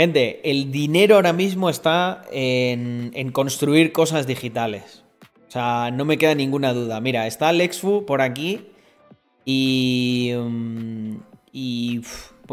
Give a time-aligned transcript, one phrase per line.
[0.00, 5.04] Gente, el dinero ahora mismo está en, en construir cosas digitales.
[5.46, 7.02] O sea, no me queda ninguna duda.
[7.02, 8.68] Mira, está Alexfu por aquí
[9.44, 10.32] y...
[10.34, 11.16] mm,
[11.52, 12.00] y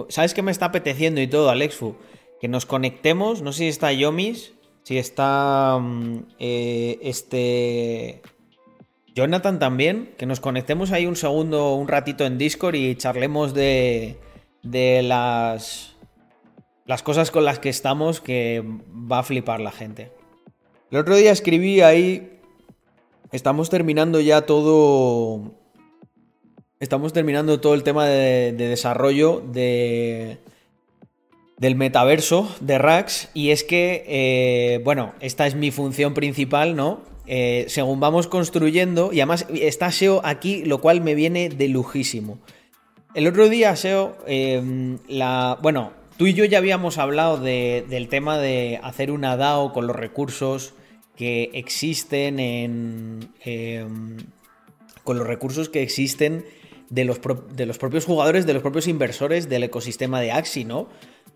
[0.09, 1.95] ¿Sabes qué me está apeteciendo y todo, Alexfu?
[2.41, 4.53] Que nos conectemos, no sé si está Yomis,
[4.83, 8.23] si está mm, eh, este...
[9.15, 14.19] Jonathan también, que nos conectemos ahí un segundo, un ratito en Discord y charlemos de,
[14.63, 15.96] de las,
[16.87, 20.11] las cosas con las que estamos que va a flipar la gente.
[20.89, 22.39] El otro día escribí ahí,
[23.31, 25.53] estamos terminando ya todo,
[26.79, 30.39] estamos terminando todo el tema de, de desarrollo de,
[31.57, 37.01] del metaverso de Rax y es que, eh, bueno, esta es mi función principal, ¿no?
[37.25, 42.39] Eh, según vamos construyendo, y además está SEO aquí, lo cual me viene de lujísimo.
[43.13, 48.07] El otro día, SEO, eh, la, bueno, tú y yo ya habíamos hablado de- del
[48.09, 50.73] tema de hacer una DAO con los recursos
[51.15, 53.29] que existen en...
[53.43, 54.17] em,
[55.03, 56.45] con los recursos que existen
[56.89, 57.19] de los,
[57.55, 60.89] de los propios jugadores, de los propios inversores del ecosistema de Axi, ¿no?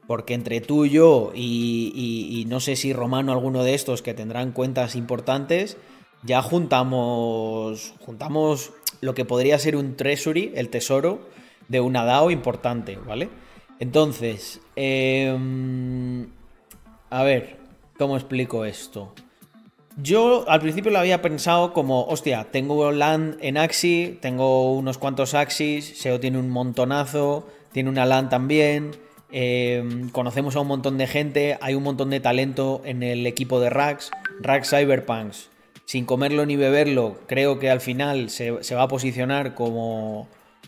[0.07, 4.01] Porque entre tú y yo y, y- y no sé si Romano alguno de estos
[4.01, 5.77] que tendrán cuentas importantes,
[6.23, 11.27] ya juntamos, juntamos lo que podría ser un treasury, el tesoro
[11.69, 13.29] de una DAO importante, ¿vale?
[13.81, 16.27] Entonces, em,
[17.09, 17.57] a ver,
[17.97, 19.11] ¿cómo explico esto?
[19.97, 25.33] Yo al principio lo había pensado como, hostia, tengo LAN en Axi, tengo unos cuantos
[25.33, 28.91] Axis, SEO tiene un montonazo, tiene una LAN también,
[29.31, 33.59] eh, conocemos a un montón de gente, hay un montón de talento en el equipo
[33.59, 35.49] de Rax, Rax Cyberpunks,
[35.85, 40.27] sin comerlo ni beberlo, creo que al final se, se va a posicionar como,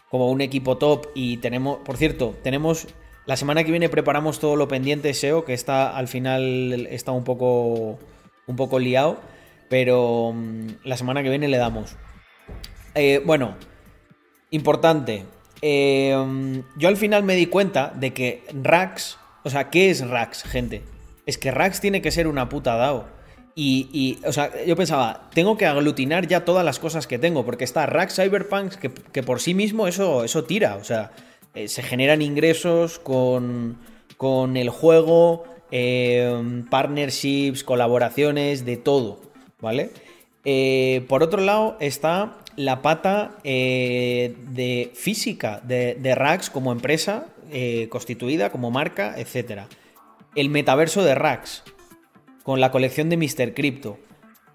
[0.09, 2.87] como un equipo top y tenemos, por cierto, tenemos,
[3.25, 7.23] la semana que viene preparamos todo lo pendiente SEO, que está al final está un
[7.23, 7.99] poco
[8.47, 9.19] un poco liado,
[9.69, 11.95] pero mm, la semana que viene le damos.
[12.95, 13.55] Eh, bueno,
[14.51, 15.25] importante.
[15.61, 20.05] eh, mm, yo al final me di cuenta de que Rax, o sea, ¿qué es
[20.07, 20.81] Rax, gente?
[21.25, 23.07] Es que Rax tiene que ser una puta DAO.
[23.55, 27.63] Y, o sea, yo pensaba, tengo que aglutinar ya todas las cosas que tengo, porque
[27.63, 31.11] está Rax Cyberpunks, que, que por sí mismo eso, eso tira, o sea,
[31.55, 33.77] eh, se generan ingresos con,
[34.17, 35.43] con el juego,
[35.75, 39.21] eh, partnerships, colaboraciones, de todo,
[39.59, 39.89] ¿vale?
[40.45, 47.25] Eh, por otro lado está la pata eh, de física de, de Rax como empresa
[47.89, 49.63] constituida, como marca, etc.
[50.35, 51.63] El metaverso de Rax
[52.43, 53.53] con la colección de Mr.
[53.53, 53.99] Crypto.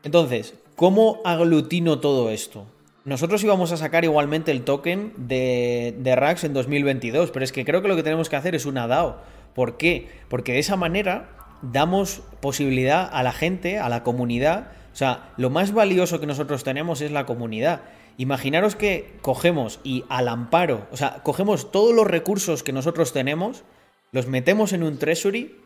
[0.02, 2.66] Entonces, ¿cómo aglutino todo esto?
[3.08, 7.64] Nosotros íbamos a sacar igualmente el token de, de Rax en 2022, pero es que
[7.64, 9.22] creo que lo que tenemos que hacer es una DAO.
[9.54, 10.10] ¿Por qué?
[10.28, 11.30] Porque de esa manera
[11.62, 14.72] damos posibilidad a la gente, a la comunidad.
[14.92, 17.80] O sea, lo más valioso que nosotros tenemos es la comunidad.
[18.18, 23.64] Imaginaros que cogemos y al amparo, o sea, cogemos todos los recursos que nosotros tenemos,
[24.12, 25.56] los metemos en un treasury,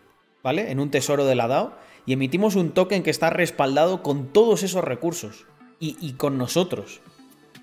[0.44, 0.70] ¿vale?
[0.70, 1.74] En un tesoro de la DAO
[2.06, 5.44] y emitimos un token que está respaldado con todos esos recursos
[5.80, 7.00] y, y con nosotros.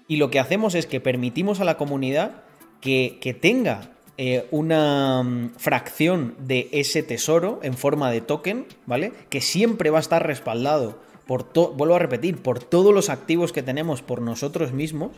[0.09, 2.44] Y lo que hacemos es que permitimos a la comunidad
[2.81, 9.14] que, que tenga eh, una mm, fracción de ese tesoro en forma de token, ¿vale?
[9.30, 13.53] Que siempre va a estar respaldado por todo, vuelvo a repetir, por todos los activos
[13.53, 15.12] que tenemos por nosotros mismos.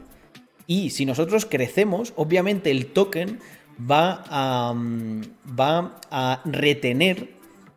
[0.68, 3.40] Y si nosotros crecemos, obviamente el token
[3.80, 5.22] va mm,
[5.60, 7.30] va a retener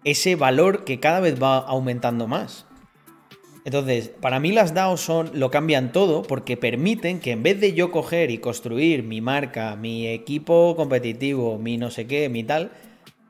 [0.05, 2.67] ese valor que cada vez va aumentando más.
[3.65, 7.73] Entonces, para mí las DAOs son, lo cambian todo porque permiten que en vez de
[7.73, 12.73] yo coger y construir mi marca, mi equipo competitivo, mi no sé qué, mi tal,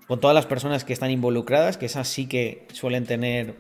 [0.09, 3.55] con todas las personas que están involucradas, que esas sí que suelen tener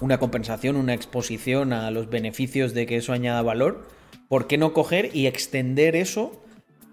[0.00, 3.86] una compensación, una exposición a los beneficios de que eso añada valor,
[4.28, 6.42] ¿por qué no coger y extender eso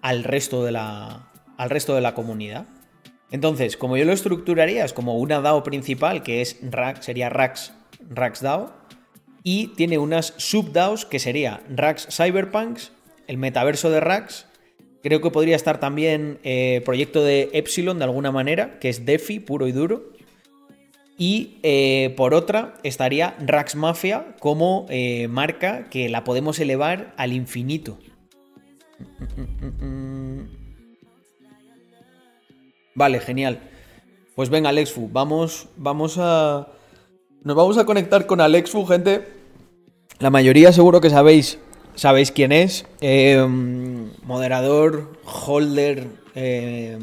[0.02, 2.68] al resto de la, al resto de la comunidad?
[3.32, 7.74] Entonces, como yo lo estructuraría, es como una DAO principal, que es Rax, sería Rax,
[8.10, 8.79] Rax DAO,
[9.44, 12.92] y tiene unas sub-DAOs que sería Rax Cyberpunks,
[13.28, 14.48] el metaverso de Rax,
[15.04, 19.40] creo que podría estar también eh, proyecto de Epsilon de alguna manera, que es DeFi
[19.40, 20.12] puro y duro,
[21.18, 27.34] y eh, por otra estaría Rax Mafia como eh, marca que la podemos elevar al
[27.34, 28.00] infinito.
[32.96, 33.60] Vale, genial.
[34.36, 36.70] Pues venga, Alexfu, vamos, vamos a.
[37.42, 39.26] Nos vamos a conectar con Alexfu, gente.
[40.20, 41.58] La mayoría seguro que sabéis.
[41.96, 42.86] Sabéis quién es.
[43.00, 43.42] Eh,
[44.24, 47.00] moderador, holder, eh,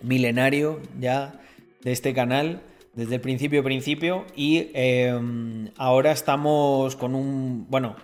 [0.00, 1.40] milenario, ya.
[1.82, 2.62] de este canal
[2.94, 7.94] desde el principio principio y em, ahora estamos con un, bueno,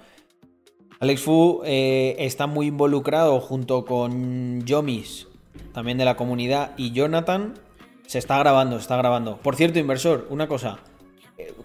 [1.01, 5.29] Alex Fu eh, está muy involucrado junto con Yomis,
[5.73, 7.55] también de la comunidad, y Jonathan.
[8.07, 9.39] Se está grabando, se está grabando.
[9.39, 10.81] Por cierto, inversor, una cosa.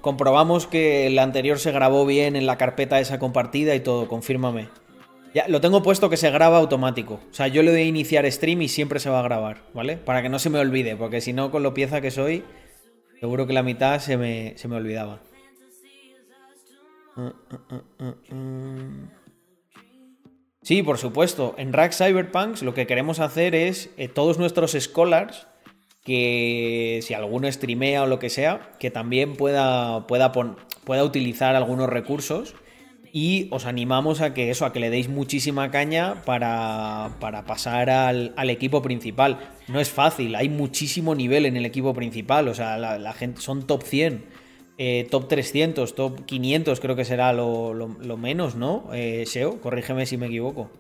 [0.02, 4.70] Comprobamos que el anterior se grabó bien en la carpeta esa compartida y todo, confírmame.
[5.34, 7.20] Ya, lo tengo puesto que se graba automático.
[7.30, 9.98] O sea, yo le doy a iniciar stream y siempre se va a grabar, ¿vale?
[9.98, 12.44] Para que no se me olvide, porque si no, con lo pieza que soy,
[13.20, 15.22] seguro que la mitad se me, se me olvidaba.
[17.18, 19.08] Uh, uh, uh,
[20.68, 21.56] Sí, por supuesto.
[21.58, 25.48] En Rack Cyberpunks lo que queremos hacer es eh, todos nuestros scholars,
[26.08, 31.90] que si alguno streamea o lo que sea, que también pueda, pueda, pueda utilizar algunos
[31.90, 32.56] recursos.
[33.12, 37.90] Y os animamos a que eso, a que le deis muchísima caña para, para pasar
[37.90, 39.40] al, equipo principal.
[39.68, 42.48] No es fácil, hay muchísimo nivel en el equipo principal.
[42.48, 44.24] O sea, la gente son top 100.
[44.78, 48.88] Eh, top 300, top 500 creo que será lo, menos, ¿no?
[48.94, 50.72] Eh, SEO, corrígeme si me equivoco.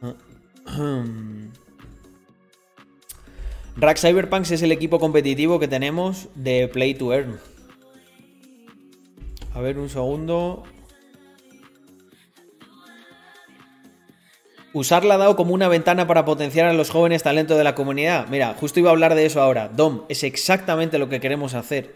[3.80, 7.38] Rack Cyberpunks es el equipo competitivo que tenemos de Play to Earn.
[9.54, 10.64] A ver, un segundo.
[14.72, 18.26] Usar la DAO como una ventana para potenciar a los jóvenes talentos de la comunidad.
[18.28, 19.68] Mira, justo iba a hablar de eso ahora.
[19.68, 21.94] Dom, es exactamente lo que queremos hacer.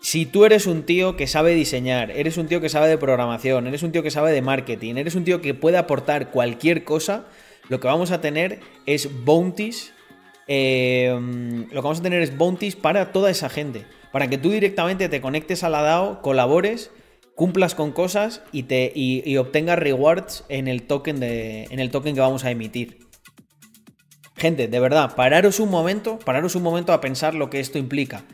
[0.00, 3.66] Si tú eres un tío que sabe diseñar, eres un tío que sabe de programación,
[3.66, 7.26] eres un tío que sabe de marketing, eres un tío que puede aportar cualquier cosa,
[7.68, 9.92] lo que vamos a tener es bounties.
[10.52, 13.86] Eh, lo que vamos a tener es bounties para toda esa gente.
[14.10, 16.90] Para que tú directamente te conectes a la DAO, colabores,
[17.36, 22.20] cumplas con cosas y, te, y, obtengas rewards en el, token en el token que
[22.20, 22.98] vamos a emitir.
[24.34, 28.24] Gente, de verdad, pararos un momento, pararos un momento a pensar lo que esto implica.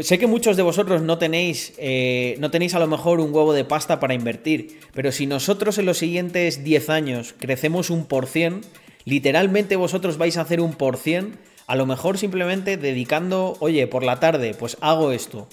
[0.00, 3.54] Sé que muchos de vosotros no tenéis, eh, no tenéis a lo mejor un huevo
[3.54, 8.26] de pasta para invertir, pero si nosotros en los siguientes 10 años crecemos un por
[8.26, 8.60] cien,
[9.04, 14.02] literalmente vosotros vais a hacer un por cien, a lo mejor simplemente dedicando, oye, por
[14.02, 15.48] la tarde, pues hago esto.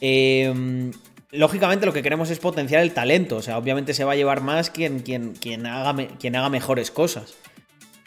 [0.00, 0.92] Em,
[1.30, 4.40] lógicamente lo que queremos es potenciar el talento, o sea, obviamente se va a llevar
[4.40, 7.34] más quien, quien, quien, haga, quien haga mejores cosas.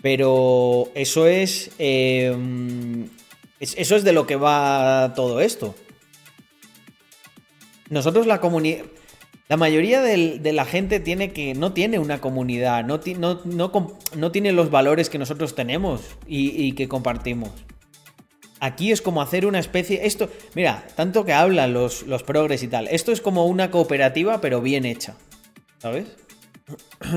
[0.02, 3.08] Pero eso es em,
[3.62, 5.76] eso es de lo que va todo esto.
[7.90, 8.86] Nosotros la comunidad...
[9.52, 11.04] La mayoría de la gente
[11.58, 13.02] no tiene una comunidad, no,
[14.16, 17.50] no, tiene los valores que nosotros tenemos y, que compartimos.
[18.62, 20.06] Aquí es como hacer una especie.
[20.06, 22.88] Esto, mira, tanto que hablan los, los progres y tal.
[22.88, 25.18] Esto es como una cooperativa, pero bien hecha.
[25.80, 26.06] ¿Sabes?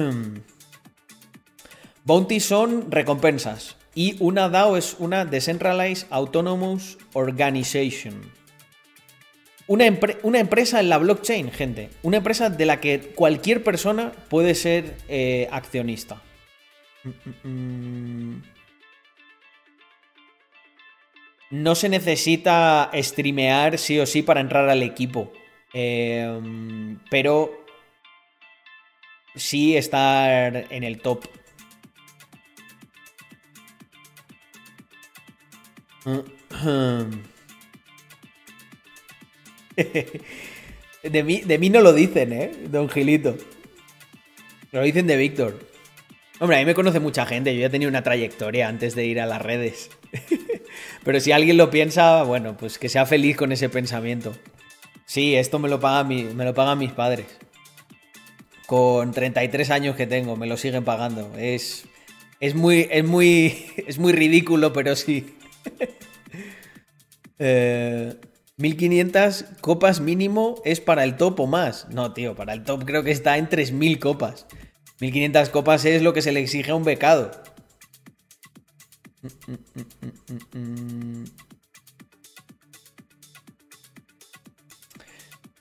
[2.05, 3.77] Bounty son recompensas.
[3.95, 8.23] Y una DAO es una Decentralized Autonomous Organization.
[9.67, 11.89] Una, empresa en la blockchain, gente.
[12.03, 16.23] Una empresa de la que cualquier persona puede ser eh, accionista.
[21.51, 25.33] No se necesita streamear sí o sí para entrar al equipo.
[25.73, 27.65] Em, pero
[29.35, 31.25] sí estar en el top
[41.03, 42.53] de, mí, de mí no lo dicen, ¿eh?
[42.71, 43.37] Don Gilito.
[44.73, 45.59] Lo dicen de Víctor.
[46.41, 47.55] Hombre, a mí me conoce mucha gente.
[47.55, 49.91] Yo ya tenía una trayectoria antes de ir a las redes.
[51.05, 54.35] Pero si alguien lo piensa, bueno, pues que sea feliz con ese pensamiento.
[55.07, 57.27] Sí, esto me lo, paga me lo pagan mis padres.
[58.67, 61.33] Con 33 años que tengo, me lo siguen pagando.
[61.39, 61.85] Es,
[62.41, 65.37] es, muy, es, muy, es muy ridículo, pero sí.
[68.57, 71.89] 1500 eh, copas mínimo es para el top o más.
[71.91, 74.47] No, tío, para el top creo que está en 3000 copas.
[75.01, 77.31] 1500 copas es lo que se le exige a un becado.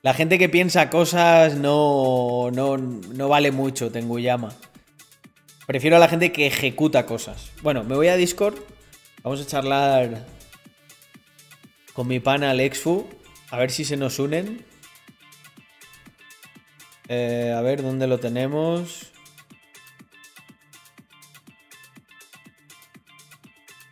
[0.01, 4.53] La gente que piensa cosas no, no, no vale mucho, tengo llama.
[5.65, 7.51] Prefiero a la gente que ejecuta cosas.
[7.61, 8.55] Bueno, me voy a Discord
[9.23, 10.25] Vamos a charlar
[11.93, 13.07] con mi pana Alexfu.
[13.49, 14.65] A ver si se nos unen.
[17.07, 19.11] Eh, a ver dónde lo tenemos.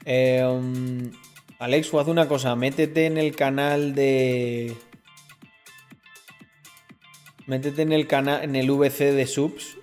[0.05, 1.12] Eh, um,
[1.60, 2.55] Alexfu, haz una cosa.
[2.55, 4.75] Métete en el canal de.
[7.46, 8.43] Métete en el canal.
[8.43, 9.77] En el VC de subs.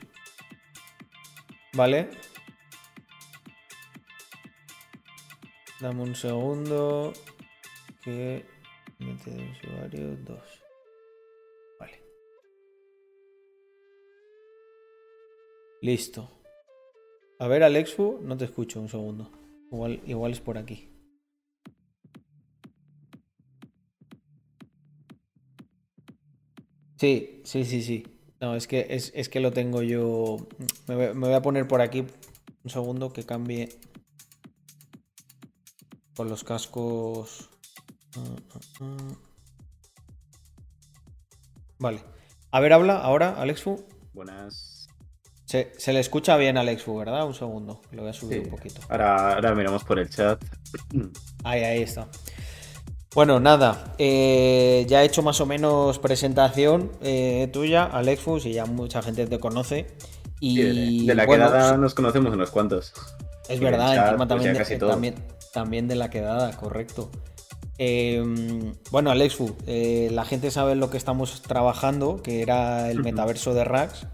[1.73, 2.11] ¿Vale?
[5.81, 7.13] Dame un segundo.
[8.03, 8.45] Que
[8.99, 10.39] mete de usuario 2.
[11.81, 12.03] Vale.
[15.83, 16.31] Listo.
[17.39, 19.31] A ver, Alexu, no te escucho un segundo.
[19.71, 20.89] Igual, igual es por aquí.
[26.99, 28.05] Sí, sí, sí, sí.
[28.41, 30.37] No, es que, es, que lo tengo yo.
[30.89, 32.05] Me voy, a poner por aquí
[32.65, 33.69] un segundo que cambie
[36.17, 37.48] con los cascos.
[41.79, 42.01] Vale.
[42.51, 43.85] A ver, habla ahora, Alexfu.
[44.13, 44.89] Buenas.
[45.45, 47.27] Se, le escucha bien a Alexfu, ¿verdad?
[47.27, 47.81] Un segundo.
[47.93, 48.81] Lo voy a subir un poquito.
[48.89, 50.43] Ahora, ahora miramos por el chat.
[51.45, 52.09] Ahí, ahí está.
[53.15, 58.67] Bueno, nada, eh, ya he hecho más o menos presentación eh, tuya, Alexfus, y ya
[58.67, 59.87] mucha gente te conoce.
[60.41, 62.93] Y de, la quedada nos conocemos unos cuantos.
[63.49, 65.15] Es verdad, encima pues también,
[65.53, 67.11] también, de la quedada, correcto.
[67.79, 73.55] Em, bueno, Alexfu, eh, la gente sabe lo que estamos trabajando, que era el metaverso
[73.55, 74.07] de Rax.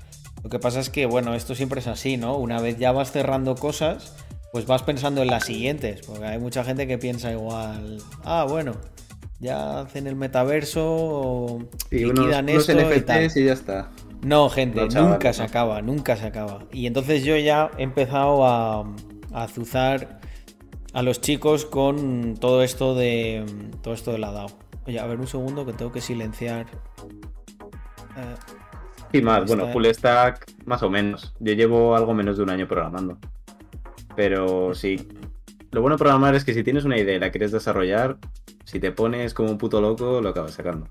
[0.43, 2.37] Lo que pasa es que, bueno, esto siempre es así, ¿no?
[2.37, 4.15] Una vez ya vas cerrando cosas,
[4.53, 8.77] pues vas pensando en las siguientes, porque hay mucha gente que piensa igual, ah, bueno,
[9.41, 13.91] ya hacen el metaverso, y liquidan esto NFTs y, ya está.
[14.23, 16.67] No, gente, nunca se acaba, nunca se acaba.
[16.73, 18.85] Y entonces yo ya he empezado a,
[19.33, 20.21] azuzar
[20.95, 23.45] a los chicos con todo esto de
[23.83, 24.47] todo esto de la DAO.
[24.87, 26.67] Oye, a ver un segundo que tengo que silenciar.
[29.13, 31.35] y más, bueno, full stack más o menos.
[31.41, 33.19] Yo llevo algo menos de un año programando.
[34.17, 35.09] Pero sí.
[35.73, 38.19] Lo bueno de programar es que si tienes una idea y la quieres desarrollar,
[38.65, 40.87] si te pones como un puto loco, lo acabas sacando.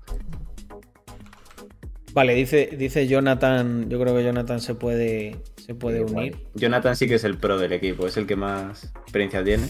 [2.14, 6.36] Vale, dice, dice Jonathan, yo creo que Jonathan se puede, se puede unir.
[6.54, 9.66] Jonathan sí que es el pro del equipo, es el que más experiencia tiene.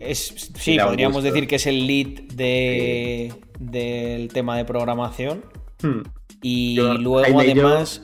[0.00, 5.44] Es, sí, podríamos decir que es el lead de, del tema de programación.
[5.80, 6.02] Hmm.
[6.42, 8.02] Y luego además...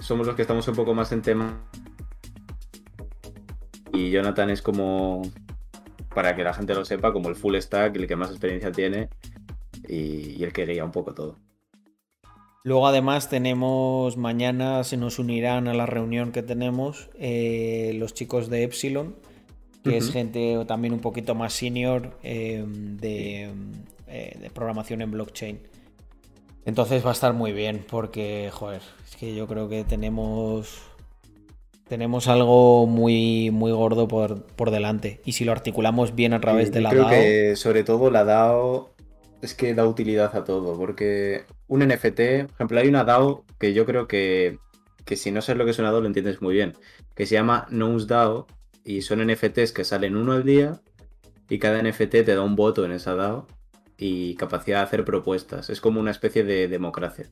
[0.00, 1.62] somos los que estamos un poco más en tema
[3.92, 5.22] y Jonathan es como,
[6.14, 9.08] para que la gente lo sepa, como el full stack, el que más experiencia tiene
[9.88, 11.36] y, el que guía un poco todo.
[12.62, 18.50] Luego además tenemos, mañana se nos unirán a la reunión que tenemos eh, los chicos
[18.50, 19.16] de Epsilon,
[19.82, 23.50] que es gente también un poquito más senior eh, de,
[24.08, 25.58] eh, de, programación en blockchain.
[26.66, 30.82] Entonces va a estar muy bien porque, joder, es que yo creo que tenemos
[31.90, 35.20] tenemos algo muy, muy gordo por, delante.
[35.24, 38.89] Y si lo articulamos bien a través de la creo que sobre todo la DAO
[39.42, 40.76] es que da utilidad a todo.
[40.76, 44.58] Porque un NFT, por ejemplo, hay una DAO que yo creo que,
[45.04, 46.74] que si no sabes lo que es una DAO lo entiendes muy bien.
[47.14, 48.46] Que se llama DAO
[48.84, 50.80] y son NFTs que salen uno al día
[51.48, 53.46] y cada NFT te da un voto en esa DAO
[53.98, 55.70] y capacidad de hacer propuestas.
[55.70, 57.30] Es como una especie de democracia.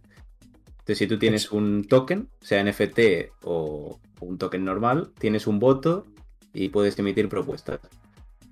[0.80, 3.00] Entonces, si tú tienes un token, sea NFT
[3.42, 6.06] o un token normal, tienes un voto
[6.52, 7.80] y puedes emitir propuestas.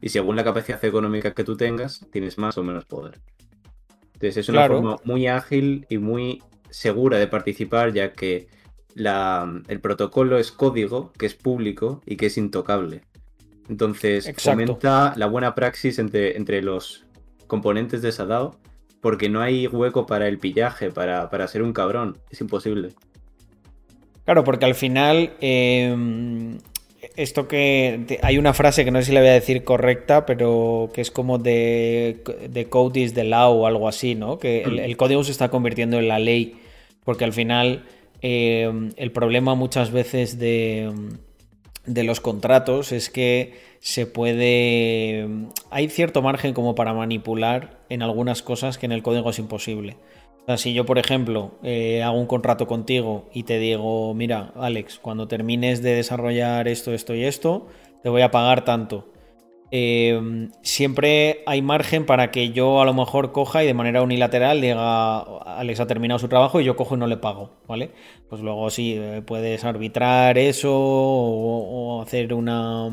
[0.01, 3.21] Y según la capacidad económica que tú tengas, tienes más o menos poder.
[4.17, 8.49] Entonces, es una forma muy ágil y muy segura de participar, ya que
[8.97, 13.03] el protocolo es código, que es público y que es intocable.
[13.69, 17.05] Entonces, fomenta la buena praxis entre, entre los
[17.47, 18.59] componentes de esa DAO
[19.01, 22.19] porque no hay hueco para el pillaje, para, ser un cabrón.
[22.31, 22.89] Es imposible.
[24.25, 25.35] Claro, porque al final.
[25.41, 26.59] Em,
[27.17, 28.19] esto que.
[28.23, 31.11] hay una frase que no sé si la voy a decir correcta, pero que es
[31.11, 34.39] como de, de code is the law o algo así, ¿no?
[34.39, 36.57] Que el, código se está convirtiendo en la ley.
[37.05, 37.85] Porque al final.
[38.23, 40.91] Em, el problema muchas veces de,
[41.85, 45.29] de los contratos es que se puede...
[45.71, 49.97] Hay cierto margen como para manipular en algunas cosas que en el código es imposible.
[50.47, 54.53] O sea, si yo, por ejemplo, eh, hago un contrato contigo y te digo, mira,
[54.55, 57.67] Alex, cuando termines de desarrollar esto, esto y esto,
[58.05, 59.09] te voy a pagar tanto.
[59.73, 64.61] Em, siempre hay margen para que yo a lo mejor coja y de manera unilateral
[64.61, 67.91] diga, Alex ha terminado su trabajo y yo cojo y no le pago, ¿vale?
[68.29, 72.89] Pues luego sí, eh, puedes arbitrar eso o, hacer una,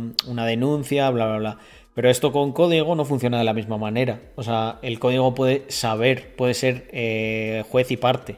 [0.48, 1.58] denuncia, bla, bla, bla.
[1.96, 4.20] Pero esto con código no funciona de la misma manera.
[4.36, 8.38] O sea, el código puede saber, puede ser eh, juez y parte.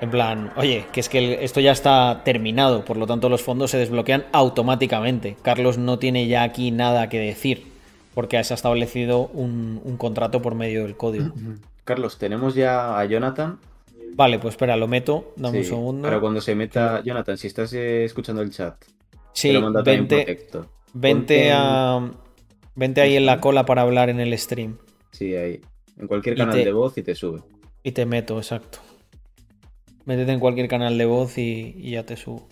[0.00, 3.70] En plan, oye, que es que esto ya está terminado, por lo tanto los fondos
[3.70, 5.36] se desbloquean automáticamente.
[5.40, 7.64] Carlos no tiene ya aquí nada que decir,
[8.12, 11.32] porque se ha establecido un, contrato por medio del código.
[11.84, 13.58] Carlos, tenemos ya a Jonathan.
[14.14, 16.08] Vale, pues espera, lo meto, dame un segundo.
[16.08, 18.76] Pero cuando se meta, Jonathan, si estás eh, escuchando el chat,
[19.32, 20.48] sí, vente,
[20.92, 22.10] vente a,
[22.76, 24.78] Vente ahí en la cola para hablar en el stream.
[25.12, 25.60] Sí, ahí.
[25.98, 27.40] En cualquier canal de voz y te sube.
[27.82, 28.78] Y te meto, exacto.
[30.04, 32.48] Métete en cualquier canal de voz y, ya te subo.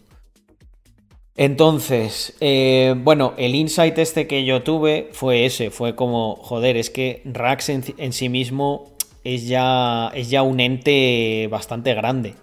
[1.34, 6.90] Entonces, eh, bueno, el insight este que yo tuve fue ese, fue como, joder, es
[6.90, 12.34] que Rax en, sí mismo es ya, es ya un ente bastante grande,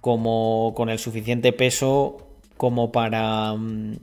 [0.00, 3.96] como con el suficiente peso como para, mm,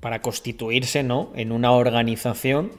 [0.00, 1.32] para constituirse, ¿no?
[1.34, 2.70] En una organización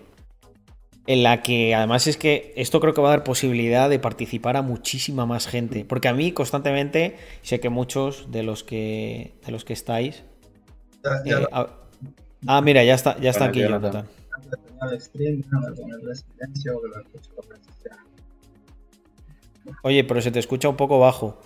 [1.09, 4.57] en la que además es que esto creo que va a dar posibilidad de participar
[4.57, 5.83] a muchísima más gente.
[5.83, 10.23] Porque a mí constantemente, sé que muchos de los que, de los que estáis...
[11.25, 11.47] Eh,
[12.45, 14.05] ah, mira, ya está, ya está aquí Jonathan.
[19.83, 21.41] Oye, pero se te escucha un poco bajo.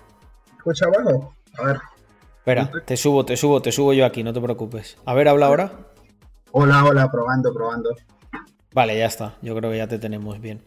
[0.58, 1.34] ¿Escucha bajo?
[1.58, 1.78] A ver.
[2.44, 4.98] Espera, te subo, te subo, te subo yo aquí, no te preocupes.
[5.06, 5.72] A ver, habla ahora.
[6.52, 7.92] Hola, hola, probando, probando.
[8.74, 9.38] Vale, ya está.
[9.42, 10.62] Yo creo que ya te tenemos bien.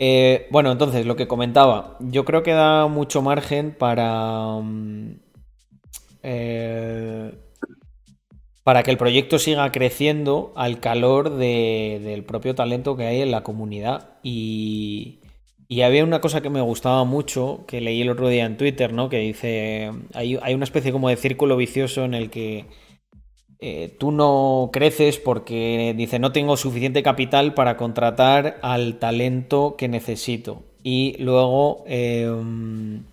[0.00, 1.96] Eh, bueno, entonces, lo que comentaba.
[2.00, 4.58] Yo creo que da mucho margen para.
[4.60, 5.20] Mm,
[6.24, 7.38] eh,
[8.64, 13.44] para que el proyecto siga creciendo al calor del propio talento que hay en la
[13.44, 14.18] comunidad.
[14.24, 15.20] Y,
[15.68, 18.92] y, había una cosa que me gustaba mucho, que leí el otro día en Twitter,
[18.92, 19.08] ¿no?
[19.08, 22.66] Que dice, hay, una especie como de círculo vicioso en el que
[23.60, 29.88] eh, tú no creces porque dice no tengo suficiente capital para contratar al talento que
[29.88, 33.04] necesito y luego em,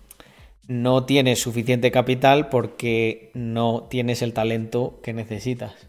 [0.68, 5.88] no tienes suficiente capital porque no tienes el talento que necesitas.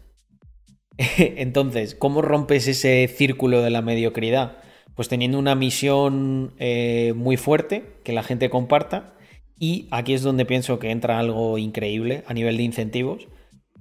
[1.18, 4.56] Entonces, ¿cómo rompes ese círculo de la mediocridad?
[4.96, 9.14] Pues teniendo una misión eh, muy fuerte que la gente comparta
[9.58, 13.28] y aquí es donde pienso que entra algo increíble a nivel de incentivos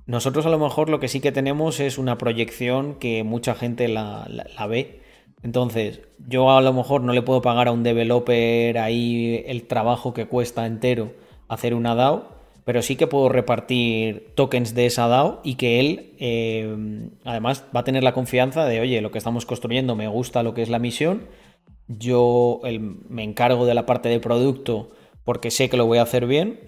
[0.07, 3.87] nosotros a lo mejor lo que sí que tenemos es una proyección que mucha gente
[3.87, 4.27] la,
[4.69, 5.01] ve.
[5.41, 10.13] Entonces, yo a lo mejor no le puedo pagar a un developer ahí el trabajo
[10.13, 11.13] que cuesta entero
[11.47, 12.34] hacer una DAO,
[12.65, 17.81] pero sí que puedo repartir tokens de esa DAO y que él eh, además va
[17.81, 20.69] a tener la confianza de, oye, lo que estamos construyendo me gusta lo que es
[20.69, 21.27] la misión,
[21.87, 22.61] yo
[23.07, 24.89] me encargo de la parte de producto
[25.23, 26.59] porque sé que lo voy a hacer bien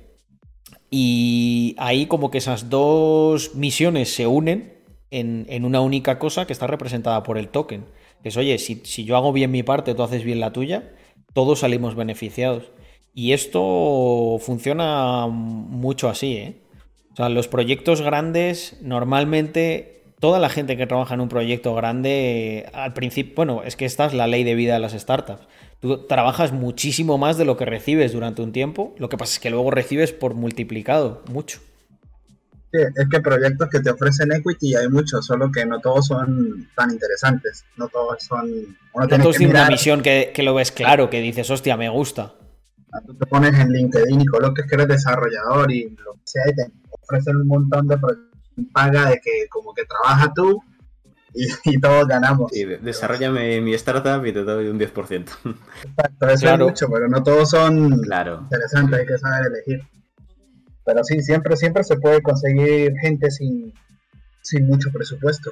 [0.91, 4.77] y ahí como que esas dos misiones se unen
[5.09, 7.85] en, una única cosa que está representada por el token.
[8.23, 10.93] Es, oye, si, si, yo hago bien mi parte, tú haces bien la tuya,
[11.33, 12.71] todos salimos beneficiados.
[13.17, 16.61] Y esto funciona mucho así, ¿eh?
[17.13, 22.69] O sea, los proyectos grandes, normalmente, toda la gente que trabaja en un proyecto grande,
[22.73, 25.47] al principio, bueno, es que esta es la ley de vida de las startups.
[25.79, 28.93] Tú trabajas muchísimo más de lo que recibes durante un tiempo.
[28.99, 31.57] Lo que pasa es que luego recibes por multiplicado, mucho.
[32.71, 36.69] Sí, es que proyectos que te ofrecen equity hay muchos, solo que no todos son
[36.75, 37.65] tan interesantes.
[37.77, 38.77] No todos son.
[38.93, 42.35] no todos tienen una misión que, lo ves claro, que dices, hostia, me gusta.
[43.05, 46.55] Tú te pones en LinkedIn y colocas que eres desarrollador y lo que sea, y
[46.55, 47.97] te ofrecen un montón de
[48.73, 50.61] paga de que como que trabaja tú
[51.65, 52.51] y, todos ganamos.
[52.51, 55.19] Sí, desarrollame mi startup y te doy un 10%.
[55.85, 58.41] Exacto, eso es mucho, pero no todos son claro.
[58.43, 59.87] interesantes, hay que saber elegir.
[60.85, 63.73] Pero sí, siempre, siempre se puede conseguir gente sin,
[64.61, 65.51] mucho presupuesto.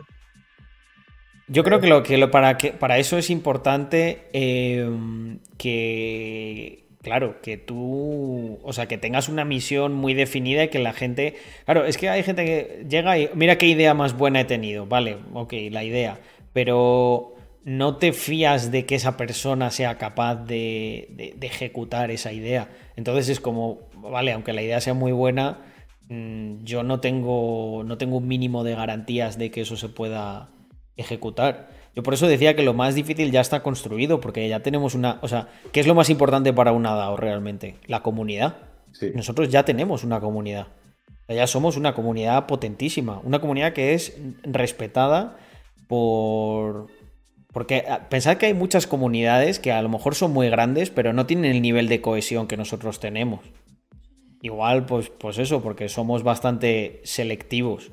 [1.47, 7.55] Yo creo que lo que para que para eso es importante eh, que Claro, que
[7.55, 11.35] tú, o sea, que tengas una misión muy definida y que la gente...
[11.65, 14.87] Claro, es que hay gente que llega y mira qué idea más buena he tenido,
[14.87, 16.17] vale, ok, la idea,
[16.51, 22.71] pero no te fías de que esa persona sea capaz de, ejecutar esa idea.
[22.95, 25.59] Entonces es como, vale, aunque la idea sea muy buena,
[26.09, 30.49] mm, yo no tengo, no tengo un mínimo de garantías de que eso se pueda
[30.97, 31.69] ejecutar.
[31.95, 35.19] Yo por eso decía que lo más difícil ya está construido, porque ya tenemos una.
[35.21, 37.77] O sea, ¿qué es lo más importante para una DAO realmente?
[37.87, 38.57] La comunidad.
[39.13, 40.67] Nosotros ya tenemos una comunidad.
[41.27, 43.19] Ya somos una comunidad potentísima.
[43.23, 45.37] Una comunidad que es respetada
[45.87, 46.87] por.
[47.53, 51.13] Porque ah, pensad que hay muchas comunidades que a lo mejor son muy grandes, pero
[51.13, 53.39] no tienen el nivel de cohesión que nosotros tenemos.
[54.41, 57.91] Igual, pues, pues eso, porque somos bastante selectivos.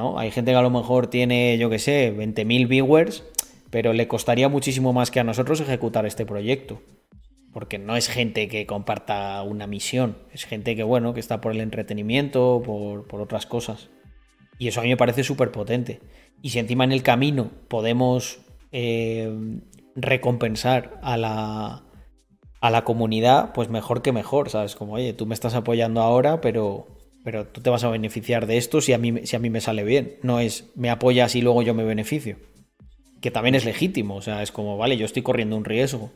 [0.00, 0.18] ¿No?
[0.18, 3.22] Hay gente que a lo mejor tiene, yo qué sé, 20.000 viewers,
[3.70, 6.80] pero le costaría muchísimo más que a nosotros ejecutar este proyecto.
[7.52, 11.52] Porque no es gente que comparta una misión, es gente que, bueno, que está por
[11.52, 13.90] el entretenimiento, por, otras cosas.
[14.58, 16.00] Y eso a mí me parece súper potente.
[16.40, 18.40] Y si encima en el camino podemos
[18.72, 19.30] eh,
[19.96, 21.82] recompensar a la,
[22.62, 24.76] a la comunidad, pues mejor que mejor, ¿sabes?
[24.76, 26.86] Como, oye, tú me estás apoyando ahora, pero
[27.24, 29.60] pero tú te vas a beneficiar de esto si a mí, si a mí me
[29.60, 30.16] sale bien.
[30.22, 32.36] No es me apoyas y luego yo me beneficio.
[33.20, 34.16] que también es legítimo.
[34.16, 36.10] O sea, es como, vale, yo estoy corriendo un riesgo.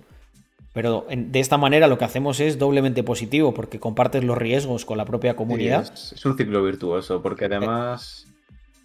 [0.72, 4.98] Pero de esta manera lo que hacemos es doblemente positivo porque compartes los riesgos con
[4.98, 5.92] la propia comunidad.
[5.92, 8.26] es, un ciclo virtuoso porque además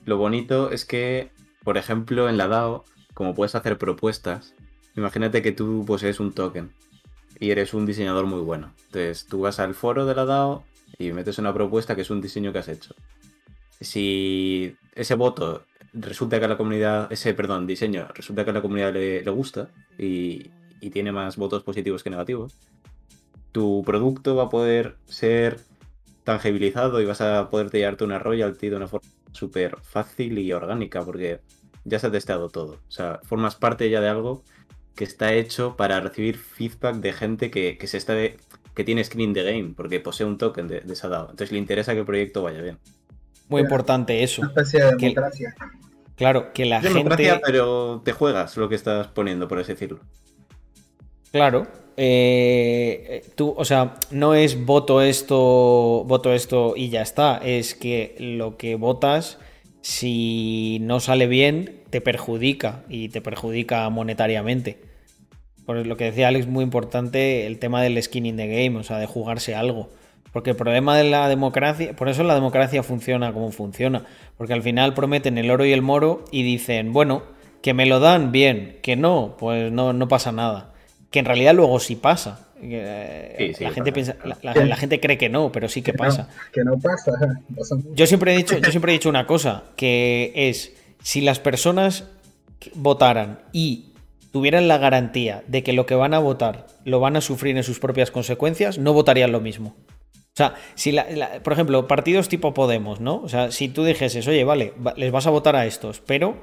[0.05, 1.31] lo bonito es que,
[1.63, 4.53] por ejemplo, en la DAO, como puedes hacer propuestas,
[4.95, 6.71] imagínate que tú posees un token
[7.39, 8.71] y eres un diseñador muy bueno.
[8.85, 10.63] Entonces tú vas al foro de la DAO
[10.97, 12.95] y metes una propuesta que es un diseño que has hecho.
[13.79, 18.61] Si ese voto resulta que a la comunidad, ese, perdón, diseño, resulta que a la
[18.61, 20.51] comunidad le, gusta y,
[20.91, 22.55] tiene más votos positivos que negativos,
[23.51, 25.59] tu producto va a poder ser
[26.23, 31.03] tangibilizado y vas a poder llevarte una royalty de una forma súper fácil y orgánica
[31.03, 31.41] porque
[31.83, 32.73] ya se ha testeado todo.
[32.73, 34.43] O sea, formas parte ya de algo
[34.95, 38.15] que está hecho para recibir feedback de gente que, se está
[38.79, 41.23] que tiene skin the game porque posee un token de, esa DAO.
[41.31, 42.77] Entonces le interesa que el proyecto vaya bien.
[43.49, 44.41] Muy importante eso.
[44.41, 45.53] Una especie de democracia.
[46.15, 49.99] claro, que la democracia, pero te juegas lo que estás poniendo, por así decirlo.
[51.33, 51.67] Claro.
[51.97, 57.37] Eh, tú, o sea, no es voto esto, voto esto y ya está.
[57.43, 59.39] Es que lo que votas,
[59.81, 64.88] si no sale bien, te perjudica y te perjudica monetariamente.
[65.69, 68.83] Por lo que decía Alex, muy importante el tema del skin in the game, o
[68.83, 69.89] sea, de jugarse algo.
[70.33, 74.03] Porque el problema de la democracia, por eso la democracia funciona como funciona.
[74.35, 77.21] Porque al final prometen el oro y el moro y dicen, bueno,
[77.61, 80.73] que me lo dan bien, que no, pues no, no pasa nada
[81.11, 82.47] que en realidad luego sí pasa.
[82.61, 86.29] Eh, la, gente piensa, la, gente cree que no, pero sí que, pasa.
[86.51, 87.13] que no pasa.
[87.93, 92.05] Yo siempre he dicho, yo siempre he dicho una cosa, que es si las personas
[92.75, 93.85] votaran y
[94.31, 97.63] tuvieran la garantía de que lo que van a votar lo van a sufrir en
[97.63, 99.75] sus propias consecuencias, no votarían lo mismo.
[100.09, 100.95] O sea, si
[101.43, 103.21] por ejemplo, partidos tipo Podemos, ¿no?
[103.21, 106.37] O sea, si tú dijeses, oye, vale, les vas a votar a estos, pero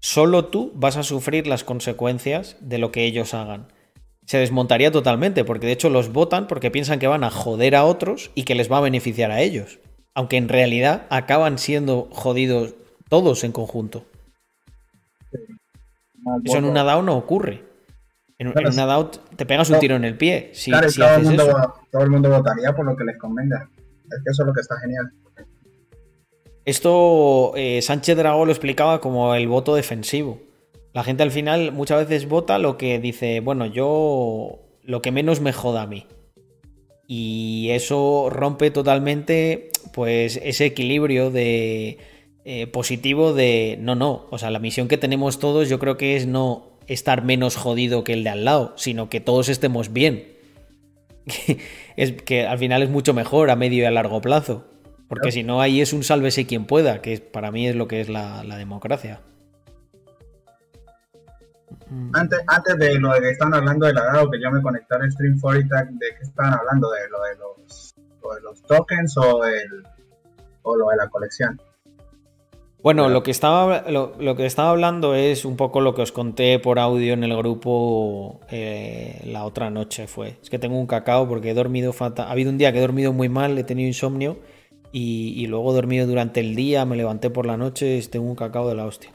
[0.00, 3.68] solo tú vas a sufrir las consecuencias de lo que ellos hagan
[4.26, 7.84] se desmontaría totalmente, porque de hecho los votan porque piensan que van a joder a
[7.84, 9.78] otros y que les va a beneficiar a ellos.
[10.14, 12.74] Aunque en realidad acaban siendo jodidos
[13.08, 14.04] todos en conjunto.
[16.44, 17.64] Eso en una DAO no ocurre.
[18.38, 20.50] En, una DAO te pegas un tiro en el pie.
[20.54, 23.68] Si, claro, todo, el mundo, todo el mundo votaría por lo que les convenga.
[24.04, 25.12] Es que eso es lo que está genial.
[26.64, 30.40] Esto eh, Sánchez Dragó lo explicaba como el voto defensivo.
[30.92, 35.40] La gente al final muchas veces vota lo que dice, bueno, yo lo que menos
[35.40, 36.06] me joda a mí.
[37.06, 41.98] Y eso rompe totalmente pues ese equilibrio de
[42.44, 46.16] eh, positivo de no, no, o sea, la misión que tenemos todos yo creo que
[46.16, 50.32] es no estar menos jodido que el de al lado, sino que todos estemos bien.
[51.96, 54.66] es que al final es mucho mejor a medio y a largo plazo.
[55.08, 58.00] Porque si no, ahí es un sálvese quien pueda, que para mí es lo que
[58.00, 59.20] es la democracia.
[62.12, 64.94] Antes, antes de lo de que estaban hablando de la DAO, que yo me conecté
[64.94, 66.90] al Stream for ¿de qué estaban hablando?
[66.90, 67.94] ¿De lo de los,
[68.34, 69.84] de los tokens o, el,
[70.62, 71.60] o lo de la colección?
[72.84, 76.58] Bueno, lo que, estaba, lo, que estaba hablando es un poco lo que os conté
[76.58, 80.36] por audio en el grupo eh, la otra noche fue.
[80.42, 82.28] Es que tengo un cacao porque he dormido fatal.
[82.28, 84.38] Ha habido un día que he dormido muy mal, he tenido insomnio
[84.92, 88.36] y, luego he dormido durante el día, me levanté por la noche y tengo un
[88.36, 89.12] cacao de la hostia.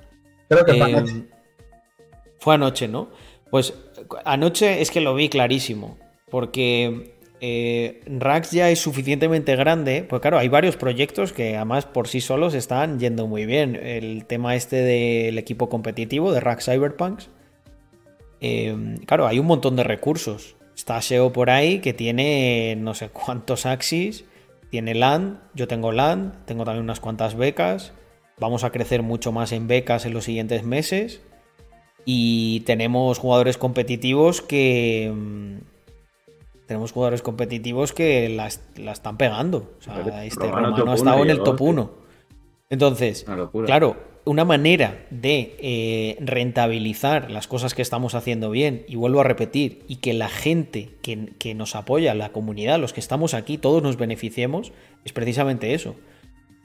[0.48, 1.28] Creo que eh,
[2.40, 3.10] fue anoche, ¿no?
[3.52, 3.76] Pues
[4.26, 6.00] anoche es que lo vi clarísimo,
[6.32, 12.08] porque eh, Rax ya es suficientemente grande, pues claro, hay varios proyectos que además por
[12.08, 13.76] sí solos están yendo muy bien.
[13.76, 17.30] El tema este del equipo competitivo de Rax Cyberpunks.
[18.42, 20.56] Eh, claro, hay un montón de recursos.
[20.76, 24.26] Está SEO por ahí que tiene no sé cuántos Axis,
[24.70, 27.94] tiene LAND, yo tengo LAND, tengo también unas cuantas becas.
[28.40, 31.22] Vamos a crecer mucho más en becas en los siguientes meses.
[32.06, 35.60] Y tenemos jugadores competitivos que.
[36.70, 39.74] Tenemos jugadores competitivos que la, están pegando.
[39.80, 41.92] O sea, este Romano, ha estado en el top 1.
[42.70, 43.26] Entonces,
[43.66, 49.24] claro, una manera de eh, rentabilizar las cosas que estamos haciendo bien, y vuelvo a
[49.24, 53.58] repetir, y que la gente que, que, nos apoya, la comunidad, los que estamos aquí,
[53.58, 54.72] todos nos beneficiemos,
[55.04, 55.96] es precisamente eso.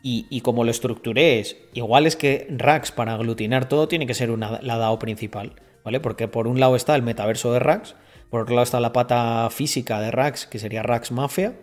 [0.03, 4.31] Y, como lo estructuré es, igual es que Rax para aglutinar todo tiene que ser
[4.31, 5.99] una, la DAO principal, ¿vale?
[5.99, 7.95] Porque por un lado está el metaverso de Rax,
[8.35, 11.55] por otro lado está la pata física de Rax, que sería Rax Mafia,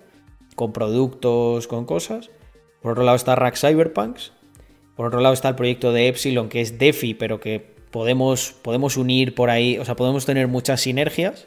[0.56, 2.30] con productos, con cosas.
[2.82, 4.32] Por otro lado está Rax Cyberpunks.
[4.96, 8.96] Por otro lado está el proyecto de Epsilon, que es DeFi, pero que podemos, podemos
[8.96, 11.46] unir por ahí, o sea, podemos tener muchas sinergias.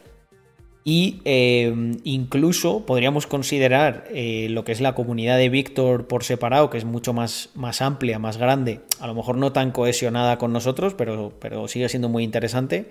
[0.85, 6.69] Y em, incluso podríamos considerar eh, lo que es la comunidad de Víctor por separado,
[6.69, 10.53] que es mucho más, más, amplia, más grande, a lo mejor no tan cohesionada con
[10.53, 12.91] nosotros, pero, pero sigue siendo muy interesante,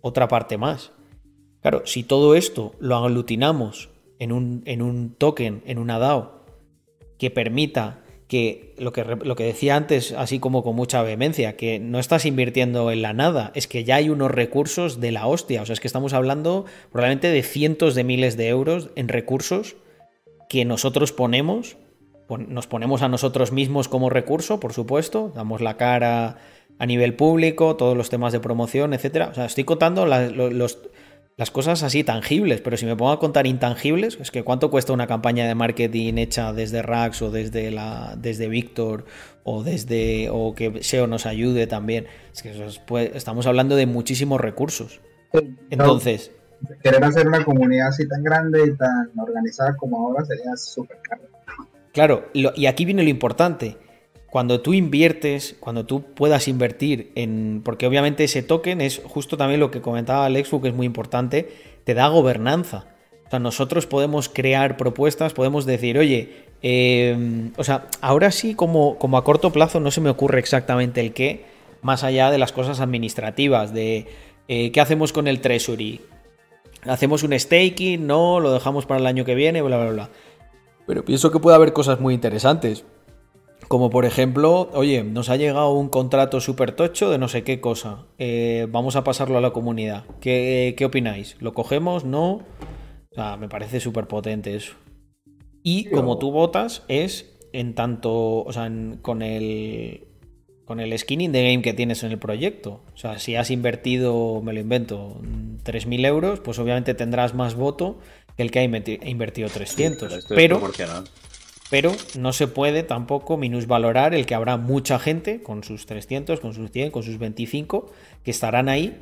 [0.00, 0.90] otra parte más.
[1.64, 6.44] Claro, si todo esto lo aglutinamos en un, en un token, en una DAO,
[7.16, 11.78] que permita que lo, que lo que decía antes, así como con mucha vehemencia, que
[11.78, 15.62] no estás invirtiendo en la nada, es que ya hay unos recursos de la hostia.
[15.62, 19.76] O sea, es que estamos hablando probablemente de cientos de miles de euros en recursos
[20.50, 21.78] que nosotros ponemos,
[22.28, 26.36] nos ponemos a nosotros mismos como recurso, por supuesto, damos la cara
[26.78, 29.28] a nivel público, todos los temas de promoción, etcétera.
[29.28, 30.78] O sea, estoy contando los,
[31.36, 34.92] las cosas así tangibles, pero si me pongo a contar intangibles, es que cuánto cuesta
[34.92, 39.04] una campaña de marketing hecha desde Rax o desde la desde Víctor
[39.42, 42.06] o desde o que SEO nos ayude también.
[42.32, 42.52] Es que
[43.14, 45.00] estamos hablando de muchísimos recursos.
[45.70, 46.30] Entonces,
[46.82, 51.22] querer hacer una comunidad así tan grande y tan organizada como ahora sería súper caro.
[51.92, 53.76] Claro, y aquí viene lo importante
[54.34, 57.62] cuando tú inviertes, cuando tú puedas invertir en.
[57.64, 61.52] Porque obviamente ese token es justo también lo que comentaba Alexfu, que es muy importante,
[61.84, 62.88] te da gobernanza.
[63.28, 68.98] O sea, nosotros podemos crear propuestas, podemos decir, oye, em, o sea, ahora sí, como,
[68.98, 71.44] como a corto plazo, no se me ocurre exactamente el qué,
[71.80, 74.08] más allá de las cosas administrativas, de
[74.48, 76.00] eh, qué hacemos con el treasury.
[76.82, 78.04] ¿Hacemos un staking?
[78.04, 80.10] No, lo dejamos para el año que viene, bla, bla, bla.
[80.88, 82.84] Pero pienso que puede haber cosas muy interesantes.
[83.68, 87.60] Como por ejemplo, oye, nos ha llegado un contrato súper tocho de no sé qué
[87.60, 88.06] cosa.
[88.18, 90.04] Eh, vamos a pasarlo a la comunidad.
[90.20, 91.36] ¿Qué, opináis?
[91.40, 92.04] ¿Lo cogemos?
[92.04, 92.32] ¿No?
[92.32, 94.74] O sea, me parece súper potente eso.
[95.62, 100.08] Y como tú votas, es en tanto, o sea, con el
[100.64, 102.82] con el skinning de game que tienes en el proyecto.
[102.94, 105.20] O sea, si has invertido, me lo invento,
[105.64, 107.98] 3.000 euros, pues obviamente tendrás más voto
[108.36, 110.26] que el que ha invertido 300.
[110.28, 110.60] pero,
[111.74, 116.54] pero no se puede tampoco minusvalorar el que habrá mucha gente con sus 300, con
[116.54, 117.90] sus 100, con sus 25,
[118.22, 118.96] que estarán ahí,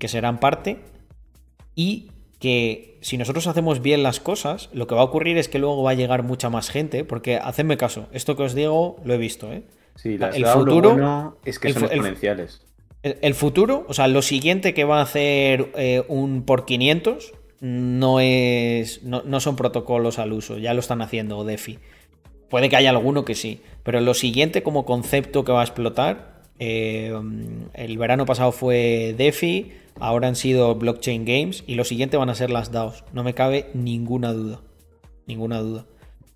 [0.00, 0.78] que serán parte,
[1.76, 2.10] y
[2.40, 5.84] que si nosotros hacemos bien las cosas, lo que va a ocurrir es que luego
[5.84, 9.18] va a llegar mucha más gente, porque hacedme caso, esto que os digo lo he
[9.18, 9.62] visto, ¿eh?
[9.94, 12.60] Sí, el futuro es que son exponenciales.
[13.04, 18.18] El, futuro, o sea, lo siguiente que va a hacer eh, un por 500 no
[18.18, 21.78] es no, no, son protocolos al uso, ya lo están haciendo DeFi.
[22.48, 26.42] Puede que haya alguno que sí, pero lo siguiente como concepto que va a explotar,
[26.58, 27.12] eh,
[27.74, 32.34] el verano pasado fue DeFi, ahora han sido blockchain games y lo siguiente van a
[32.34, 33.04] ser las DAOs.
[33.12, 34.60] No me cabe ninguna duda,
[35.26, 35.86] ninguna duda.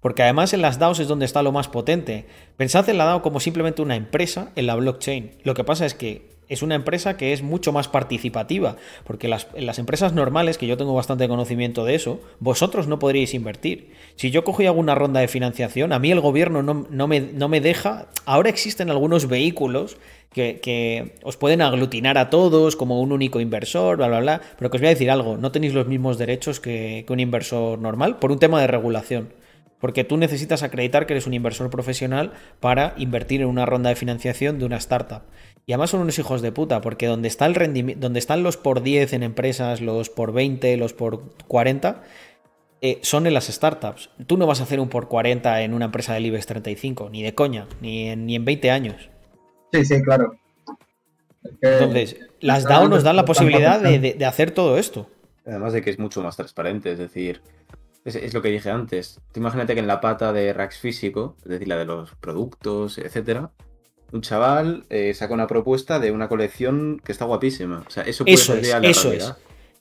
[0.01, 2.27] Porque además en las DAOs es donde está lo más potente.
[2.57, 5.33] Pensad en la DAO como simplemente una empresa en la blockchain.
[5.45, 9.47] Lo que pasa es que es una empresa que es mucho más participativa, porque las,
[9.55, 13.93] en las empresas normales, que yo tengo bastante conocimiento de eso, vosotros no podríais invertir.
[14.17, 18.09] Si yo cojo alguna ronda de financiación, a mí el gobierno no, me, deja.
[18.27, 19.97] Ahora existen algunos vehículos
[20.33, 24.77] que, os pueden aglutinar a todos como un único inversor, bla, bla, bla, pero que
[24.77, 28.33] os voy a decir algo, no tenéis los mismos derechos que un inversor normal por
[28.33, 29.40] un tema de regulación.
[29.81, 33.97] Porque tú necesitas acreditar que eres un inversor profesional para invertir en una ronda de
[33.97, 35.23] financiación de una startup.
[35.67, 38.83] Y además son unos hijos de puta, porque donde, está el donde están los por
[38.83, 42.03] 10 en empresas, los por 20, los por 40,
[42.83, 44.11] eh, son en las startups.
[44.27, 47.23] Tú no vas a hacer un por 40 en una empresa del IBEX 35, ni
[47.23, 49.11] de coña, ni en, ni en 20 años.
[49.73, 50.35] Sí, sí, claro.
[51.61, 55.09] Entonces, las DAO nos dan la posibilidad de, hacer todo esto.
[55.47, 57.43] Además de que es mucho más transparente, es decir,
[58.05, 59.21] es, es, lo que dije antes.
[59.35, 63.51] imagínate que en la pata de Rax físico, es decir, la de los productos, etcétera,
[64.13, 67.85] un chaval eh, saca una propuesta de una colección que está guapísima.
[67.87, 69.35] O sea, eso puede eso es, eso es.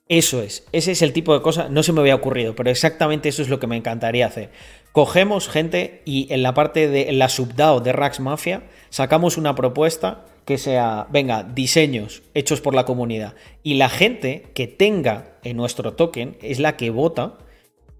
[0.07, 3.29] Eso es, ese es el tipo de cosa, no se me había ocurrido, pero exactamente
[3.29, 4.49] eso es lo que me encantaría hacer.
[4.91, 9.53] Cogemos gente y en la parte de en la subDAO de Rax Mafia sacamos una
[9.53, 15.57] propuesta que sea, venga, diseños hechos por la comunidad y la gente que tenga en
[15.57, 17.37] nuestro token es la que vota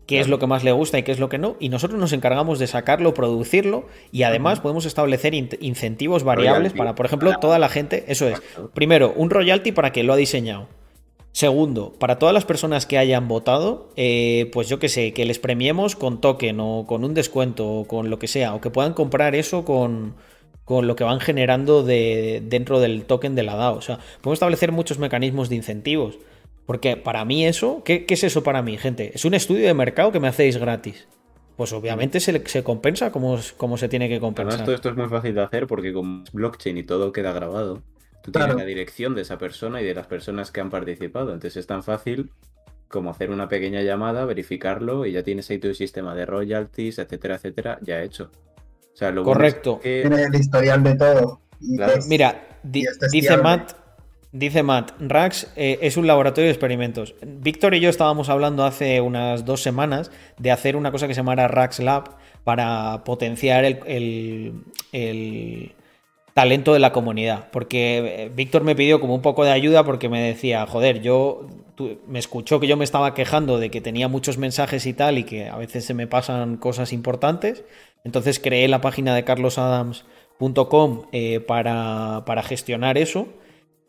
[0.10, 2.00] qué es lo que más le gusta y qué es lo que no, y nosotros
[2.00, 7.60] nos encargamos de sacarlo, producirlo y además podemos establecer incentivos variables para, por ejemplo, toda
[7.60, 8.42] la gente, eso es,
[8.74, 10.68] primero, un royalty para quien lo ha diseñado.
[11.32, 15.38] Segundo, para todas las personas que hayan votado, eh, pues yo que sé, que les
[15.38, 18.94] premiemos con token o con un descuento o con lo que sea, o que puedan
[18.94, 20.16] comprar eso con,
[20.66, 23.76] con lo que van generando de, dentro del token de la DAO.
[23.76, 26.18] O sea, podemos establecer muchos mecanismos de incentivos.
[26.70, 29.10] Porque para mí eso, ¿qué, es eso para mí, gente?
[29.16, 31.08] Es un estudio de mercado que me hacéis gratis.
[31.58, 34.54] Pues obviamente se, se compensa como, como, se tiene que compensar.
[34.54, 37.82] Además, esto es muy fácil de hacer porque con blockchain y todo queda grabado,
[38.22, 41.34] tú tienes la dirección de esa persona y de las personas que han participado.
[41.34, 42.30] Entonces es tan fácil
[42.88, 47.38] como hacer una pequeña llamada, verificarlo y ya tienes ahí tu sistema de royalties, etcétera,
[47.38, 48.30] etcétera, ya hecho.
[48.94, 49.80] O sea, lo Correcto.
[49.82, 51.42] Tiene el historial de todo.
[52.08, 53.72] Mira, dice Matt,
[54.32, 57.16] dice Matt, Rax eh, es un laboratorio de experimentos.
[57.22, 61.20] Víctor y yo estábamos hablando hace unas dos semanas de hacer una cosa que se
[61.20, 64.64] llamara Rax Lab para potenciar el
[66.40, 67.50] talento de la comunidad.
[67.52, 71.48] Porque eh, Víctor me pidió como un poco de ayuda porque me decía, joder, yo
[72.08, 75.24] me escuchó que yo me estaba quejando de que tenía muchos mensajes y tal y
[75.26, 77.66] que a veces se me pasan cosas importantes.
[78.06, 83.28] Entonces creé la página de carlosadams.com eh, para, para gestionar eso.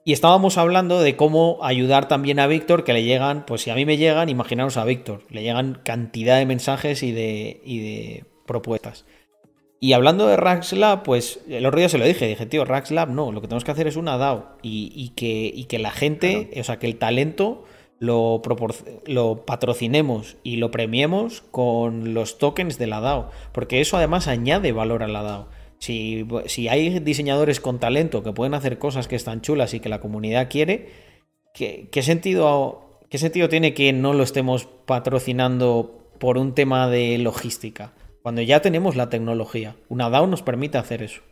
[0.04, 3.74] Y estábamos hablando de cómo ayudar también a Víctor, que le llegan, pues si a
[3.74, 8.24] mí me llegan, imaginaros a Víctor, le llegan cantidad de mensajes y de, y de
[8.46, 9.04] propuestas.
[9.78, 13.32] Y hablando de Raxlab, pues el otro día se lo dije, dije, tío, Raxlab no,
[13.32, 16.78] lo que tenemos que hacer es una DAO y, que, que, la gente, o sea,
[16.78, 17.64] que el talento
[17.98, 18.42] lo,
[19.06, 24.72] lo patrocinemos y lo premiemos con los tokens de la DAO, porque eso además añade
[24.72, 25.48] valor a la DAO.
[25.80, 29.88] Si, si hay diseñadores con talento que pueden hacer cosas que están chulas y que
[29.88, 30.90] la comunidad quiere,
[31.54, 37.16] ¿qué, qué sentido, ¿qué sentido tiene que no lo estemos patrocinando por un tema de
[37.16, 37.94] logística?
[38.22, 39.76] Cuando ya tenemos la tecnología.
[39.88, 41.22] Una DAO nos permite hacer eso.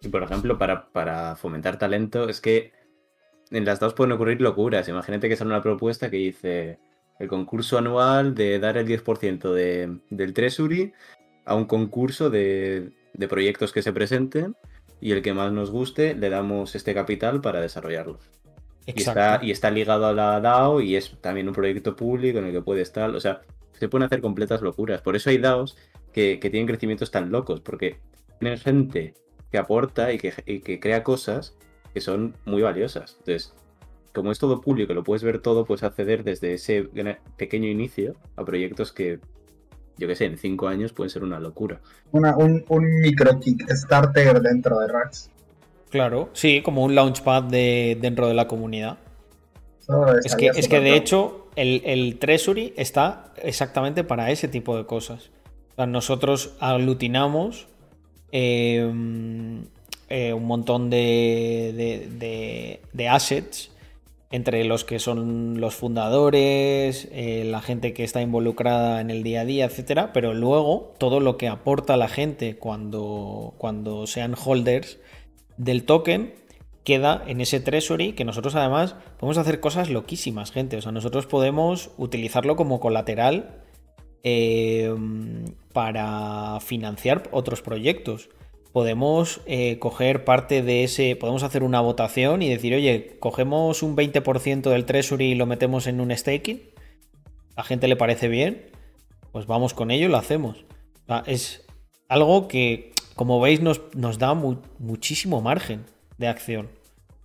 [0.00, 2.72] Y por ejemplo, para, fomentar talento, es que
[3.50, 4.88] en las DAOs pueden ocurrir locuras.
[4.88, 6.78] Imagínate que sale una propuesta que dice
[7.18, 10.92] el concurso anual de dar el 10% de, del Treasury
[11.44, 14.56] a un concurso de, de proyectos que se presenten
[15.00, 18.30] y el que más nos guste le damos este capital para desarrollarlos.
[18.86, 22.46] Y está, y está, ligado a la DAO y es también un proyecto público en
[22.46, 23.10] el que puede estar.
[23.10, 25.02] O sea, se pueden hacer completas locuras.
[25.02, 25.76] Por eso hay DAOs
[26.12, 27.98] que, tienen crecimientos tan locos, porque
[28.38, 29.14] tienen gente
[29.50, 31.56] que aporta y que, crea cosas
[31.94, 33.16] que son muy valiosas.
[33.20, 33.54] Entonces,
[34.12, 36.88] como es todo público, lo puedes ver todo, puedes acceder desde ese
[37.36, 39.20] pequeño inicio a proyectos que,
[39.98, 41.80] yo qué sé, en cinco años pueden ser una locura.
[42.12, 45.30] un, un micro Kickstarter dentro de Rax.
[45.90, 48.96] Claro, sí, como un launchpad de, dentro de la comunidad.
[50.24, 55.30] es que, es que de hecho, el, Treasury está exactamente para ese tipo de cosas.
[55.76, 57.68] nosotros aglutinamos
[58.30, 59.64] em,
[60.08, 63.71] eh, un montón de, de, assets
[64.32, 69.42] entre los que son los fundadores, eh, la gente que está involucrada en el día
[69.42, 74.98] a día, etcétera, pero luego todo lo que aporta la gente cuando, cuando sean holders
[75.58, 76.34] del token
[76.82, 80.78] queda en ese treasury que nosotros además podemos hacer cosas loquísimas, gente.
[80.78, 83.62] O sea, nosotros podemos utilizarlo como colateral
[84.24, 84.94] eh,
[85.72, 88.30] para financiar otros proyectos.
[88.72, 93.96] Podemos eh, coger parte de ese, podemos hacer una votación y decir, oye, cogemos un
[93.96, 96.62] 20% del treasury y lo metemos en un staking.
[97.54, 98.70] ¿A gente le parece bien?
[99.30, 100.64] Pues vamos con ello y lo hacemos.
[101.26, 101.66] es
[102.08, 105.84] algo que, como veis, nos, nos da muchísimo margen
[106.18, 106.68] de acción.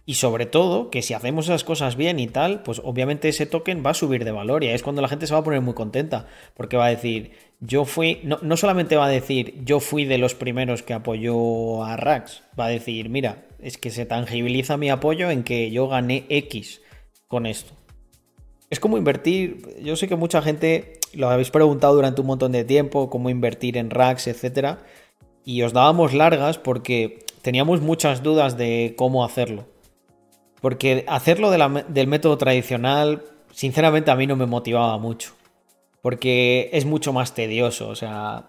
[0.10, 3.84] Y sobre todo, que si hacemos esas cosas bien y tal, pues obviamente ese token
[3.86, 5.60] va a subir de valor y ahí es cuando la gente se va a poner
[5.60, 9.82] muy contenta, porque va a decir, yo fui, no, no solamente va a decir, yo
[9.82, 14.06] fui de los primeros que apoyó a Rax, va a decir, mira, es que se
[14.06, 16.82] tangibiliza mi apoyo en que yo gané X
[17.28, 17.74] con esto.
[18.70, 22.64] Es como invertir, yo sé que mucha gente lo habéis preguntado durante un montón de
[22.64, 24.80] tiempo, cómo invertir en Rax, etcétera,
[25.44, 29.66] y os dábamos largas porque teníamos muchas dudas de cómo hacerlo.
[30.62, 35.34] Porque hacerlo del método tradicional, sinceramente a mí no me motivaba mucho.
[36.02, 37.90] Porque es mucho más tedioso.
[37.90, 38.48] O sea,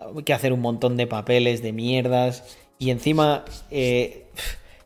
[0.00, 2.56] hay que hacer un montón de papeles, de mierdas.
[2.78, 4.26] Y encima, eh,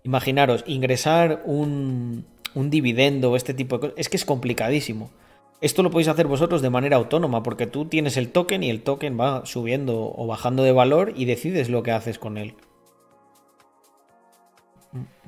[0.05, 5.11] imaginaros, ingresar un, un dividendo, este tipo de cosas, es que es complicadísimo.
[5.61, 8.83] Esto lo podéis hacer vosotros de manera autónoma, porque tú tienes el token y el
[8.83, 12.55] token va subiendo o bajando de valor y decides lo que haces con él.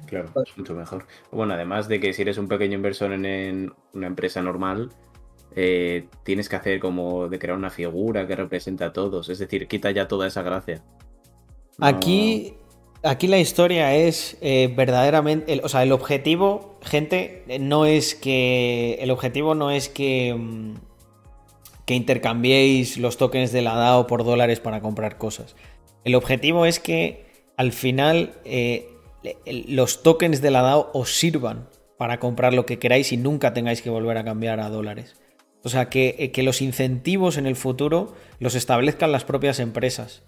[0.07, 1.07] Claro, es mucho mejor.
[1.31, 4.91] Bueno, además de que si eres un pequeño inversor en, una empresa normal,
[5.55, 9.29] eh, tienes que hacer como de crear una figura que representa a todos.
[9.29, 10.83] Es decir, quita ya toda esa gracia.
[11.79, 12.55] Aquí,
[13.03, 15.61] aquí la historia es eh, verdaderamente.
[15.63, 18.99] o sea, el objetivo, gente, no es que.
[19.01, 20.35] El objetivo no es que.
[20.35, 20.75] Mm,
[21.91, 25.57] que intercambiéis los tokens de la DAO por dólares para comprar cosas.
[26.05, 27.27] El objetivo es que
[27.57, 28.90] al final eh,
[29.45, 31.69] los tokens de la DAO os sirvan
[31.99, 35.17] para comprar lo que queráis y nunca tengáis que volver a cambiar a dólares.
[35.63, 40.23] O sea, que, eh, que los incentivos en el futuro los establezcan las propias empresas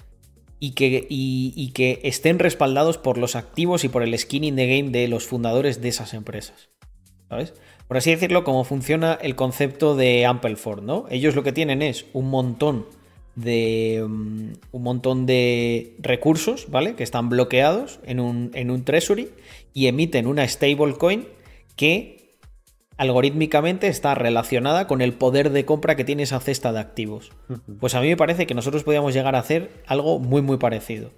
[0.59, 4.67] y que, y, que, estén respaldados por los activos y por el skin in the
[4.67, 6.71] game de los fundadores de esas empresas.
[7.29, 7.55] ¿sabes?
[7.89, 11.07] Por así decirlo, cómo funciona el concepto de Ampleford, ¿no?
[11.11, 12.87] Ellos lo que tienen es un montón
[13.35, 16.95] de mm, un montón de recursos, ¿vale?
[16.95, 19.31] Que están bloqueados en un, en un treasury
[19.73, 21.27] y emiten una stablecoin
[21.77, 22.39] que
[22.97, 27.33] algorítmicamente está relacionada con el poder de compra que tiene esa cesta de activos.
[27.81, 31.11] Pues a mí me parece que nosotros podríamos llegar a hacer algo muy muy parecido.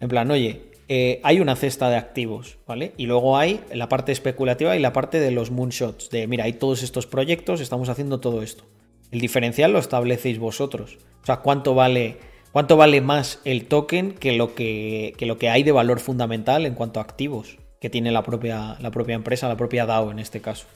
[0.00, 2.92] En plan, oye, eh, hay una cesta de activos, ¿vale?
[2.96, 6.52] Y luego hay la parte especulativa y la parte de los moonshots, de mira, hay
[6.52, 8.64] todos estos proyectos, estamos haciendo todo esto.
[9.10, 10.98] El diferencial lo establecéis vosotros.
[11.22, 12.18] O sea, ¿cuánto vale,
[12.52, 16.66] cuánto vale más el token que lo que, que lo que hay de valor fundamental
[16.66, 20.18] en cuanto a activos que tiene la propia, la propia empresa, la propia DAO en
[20.18, 20.66] este caso?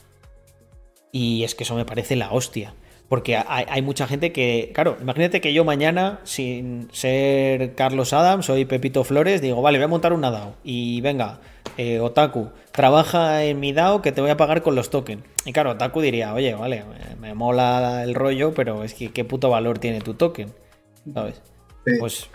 [1.12, 2.74] Y es que eso me parece la hostia.
[3.08, 8.66] Porque hay, mucha gente que, claro, imagínate que yo mañana, sin ser Carlos Adams, soy
[8.66, 10.56] Pepito Flores, digo, vale, voy a montar una DAO.
[10.62, 11.40] Y venga,
[11.78, 15.24] eh, Otaku, trabaja en mi DAO que te voy a pagar con los tokens.
[15.46, 16.84] Y claro, Otaku diría, oye, vale,
[17.18, 20.52] me, mola el rollo, pero es que qué puto valor tiene tu token.
[21.14, 21.40] ¿Sabes?
[21.98, 22.28] Pues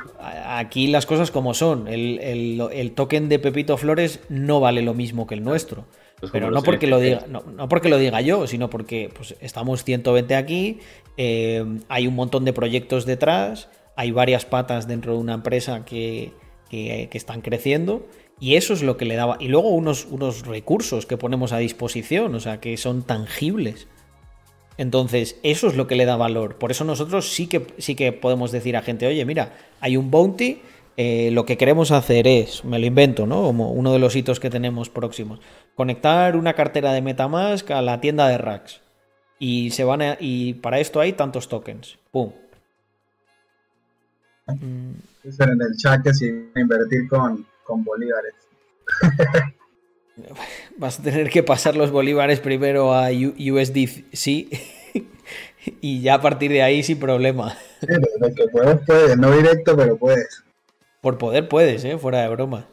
[0.48, 1.88] aquí las cosas como son.
[1.88, 2.20] El,
[2.74, 5.86] el token de Pepito Flores no vale lo mismo que el nuestro.
[6.24, 9.84] Pues Pero no porque, lo diga, no, porque lo diga yo, sino porque pues, estamos
[9.84, 10.80] 120 aquí,
[11.18, 13.68] eh, hay un montón de proyectos detrás,
[13.98, 16.32] hay varias patas dentro de una empresa que,
[16.72, 18.08] están creciendo
[18.44, 19.38] y eso es lo que le daba.
[19.40, 23.88] Y luego unos, unos recursos que ponemos a disposición, o sea, que son tangibles.
[24.78, 26.58] Entonces, eso es lo que le da valor.
[26.58, 30.12] Por eso nosotros sí que, sí que podemos decir a gente, oye, mira, hay un
[30.12, 30.60] bounty
[30.98, 33.44] eh, lo que queremos hacer es, me lo invento, ¿no?
[33.44, 35.40] Como uno de los hitos que tenemos próximos,
[35.74, 38.82] conectar una cartera de Metamask a la tienda de Racks.
[39.40, 41.98] Y se van y para esto hay tantos tokens.
[42.12, 42.34] ¡Pum!
[44.48, 46.26] En el chat que si
[46.58, 48.34] invertir con, con bolívares.
[50.78, 54.28] Vas a tener que pasar los bolívares primero a USDC
[55.82, 57.58] y ya a partir de ahí sin problema.
[57.82, 60.44] que puedes, puedes, no directo, pero puedes.
[61.02, 61.98] Por poder puedes, ¿eh?
[61.98, 62.68] Fuera de broma.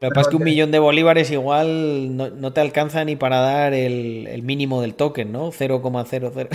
[0.00, 3.38] Lo que pasa es que un millón de bolívares igual no, te alcanza ni para
[3.38, 5.52] dar el, mínimo del token, ¿no?
[5.52, 6.48] 0,00.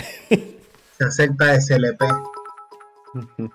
[0.97, 2.01] Se acepta SLP.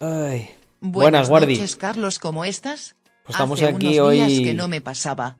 [0.00, 0.50] Ay.
[0.86, 2.94] Buenas, Buenas noches, Carlos, ¿cómo estás?
[3.24, 5.38] Pues estamos aquí hoy que no me pasaba.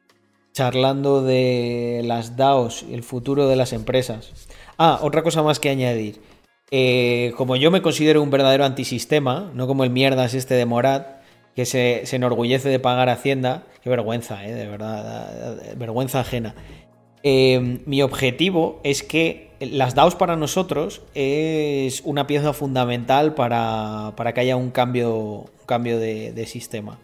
[0.55, 4.33] charlando de las DAOs y el futuro de las empresas.
[4.79, 6.23] Ah, otra cosa más que añadir.
[6.71, 11.21] Eh, como yo me considero un verdadero antisistema, no como el mierdas este de Morat,
[11.55, 16.55] que se, enorgullece de pagar Hacienda, qué vergüenza, eh, de verdad, vergüenza ajena.
[17.27, 24.41] Eh, mi objetivo es que las DAOs para nosotros es una pieza fundamental para, que
[24.41, 26.99] haya un cambio, cambio de, sistema.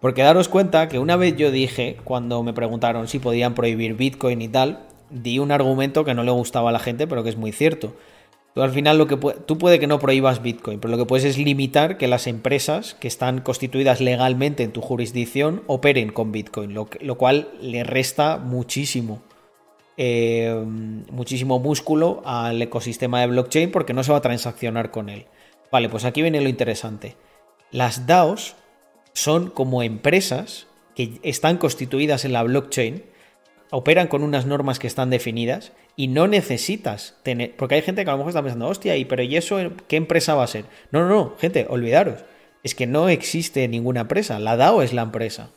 [0.00, 4.42] Porque daros cuenta que una vez yo dije, cuando me preguntaron si podían prohibir Bitcoin
[4.42, 7.36] y tal, di un argumento que no le gustaba a la gente, pero que es
[7.36, 7.94] muy cierto.
[8.54, 11.24] Tú al final lo que tú puede que no prohíbas Bitcoin, pero lo que puedes
[11.24, 16.74] es limitar que las empresas que están constituidas legalmente en tu jurisdicción operen con Bitcoin,
[16.74, 16.86] lo,
[17.16, 19.22] cual le resta muchísimo,
[19.96, 20.54] eh,
[21.10, 25.26] muchísimo músculo al ecosistema de blockchain porque no se va a transaccionar con él.
[25.70, 27.16] Vale, pues aquí viene lo interesante.
[27.70, 28.56] Las DAOs
[29.12, 33.04] son como empresas que están constituidas en la blockchain,
[33.70, 37.56] operan con unas normas que están definidas y no necesitas tener.
[37.56, 39.96] Porque hay gente que a lo mejor está pensando, hostia, ¿y pero y eso qué
[39.96, 40.66] empresa va a ser?
[40.90, 42.24] No, no, no, gente, olvidaros.
[42.62, 44.38] Es que no existe ninguna empresa.
[44.38, 45.50] La DAO es la empresa.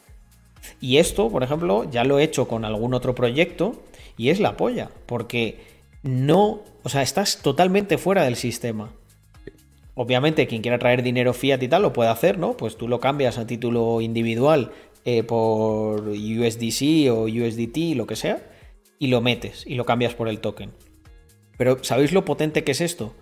[0.81, 3.83] Y esto, por ejemplo, ya lo he hecho con algún otro proyecto
[4.17, 4.91] y es la polla.
[5.05, 5.59] Porque
[6.03, 6.61] no.
[6.83, 8.93] O sea, estás totalmente fuera del sistema.
[9.95, 12.57] Obviamente, quien quiera traer dinero fiat y tal lo puede hacer, ¿no?
[12.57, 14.71] Pues tú lo cambias a título individual
[15.05, 18.51] eh, por USDC o USDT, lo que sea
[18.99, 20.71] y lo metes y lo cambias por el token.
[21.57, 23.13] Pero ¿sabéis lo potente que es esto?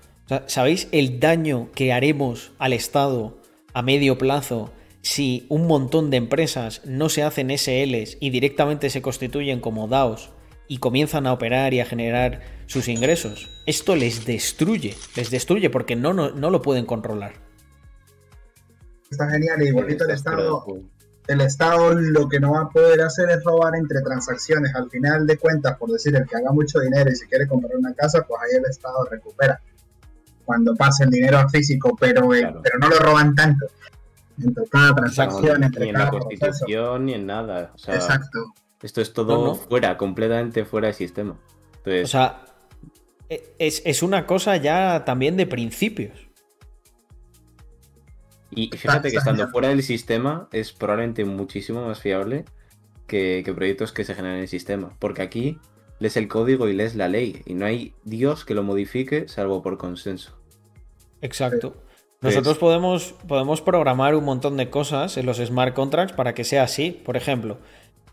[0.48, 3.38] ¿Sabéis el daño que haremos al Estado
[3.74, 4.72] a medio plazo
[5.02, 10.30] si un montón de empresas no se hacen SLs y directamente se constituyen como DAOs
[10.68, 13.50] y comienzan a operar y a generar sus ingresos?
[13.66, 17.34] Esto les destruye, les destruye porque no, no, no lo pueden controlar.
[19.10, 20.66] Está genial y bonito el Estado
[21.28, 24.76] el Estado lo que no va a poder hacer es robar entre transacciones.
[24.76, 27.78] Al final de cuentas, por decir, el que haga mucho dinero y si quiere comprar
[27.78, 29.60] una casa, pues ahí el Estado recupera
[30.46, 33.66] cuando pasa el dinero a físico, pero, eh, pero no lo roban tanto.
[34.42, 37.72] Entre cada transacción, entre ni en la constitución ni en nada.
[37.88, 38.54] Exacto.
[38.84, 41.40] Esto es todo fuera, completamente fuera del sistema.
[41.86, 42.46] o sea,
[43.30, 46.28] e, es, es una cosa ya también de principios.
[48.56, 52.46] Y fíjate que estando fuera del sistema es probablemente muchísimo más fiable
[53.08, 54.96] que, proyectos que se generan en el sistema.
[55.00, 55.60] Porque aquí
[56.00, 57.42] lees el código y lees la ley.
[57.46, 60.38] Y no hay Dios que lo modifique salvo por consenso.
[61.22, 61.76] Exacto.
[62.22, 66.64] Nosotros podemos, podemos programar un montón de cosas en los smart contracts para que sea
[66.64, 66.92] así.
[66.92, 67.58] Por ejemplo,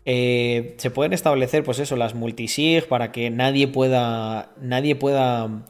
[0.05, 4.53] eh, se pueden establecer, pues eso, las multisig para que nadie pueda.
[4.59, 5.65] Nadie pueda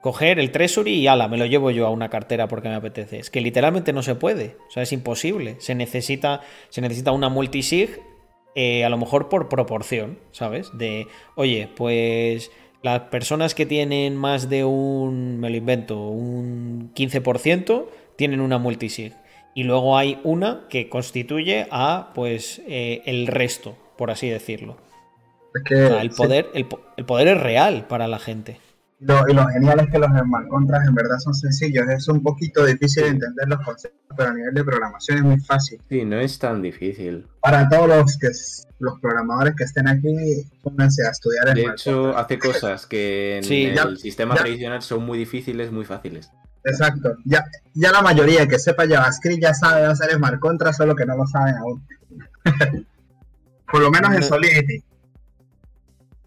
[0.00, 3.18] coger el Treasury y ala, me lo llevo yo a una cartera porque me apetece.
[3.18, 4.56] Es que literalmente no se puede.
[4.68, 5.56] O sea, es imposible.
[5.58, 8.00] Se necesita, se necesita una multisig,
[8.54, 10.70] eh, a lo mejor por proporción, ¿sabes?
[10.78, 12.52] De, oye, pues
[12.82, 19.12] las personas que tienen más de un, me lo invento, un 15%, tienen una multisig.
[19.56, 24.76] Y luego hay una que constituye a, pues, eh, el resto, por así decirlo.
[25.70, 28.60] el, poder, el poder es real para la gente.
[28.98, 31.88] Lo, y lo genial es que los smart contras en verdad son sencillos.
[31.88, 35.40] Es un poquito difícil de entender los conceptos, pero a nivel de programación es muy
[35.40, 35.80] fácil.
[35.88, 37.26] Sí, no es tan difícil.
[37.40, 38.28] Para todos los que
[38.78, 41.54] los programadores que estén aquí, pónganse a estudiar.
[41.54, 46.30] De hecho, hace cosas que en el sistema tradicional son muy difíciles, muy fáciles.
[46.66, 47.16] Exacto.
[47.24, 47.44] Ya,
[47.74, 51.26] ya la mayoría que sepa JavaScript ya sabe hacer smart contras, solo que no lo
[51.26, 51.86] saben aún.
[53.70, 54.82] Por lo menos en Solidity.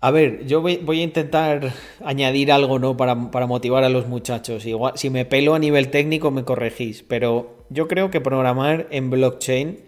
[0.01, 1.73] A ver, yo voy, a intentar
[2.05, 2.95] añadir algo, ¿no?
[2.95, 4.65] Para, motivar a los muchachos.
[4.65, 7.03] Igual, si me pelo a nivel técnico, me corregís.
[7.03, 9.79] Pero yo creo que programar en blockchain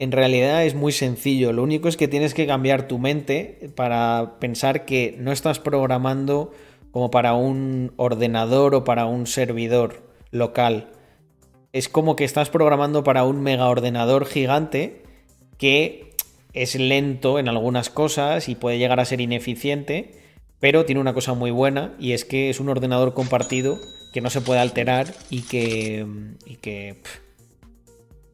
[0.00, 1.52] en realidad es muy sencillo.
[1.52, 6.50] Lo único es que tienes que cambiar tu mente para pensar que no estás programando
[6.94, 10.92] como para un ordenador o para un servidor local.
[11.72, 15.02] Es como que estás programando para un mega ordenador gigante
[15.58, 16.12] que
[16.52, 20.12] es lento en algunas cosas y puede llegar a ser ineficiente,
[20.60, 23.76] pero tiene una cosa muy buena y es que es un ordenador compartido
[24.12, 26.06] que no se puede alterar y que.
[26.46, 26.94] y que.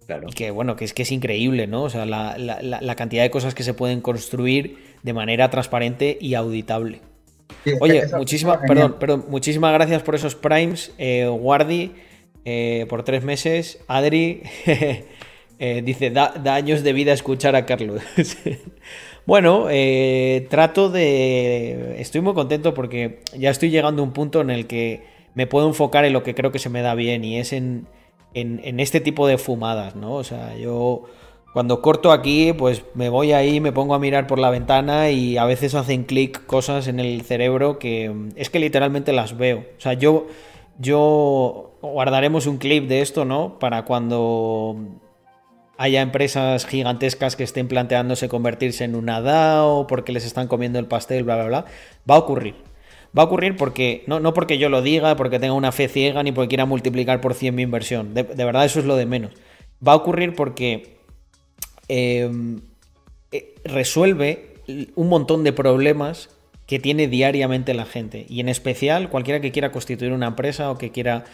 [0.07, 0.29] claro.
[0.29, 1.85] Y que bueno, que es que es increíble, ¿no?
[1.85, 7.01] O sea, la, cantidad de cosas que se pueden construir de manera transparente y auditable.
[7.81, 11.93] Oye, muchísimas, perdón, perdón, muchísimas gracias por esos primes, eh, Guardi,
[12.45, 14.43] eh, por tres meses, Adri.
[15.63, 18.01] Eh, dice, da, años de vida escuchar a Carlos.
[19.27, 22.01] bueno, eh, trato de...
[22.01, 25.03] Estoy muy contento porque ya estoy llegando a un punto en el que
[25.35, 27.87] me puedo enfocar en lo que creo que se me da bien y es en,
[28.33, 30.15] en, este tipo de fumadas, ¿no?
[30.15, 31.05] O sea, yo
[31.53, 35.37] cuando corto aquí, pues me voy ahí, me pongo a mirar por la ventana y
[35.37, 39.59] a veces hacen clic cosas en el cerebro que es que literalmente las veo.
[39.77, 40.29] O sea, yo,
[40.79, 43.59] yo guardaremos un clip de esto, ¿no?
[43.59, 44.77] Para cuando
[45.81, 50.85] haya empresas gigantescas que estén planteándose convertirse en una DAO porque les están comiendo el
[50.85, 51.65] pastel, bla, bla, bla.
[52.09, 52.55] Va a ocurrir.
[53.17, 56.23] Va a ocurrir porque, no, no porque yo lo diga, porque tenga una fe ciega,
[56.23, 58.13] ni porque quiera multiplicar por 100 mi inversión.
[58.13, 59.33] De, verdad, eso es lo de menos.
[59.87, 61.00] Va a ocurrir porque
[61.93, 62.31] eh,
[63.65, 64.55] resuelve
[64.95, 66.31] un montón de problemas
[66.67, 68.27] que tiene diariamente la gente.
[68.29, 71.25] Y en especial cualquiera que quiera constituir una empresa o que quiera...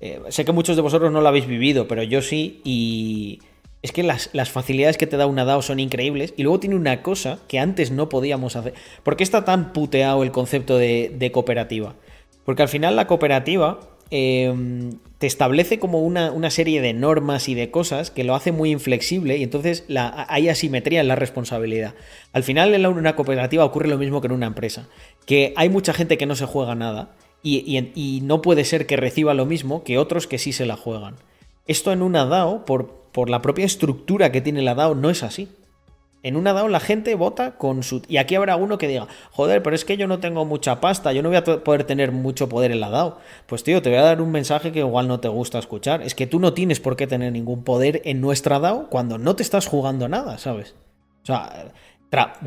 [0.00, 3.40] Eh, sé que muchos de vosotros no lo habéis vivido, pero yo sí y
[3.82, 6.32] es que las, facilidades que te da una DAO son increíbles.
[6.36, 8.74] Y luego tiene una cosa que antes no podíamos hacer.
[9.02, 11.94] ¿Por qué está tan puteado el concepto de, cooperativa?
[12.44, 13.80] Porque al final la cooperativa
[14.10, 18.70] em, te establece como una, serie de normas y de cosas que lo hace muy
[18.70, 19.84] inflexible y entonces
[20.28, 21.94] hay asimetría en la responsabilidad.
[22.32, 24.88] Al final en una cooperativa ocurre lo mismo que en una empresa.
[25.26, 28.96] Que hay mucha gente que no se juega nada y, y no puede ser que
[28.96, 31.16] reciba lo mismo que otros que sí se la juegan.
[31.66, 35.22] Esto en una DAO, por, por la propia estructura que tiene la DAO, no es
[35.22, 35.48] así.
[36.22, 38.02] En una DAO la gente vota con su...
[38.08, 41.12] Y aquí habrá uno que diga, joder, pero es que yo no tengo mucha pasta,
[41.12, 43.18] yo no voy a poder tener mucho poder en la DAO.
[43.46, 46.02] Pues tío, te voy a dar un mensaje que igual no te gusta escuchar.
[46.02, 49.36] Es que tú no tienes por qué tener ningún poder en nuestra DAO cuando no
[49.36, 50.74] te estás jugando nada, ¿sabes?
[51.22, 51.70] O sea,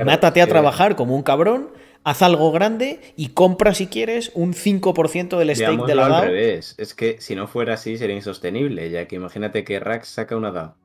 [0.04, 1.70] mátate a trabajar como un cabrón
[2.04, 6.22] haz algo grande y compra si quieres un 5% del stake de la DAO.
[6.22, 6.76] al revés.
[6.78, 10.52] Es que si no fuera así sería insostenible, ya que imagínate que Rax saca una
[10.52, 10.76] DAO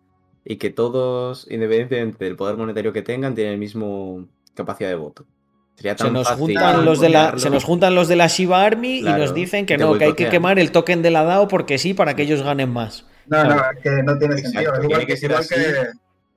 [0.49, 5.27] y que todos, independientemente del poder monetario que tengan, tienen el mismo capacidad de voto.
[5.75, 8.29] Sería tan se, nos fácil juntan los de la, se nos juntan los de la
[8.29, 11.25] Shiba Army y nos dicen que no, que hay que quemar el token de la
[11.25, 13.05] DAO porque sí, para que ellos ganen más.
[13.27, 14.73] No, no, es que no tiene sentido.
[14.87, 15.55] tiene que ser así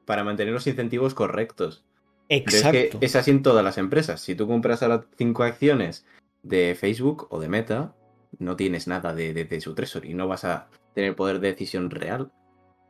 [0.06, 1.86] para mantener los incentivos correctos.
[2.30, 2.78] Exacto.
[2.78, 4.22] es que es así en todas las empresas.
[4.22, 6.06] Si tú compras a las cinco acciones
[6.42, 7.94] de Facebook o de Meta,
[8.40, 12.32] no tienes nada de, su treasury, no vas a tener poder de decisión real.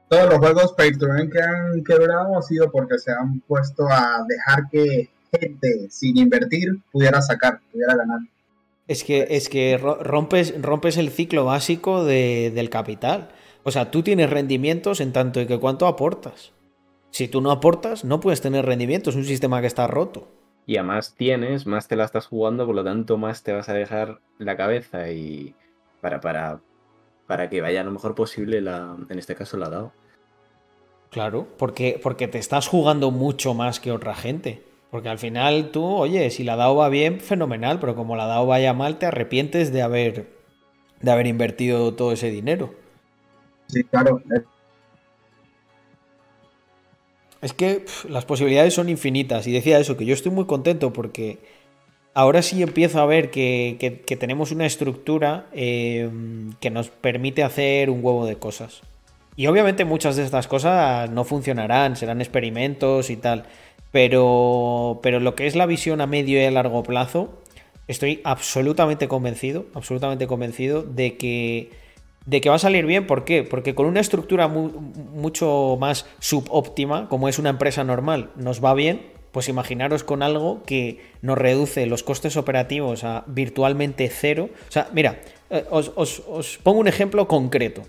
[0.09, 0.83] Todos los juegos to
[1.31, 6.79] que han quebrado ha sido porque se han puesto a dejar que gente sin invertir
[6.91, 8.19] pudiera sacar, pudiera ganar.
[8.87, 13.29] Es que, es que rompes, rompes el ciclo básico del capital.
[13.63, 16.53] O sea, tú tienes rendimientos en tanto y que cuánto aportas.
[17.11, 20.27] Si tú no aportas, no puedes tener rendimiento, es un sistema que está roto.
[20.65, 23.69] Y a más tienes, más te la estás jugando, por lo tanto más te vas
[23.69, 25.53] a dejar la cabeza y
[26.01, 26.61] para, para,
[27.27, 29.91] para que vaya lo mejor posible la, en este caso la DAO.
[31.09, 34.63] Claro, porque, porque te estás jugando mucho más que otra gente.
[34.91, 38.47] Porque al final tú, oye, si la DAO va bien, fenomenal, pero como la DAO
[38.47, 40.27] vaya mal, te arrepientes de haber,
[41.01, 42.73] de haber invertido todo ese dinero.
[43.67, 44.21] Sí, claro.
[47.41, 49.47] Es que las posibilidades son infinitas.
[49.47, 51.39] Y decía eso, que yo estoy muy contento porque
[52.13, 56.09] ahora sí empiezo a ver que, tenemos una estructura eh,
[56.59, 58.81] que nos permite hacer un huevo de cosas.
[59.39, 63.45] Y obviamente muchas de estas cosas no funcionarán, serán experimentos y tal.
[63.89, 67.39] Pero, pero lo que es la visión a medio y a largo plazo,
[67.87, 71.69] estoy absolutamente convencido, absolutamente convencido de que
[72.25, 73.07] de que va a salir bien.
[73.07, 73.43] ¿Por qué?
[73.43, 79.19] Porque con una estructura mucho más subóptima, como es una empresa normal, nos va bien.
[79.31, 84.49] Pues imaginaros con algo que nos reduce los costes operativos a virtualmente cero.
[84.67, 87.83] O sea, mira, eh, os, pongo un ejemplo concreto,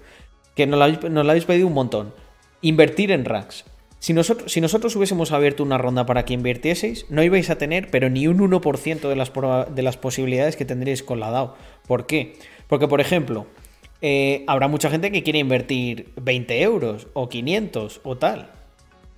[0.55, 2.15] que nos lo, habéis, pedido un montón.
[2.63, 3.65] Invertir en racks.
[3.99, 7.91] Si nosotros, si nosotros, hubiésemos abierto una ronda para que invirtieseis, no ibais a tener,
[7.91, 9.33] pero ni un 1% de las,
[9.75, 11.55] de las posibilidades que tendréis con la DAO.
[11.87, 12.37] ¿Por qué?
[12.67, 13.47] Porque, por ejemplo,
[14.03, 18.51] eh, habrá mucha gente que quiere invertir 20 euros o 500 o tal.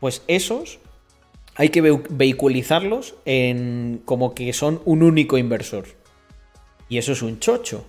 [0.01, 0.81] Pues esos
[1.55, 5.87] hay que vehiculizarlos en como que son un único inversor.
[6.89, 7.87] Y eso es un chocho.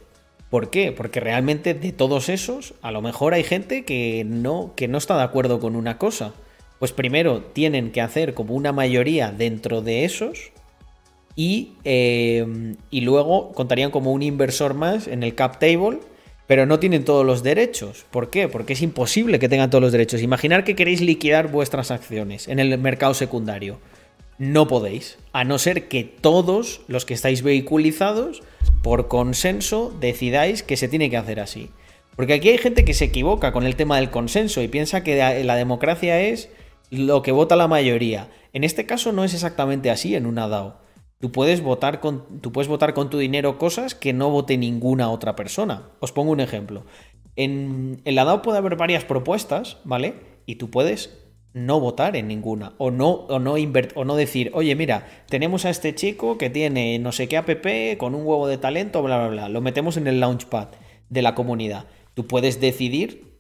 [0.54, 0.92] ¿Por qué?
[0.92, 5.18] Porque realmente de todos esos, a lo mejor hay gente que no, que no está
[5.18, 6.36] de acuerdo con una cosa.
[6.78, 10.52] Pues primero tienen que hacer como una mayoría dentro de esos
[11.36, 16.02] y, eh, y luego contarían como un inversor más en el cap table
[16.46, 18.06] pero no tienen todos los derechos.
[18.12, 18.48] ¿Por qué?
[18.48, 20.22] Porque es imposible que tengan todos los derechos.
[20.22, 23.80] Imaginar que queréis liquidar vuestras acciones en el mercado secundario.
[24.38, 28.44] No podéis, a no ser que todos los que estáis vehiculizados,
[28.82, 31.72] por consenso, decidáis que se tiene que hacer así.
[32.16, 35.44] Porque aquí hay gente que se equivoca con el tema del consenso y piensa que
[35.44, 36.50] la democracia es
[36.92, 38.30] lo que vota la mayoría.
[38.54, 40.78] En este caso no es exactamente así en una DAO.
[41.20, 45.10] Tú puedes, votar con, tú puedes votar con tu dinero cosas que no vote ninguna
[45.10, 45.90] otra persona.
[46.02, 46.86] Os pongo un ejemplo.
[47.36, 50.16] En, en la DAO puede haber varias propuestas, ¿vale?
[50.46, 51.23] Y tú puedes
[51.54, 53.54] no votar en ninguna o no o no
[53.96, 57.50] o no decir, "Oye, mira, tenemos a este chico que tiene no sé qué app
[57.98, 60.70] con un huevo de talento, bla bla bla, lo metemos en el launchpad
[61.10, 63.34] de la comunidad." Tú puedes decidir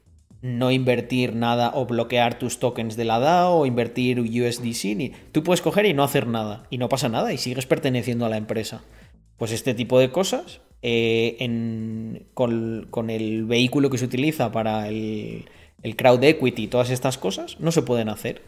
[0.43, 4.95] no invertir nada o bloquear tus tokens de la DAO o invertir USDC.
[4.95, 5.11] Ni...
[5.31, 8.29] Tú puedes coger y no hacer nada y no pasa nada y sigues perteneciendo a
[8.29, 8.83] la empresa.
[9.37, 11.37] Pues este tipo de cosas eh,
[12.33, 15.45] con, el vehículo que se utiliza para el,
[15.95, 18.41] crowd equity y todas estas cosas no se pueden hacer.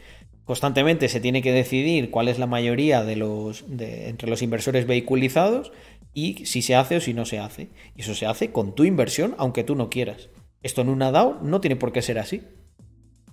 [0.45, 5.71] Constantemente se tiene que decidir cuál es la mayoría de los, entre los inversores vehiculizados
[6.13, 7.69] y si se hace o si no se hace.
[7.95, 10.29] Y eso se hace con tu inversión aunque tú no quieras.
[10.61, 12.41] Esto en una DAO no tiene por qué ser así.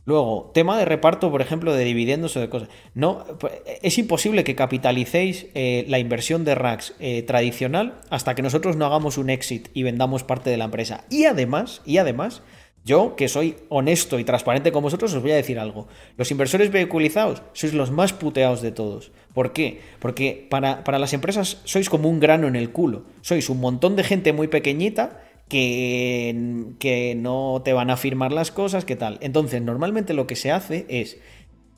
[0.05, 2.69] Luego, tema de reparto, por ejemplo, de dividendos o de cosas.
[2.95, 8.43] No, pues, es imposible que capitalicéis eh, la inversión de racks eh, tradicional hasta que
[8.43, 11.05] nosotros no hagamos un exit y vendamos parte de la empresa.
[11.09, 12.43] Y además, y además,
[12.85, 15.87] yo, que soy honesto y transparente con vosotros, os voy a decir algo.
[16.17, 19.13] Los inversores vehiculizados sois los más puteados de todos.
[19.33, 19.81] ¿Por qué?
[20.01, 23.05] Porque para, para las empresas sois como un grano en el culo.
[23.21, 25.21] Sois un montón de gente muy pequeñita
[25.53, 29.19] que, no te van a firmar las cosas, ¿qué tal?
[29.21, 31.19] Entonces, normalmente lo que se hace es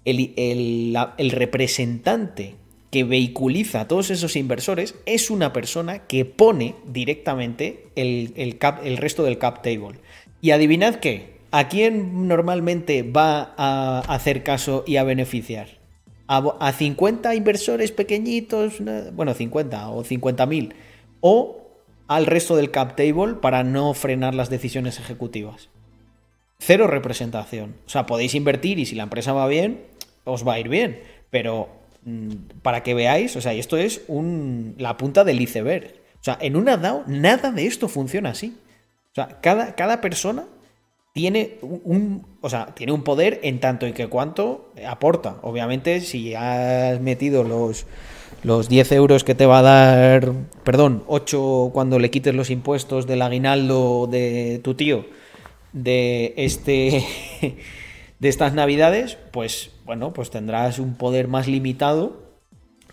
[0.05, 0.96] el,
[1.32, 2.55] representante
[2.90, 8.96] que vehiculiza a todos esos inversores es una persona que pone directamente el, cap, el
[8.96, 9.98] resto del cap table.
[10.45, 15.68] Y adivinad qué, ¿a quién normalmente va a hacer caso y a beneficiar?
[16.26, 18.74] A, a 50 inversores pequeñitos,
[19.14, 20.74] bueno, 50 o 50 mil,
[21.20, 21.66] o
[22.09, 25.70] al resto del cap table para no frenar las decisiones ejecutivas.
[26.59, 27.76] Cero representación.
[27.86, 29.80] O sea, podéis invertir y si la empresa va bien,
[30.24, 31.01] os va a ir bien.
[31.30, 31.70] Pero
[32.05, 35.95] mm, para que veáis, o sea, esto es un, la punta del iceberg.
[36.20, 38.59] O sea, en una DAO nada de esto funciona así.
[39.14, 40.44] O sea, cada, cada persona
[41.12, 45.36] tiene un, o sea, tiene un poder en tanto y que cuanto aporta.
[45.42, 47.86] Obviamente, si has metido los
[48.42, 50.32] los 10 euros que te va a dar,
[50.64, 55.06] perdón, 8 cuando le quites los impuestos del aguinaldo de tu tío
[55.72, 57.04] de este
[58.18, 62.22] de estas navidades, pues bueno, pues tendrás un poder más limitado,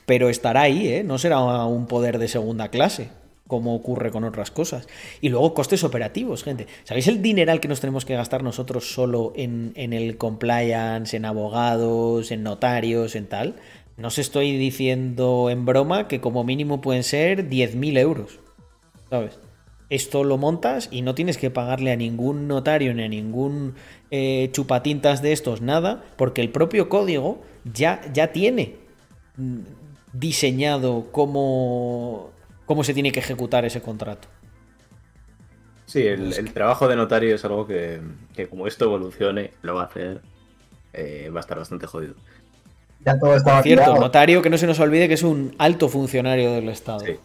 [0.05, 1.03] pero estará ahí, ¿eh?
[1.03, 3.09] No será un poder de segunda clase,
[3.51, 4.87] como ocurre con otras cosas.
[5.19, 6.67] Y luego costes operativos, gente.
[6.85, 11.25] ¿Sabéis el dineral que nos tenemos que gastar nosotros solo en, en el compliance, en
[11.25, 13.55] abogados, en notarios, en tal?
[13.97, 18.39] No os estoy diciendo en broma que como mínimo pueden ser 10.000 euros.
[19.09, 19.37] ¿Sabes?
[19.89, 23.75] Esto lo montas y no tienes que pagarle a ningún notario ni a ningún
[24.11, 28.77] eh, chupatintas de estos nada, porque el propio código ya, ya tiene
[29.35, 29.59] mm,
[30.13, 32.31] diseñado cómo,
[32.71, 34.29] cómo se tiene que ejecutar ese contrato.
[35.87, 37.99] Sí, el, trabajo de notario es algo que,
[38.49, 40.21] como esto evolucione, lo va a hacer,
[40.93, 42.13] eh, va a estar bastante jodido.
[43.05, 46.53] Ya todo está cierto, notario que no se nos olvide que es un alto funcionario
[46.53, 47.01] del Estado.
[47.01, 47.17] Sí.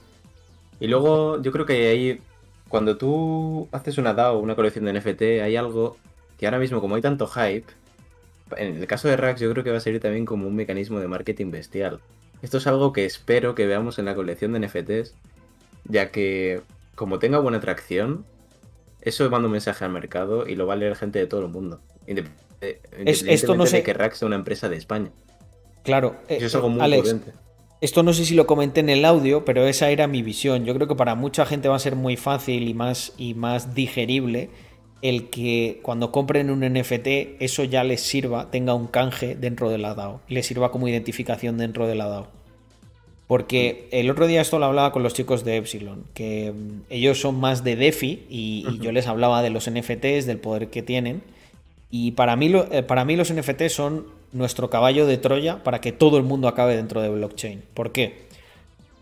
[0.80, 2.20] Y luego yo creo que ahí,
[2.68, 5.96] cuando tú haces una DAO, una colección de NFT, hay algo
[6.40, 7.72] que ahora mismo, como hay tanto hype,
[8.56, 10.98] en el caso de Rax yo creo que va a servir también como un mecanismo
[10.98, 12.00] de marketing bestial.
[12.42, 15.14] Esto es algo que espero que veamos en la colección de NFTs
[15.88, 16.62] ya que
[16.94, 18.24] como tenga buena atracción,
[19.00, 21.48] eso manda un mensaje al mercado y lo va a leer gente de todo el
[21.48, 21.80] mundo.
[22.06, 22.46] Independientemente
[23.32, 23.78] esto no sé...
[23.78, 25.10] de que Rax sea una empresa de España.
[25.82, 27.16] Claro, eso es algo muy Alex,
[27.80, 30.64] Esto no sé si lo comenté en el audio, pero esa era mi visión.
[30.64, 33.74] Yo creo que para mucha gente va a ser muy fácil y más, y más
[33.74, 34.50] digerible
[35.02, 39.78] el que cuando compren un NFT eso ya les sirva, tenga un canje dentro de
[39.78, 42.35] la DAO, les sirva como identificación dentro de la DAO.
[43.26, 47.20] Porque el otro día esto lo hablaba con los chicos de Epsilon, que mm, ellos
[47.20, 51.22] son más de DeFi y, yo les hablaba de los NFTs, del poder que tienen.
[51.90, 55.92] Y para mí, eh, para mí los NFTs son nuestro caballo de Troya para que
[55.92, 57.62] todo el mundo acabe dentro de blockchain.
[57.74, 58.26] ¿Por qué?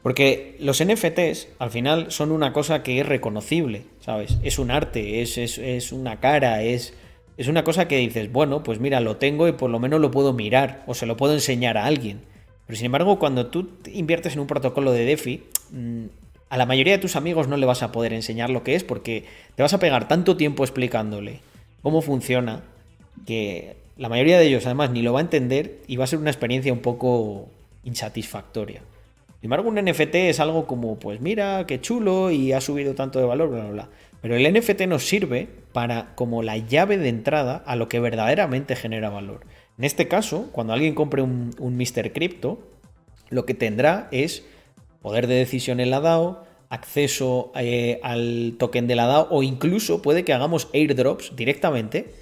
[0.03, 4.39] Porque los NFTs al final son una cosa que es reconocible, ¿sabes?
[4.43, 6.93] Es un arte, es, es una cara, es,
[7.37, 10.11] es una cosa que dices, bueno, pues mira, lo tengo y por lo menos lo
[10.11, 12.21] puedo mirar o se lo puedo enseñar a alguien.
[12.67, 16.05] Pero sin embargo, cuando tú inviertes en un protocolo de DeFi, mm,
[16.49, 18.85] a la mayoría de tus amigos no le vas a poder enseñar lo que es
[18.85, 21.41] porque te vas a pegar tanto tiempo explicándole
[21.83, 22.63] cómo funciona
[23.27, 26.19] que la mayoría de ellos además ni lo va a entender y va a ser
[26.19, 27.49] una experiencia un poco
[27.85, 28.83] insatisfactoria.
[29.41, 33.19] Sin embargo, un NFT es algo como, pues mira, qué chulo y ha subido tanto
[33.19, 33.89] de valor, bla, bla, bla.
[34.23, 38.75] Pero el NFT nos sirve para como la llave de entrada a lo que verdaderamente
[38.75, 39.41] genera valor.
[39.79, 42.13] En este caso, cuando alguien compre un, Mr.
[42.13, 42.59] Crypto,
[43.31, 44.45] lo que tendrá es
[45.03, 50.03] poder de decisión en la DAO, acceso eh, al token de la DAO o incluso
[50.03, 52.15] puede que hagamos airdrops directamente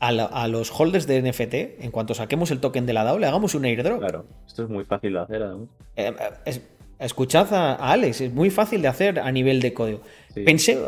[0.00, 1.82] a, los holders de NFT.
[1.84, 3.98] En cuanto saquemos el token de la DAO, le hagamos un airdrop.
[3.98, 5.42] Claro, esto es muy fácil de hacer.
[5.96, 6.62] Eh, es,
[7.06, 10.00] escuchad a, Alex, es muy fácil de hacer a nivel de código.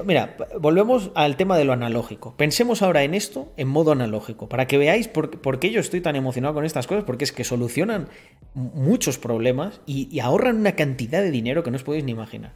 [0.05, 2.35] mira, volvemos al tema de lo analógico.
[2.37, 6.17] Pensemos ahora en esto en modo analógico, para que veáis por, qué yo estoy tan
[6.17, 8.09] emocionado con estas cosas, porque es que solucionan
[8.55, 12.53] muchos problemas y, ahorran una cantidad de dinero que no os podéis ni imaginar.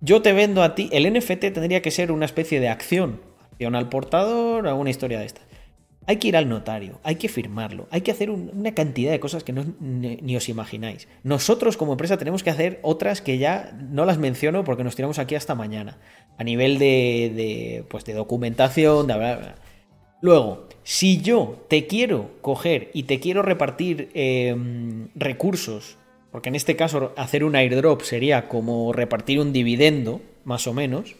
[0.00, 3.74] Yo te vendo a ti, el NFT tendría que ser una especie de acción, acción
[3.74, 5.42] al portador, alguna historia de esta
[6.06, 9.44] hay que ir al notario, hay que firmarlo, hay que hacer una cantidad de cosas
[9.44, 11.08] que no, ni, os imagináis.
[11.22, 15.18] Nosotros como empresa tenemos que hacer otras que ya no las menciono porque nos tiramos
[15.18, 15.98] aquí hasta mañana.
[16.38, 19.14] A nivel de, pues de documentación, de
[20.22, 25.96] Luego, si yo te quiero coger y te quiero repartir em, recursos,
[26.30, 31.14] porque en este caso hacer un airdrop sería como repartir un dividendo, más o menos,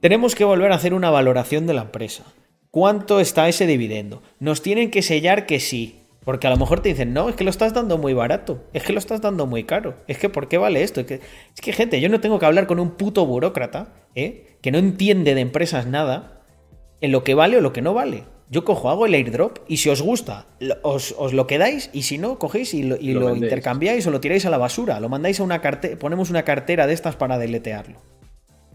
[0.00, 2.24] tenemos que volver a hacer una valoración de la empresa.
[2.70, 4.22] ¿Cuánto está ese dividendo?
[4.38, 5.96] Nos tienen que sellar que sí.
[6.24, 8.82] Porque a lo mejor te dicen, no, es que lo estás dando muy barato, es
[8.82, 11.00] que lo estás dando muy caro, es que ¿por qué vale esto?
[11.00, 14.58] Es que, es que gente, yo no tengo que hablar con un puto burócrata, ¿eh?
[14.60, 16.42] que no entiende de empresas nada,
[17.00, 18.24] en lo que vale o lo que no vale.
[18.50, 20.46] Yo cojo, hago el airdrop y si os gusta,
[20.82, 24.50] os, lo quedáis y si no, cogéis y lo, lo intercambiáis o lo tiráis a
[24.50, 27.98] la basura, lo mandáis a una cartera, ponemos una cartera de estas para deletearlo.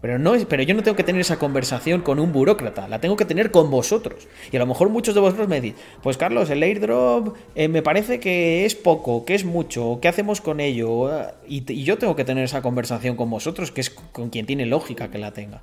[0.00, 3.00] Pero, no es, pero yo no tengo que tener esa conversación con un burócrata, la
[3.00, 4.28] tengo que tener con vosotros.
[4.52, 7.82] Y a lo mejor muchos de vosotros me decís, pues Carlos, el airdrop eh, me
[7.82, 11.10] parece que es poco, que es mucho, ¿qué hacemos con ello?
[11.48, 14.66] Y, y, yo tengo que tener esa conversación con vosotros, que es con quien tiene
[14.66, 15.62] lógica que la tenga.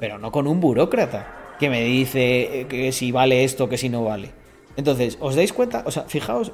[0.00, 4.04] Pero no con un burócrata que me dice que si vale esto, que si no
[4.04, 4.37] vale.
[4.78, 5.82] Entonces, ¿os dais cuenta?
[5.86, 6.52] O sea, fijaos,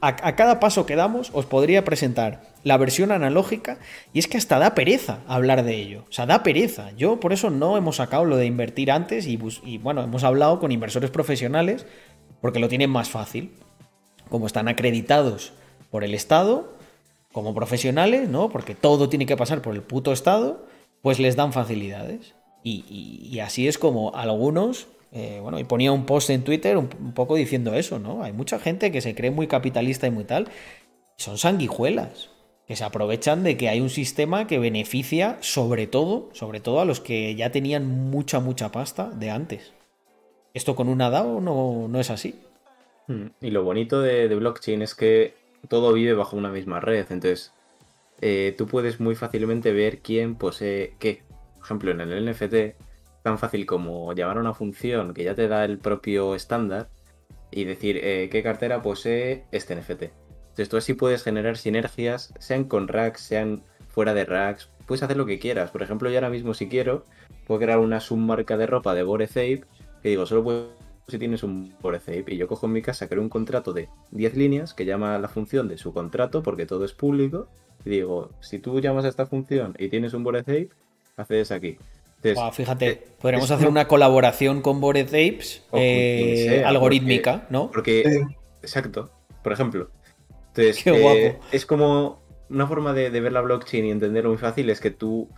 [0.00, 3.78] a, cada paso que damos os podría presentar la versión analógica
[4.12, 6.04] y es que hasta da pereza hablar de ello.
[6.08, 6.90] O sea, da pereza.
[6.96, 9.36] Yo por eso no hemos sacado lo de invertir antes y,
[9.78, 11.86] bueno, hemos hablado con inversores profesionales
[12.40, 13.52] porque lo tienen más fácil.
[14.28, 15.52] Como están acreditados
[15.92, 16.74] por el Estado,
[17.30, 18.48] como profesionales, ¿no?
[18.48, 20.66] Porque todo tiene que pasar por el puto Estado,
[21.02, 22.34] pues les dan facilidades.
[22.64, 27.36] y así es como algunos eh, bueno, y ponía un post en Twitter un, poco
[27.36, 28.22] diciendo eso, ¿no?
[28.22, 30.48] Hay mucha gente que se cree muy capitalista y muy tal.
[31.16, 32.30] son sanguijuelas.
[32.66, 36.84] que se aprovechan de que hay un sistema que beneficia sobre todo, sobre todo a
[36.84, 39.72] los que ya tenían mucha, mucha pasta de antes.
[40.52, 42.34] Esto con una DAO no, no es así.
[43.06, 45.34] Hmm, y lo bonito de, blockchain es que
[45.68, 47.06] todo vive bajo una misma red.
[47.10, 47.52] Entonces,
[48.20, 51.22] eh, tú puedes muy fácilmente ver quién posee qué.
[51.56, 52.76] Por ejemplo, en el NFT,
[53.28, 56.88] tan fácil como llamar a una función que ya te da el propio estándar
[57.50, 60.04] y decir eh, qué cartera posee este NFT.
[60.04, 65.18] Entonces tú así puedes generar sinergias, sean con racks, sean fuera de racks, puedes hacer
[65.18, 65.70] lo que quieras.
[65.70, 67.04] Por ejemplo, yo ahora mismo si quiero,
[67.46, 69.64] puedo crear una submarca de ropa de Borezape
[70.02, 70.70] que digo, solo puedo
[71.06, 74.36] si tienes un Borezape y yo cojo en mi casa, creo un contrato de 10
[74.36, 77.48] líneas que llama la función de su contrato porque todo es público
[77.84, 80.70] y digo, si tú llamas a esta función y tienes un Borezape,
[81.16, 81.76] accedes aquí
[82.52, 87.70] fíjate, eh, podríamos hacer una colaboración con Bored Apes eh, algorítmica, ¿no?
[87.70, 88.24] Porque,
[88.62, 89.10] exacto,
[89.42, 89.90] por ejemplo.
[90.48, 94.80] Entonces, eh, es como una forma de, ver la blockchain y entenderlo muy fácil es
[94.80, 95.28] que tú,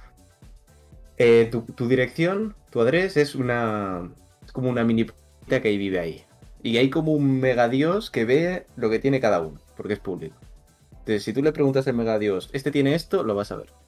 [1.74, 4.10] tu, dirección, tu adres es una,
[4.44, 5.06] es como una mini
[5.48, 6.24] que vive ahí.
[6.62, 10.36] Y hay como un megadios que ve lo que tiene cada uno, porque es público.
[10.90, 13.79] Entonces, si tú le preguntas al megadios, este tiene esto, lo vas a ver.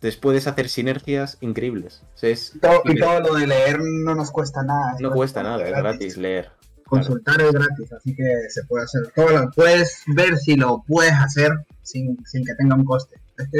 [0.00, 2.02] Entonces puedes hacer sinergias increíbles.
[2.22, 4.96] y todo lo de leer no nos cuesta nada.
[4.98, 6.50] No cuesta nada, es gratis, leer.
[6.86, 9.02] Consultar es gratis, así que se puede hacer.
[9.14, 13.16] Todo puedes ver si lo puedes hacer sin, que tenga un coste.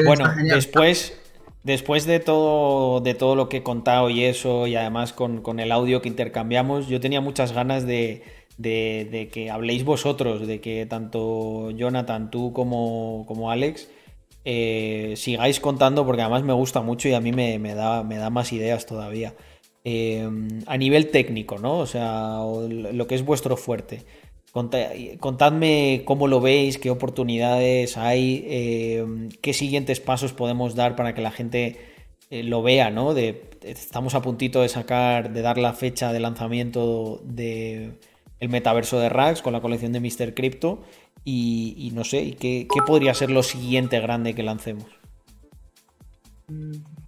[0.07, 1.13] bueno, después,
[1.63, 5.71] después de todo, de todo lo que he contado y eso, y además con, el
[5.71, 8.25] audio que intercambiamos, yo tenía muchas ganas de,
[8.57, 13.89] de, que habléis vosotros, de que tanto Jonathan, tú como, como Alex,
[14.45, 18.87] eh, sigáis contando porque además me gusta mucho y a mí me, da, más ideas
[18.87, 19.35] todavía.
[19.85, 20.29] Eh,
[20.67, 21.79] a nivel técnico, ¿no?
[21.79, 22.39] O sea,
[22.69, 24.05] lo que es vuestro fuerte.
[24.53, 31.23] Contadme cómo lo veis, qué oportunidades hay, eh, qué siguientes pasos podemos dar para que
[31.23, 31.79] la gente
[32.31, 33.15] lo vea, ¿no?
[33.15, 37.93] De, estamos a puntito de sacar, de dar la fecha de lanzamiento de
[38.41, 40.35] el metaverso de Rax con la colección de Mr.
[40.35, 40.81] Crypto
[41.25, 44.87] y, no sé, ¿qué, ¿qué, podría ser lo siguiente grande que lancemos?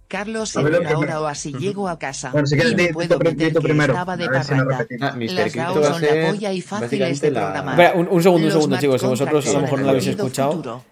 [0.07, 3.51] Carlos, en una hora o así llego a casa bueno, si quieres, y puedo meter
[3.51, 3.93] que primero.
[3.93, 4.85] estaba de parranda.
[5.01, 7.79] Ah, Las DAO son la polla y fáciles de programar.
[7.79, 10.07] Espera, un, un, segundo, un segundo, chicos, si vosotros a lo mejor no lo habéis
[10.07, 10.83] escuchado.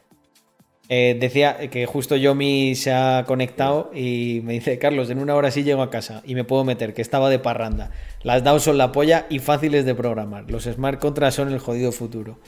[0.93, 5.49] Eh, decía que justo Yomi se ha conectado y me dice, Carlos, en una hora
[5.49, 7.91] sí llego a casa y me puedo meter, que estaba de parranda.
[8.23, 10.51] Las DAO son la polla y fáciles de programar.
[10.51, 12.39] Los smart contracts son el jodido futuro.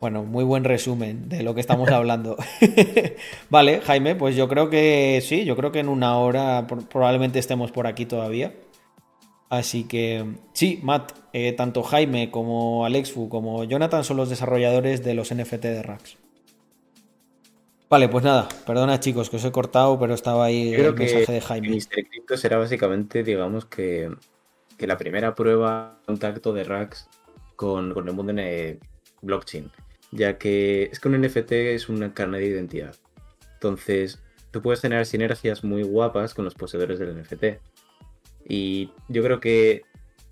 [0.00, 2.38] Bueno, muy buen resumen de lo que estamos hablando.
[3.50, 7.70] vale, Jaime, pues yo creo que sí, yo creo que en una hora probablemente estemos
[7.70, 8.54] por aquí todavía.
[9.50, 10.24] Así que
[10.54, 15.64] sí, Matt, eh, tanto Jaime como Alexfu como Jonathan son los desarrolladores de los NFT
[15.64, 16.16] de Rax.
[17.90, 21.40] Vale, pues nada, perdona chicos que os he cortado, pero estaba ahí el mensaje de
[21.42, 21.68] Jaime.
[21.68, 22.08] Mr.
[22.08, 24.10] Crypto será básicamente, digamos, que,
[24.78, 27.06] la primera prueba de contacto de Rax
[27.54, 28.80] con, con el mundo en
[29.20, 29.70] blockchain
[30.12, 32.94] ya que es que un NFT es una carne de identidad.
[33.54, 37.60] Entonces, tú puedes generar sinergias muy guapas con los poseedores del NFT.
[38.48, 39.82] Y yo creo que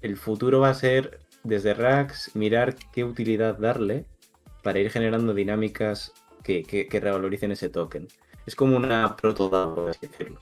[0.02, 4.06] el futuro va a ser desde Rax mirar qué utilidad darle
[4.62, 6.12] para ir generando dinámicas
[6.42, 8.08] que, revaloricen ese token.
[8.46, 10.40] Es como una proto por así decirlo.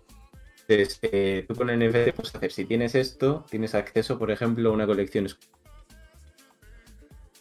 [0.68, 4.70] Entonces, eh, tú con el NFT puedes hacer, si tienes esto, tienes acceso, por ejemplo,
[4.70, 5.28] a una colección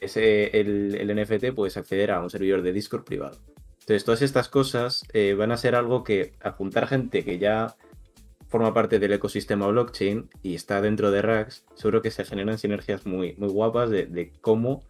[0.02, 3.38] ese, el, NFT puedes acceder a un servidor de Discord privado.
[3.82, 7.76] Entonces, todas estas cosas eh, van a ser algo que, a juntar gente que ya
[8.48, 13.06] forma parte del ecosistema blockchain y está dentro de Rax, seguro que se generan sinergias
[13.06, 14.84] muy, muy guapas de, cómo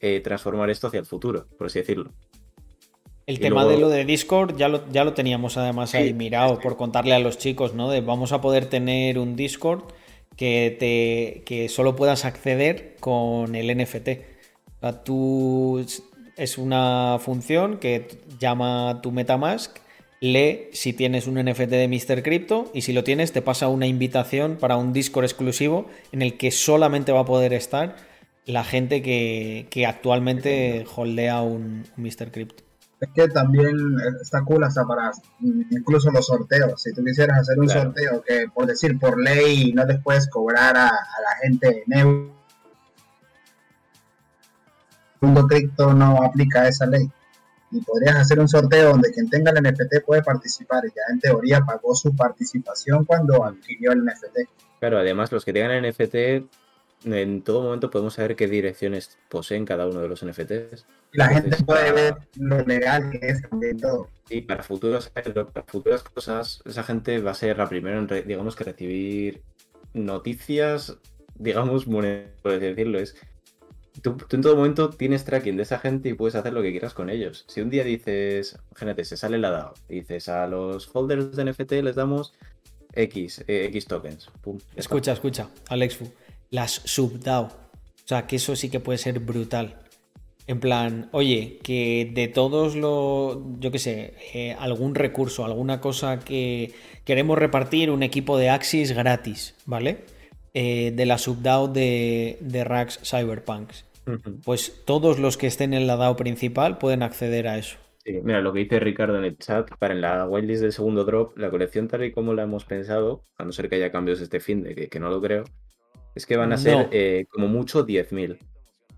[0.00, 2.10] eh, transformar esto hacia el futuro, por así decirlo.
[3.26, 6.76] El tema de lo de Discord ya lo, ya lo teníamos además ahí mirado por
[6.76, 7.88] contarle a los chicos, ¿no?
[7.88, 9.84] De vamos a poder tener un Discord
[10.36, 14.33] que, te, que solo puedas acceder con el NFT
[15.04, 15.84] tú
[16.36, 19.78] es una función que llama tu MetaMask,
[20.20, 22.22] lee si tienes un NFT de Mr.
[22.22, 26.36] Crypto y si lo tienes te pasa una invitación para un Discord exclusivo en el
[26.38, 27.96] que solamente va a poder estar
[28.46, 32.30] la gente que, actualmente holdea un, Mr.
[32.30, 32.62] Crypto.
[33.00, 33.76] Es que también
[34.20, 35.10] está cool hasta para
[35.70, 36.80] incluso los sorteos.
[36.80, 40.76] Si tú quisieras hacer un sorteo que por decir por ley no les puedes cobrar
[40.76, 42.32] a, la gente en
[45.24, 47.08] mundo cripto no aplica esa ley.
[47.70, 50.84] Y podrías hacer un sorteo donde quien tenga el NFT puede participar.
[50.86, 54.48] Y ya en teoría pagó su participación cuando adquirió el NFT.
[54.78, 56.46] Claro, además los que tengan el NFT
[57.04, 60.86] en todo momento podemos saber qué direcciones poseen cada uno de los NFTs.
[61.12, 64.08] Y la gente puede ver lo legal que es también todo.
[64.28, 68.56] Sí, para futuras, para futuras cosas, esa gente va a ser la primera en, digamos,
[68.56, 69.42] que recibir
[69.92, 70.96] noticias,
[71.34, 73.16] digamos, por decirlo, es
[74.04, 76.92] Tú, en todo momento tienes tracking de esa gente y puedes hacer lo que quieras
[76.92, 77.46] con ellos.
[77.48, 81.72] Si un día dices, imagínate, se sale la DAO, dices a los holders de NFT
[81.82, 82.34] les damos
[82.92, 84.28] X, eh, X tokens.
[84.76, 86.12] escucha, escucha, Alexfu,
[86.50, 87.44] las sub-DAO.
[87.44, 89.80] O sea, que eso sí que puede ser brutal.
[90.46, 96.18] En plan, oye, que de todos los, yo qué sé, eh, algún recurso, alguna cosa
[96.18, 96.74] que
[97.06, 100.04] queremos repartir, un equipo de Axis gratis, ¿vale?
[100.52, 103.86] Eh, de la subDAO de, de Rax Cyberpunks.
[104.44, 107.78] Pues todos los que estén en la DAO principal pueden acceder a eso.
[108.04, 111.04] Sí, mira, lo que dice Ricardo en el chat, para en la whitelist del segundo
[111.04, 114.20] drop, la colección tal y como la hemos pensado, a no ser que haya cambios
[114.20, 115.44] este fin de que, no lo creo,
[116.14, 118.38] es que van a ser eh, como mucho 10.000.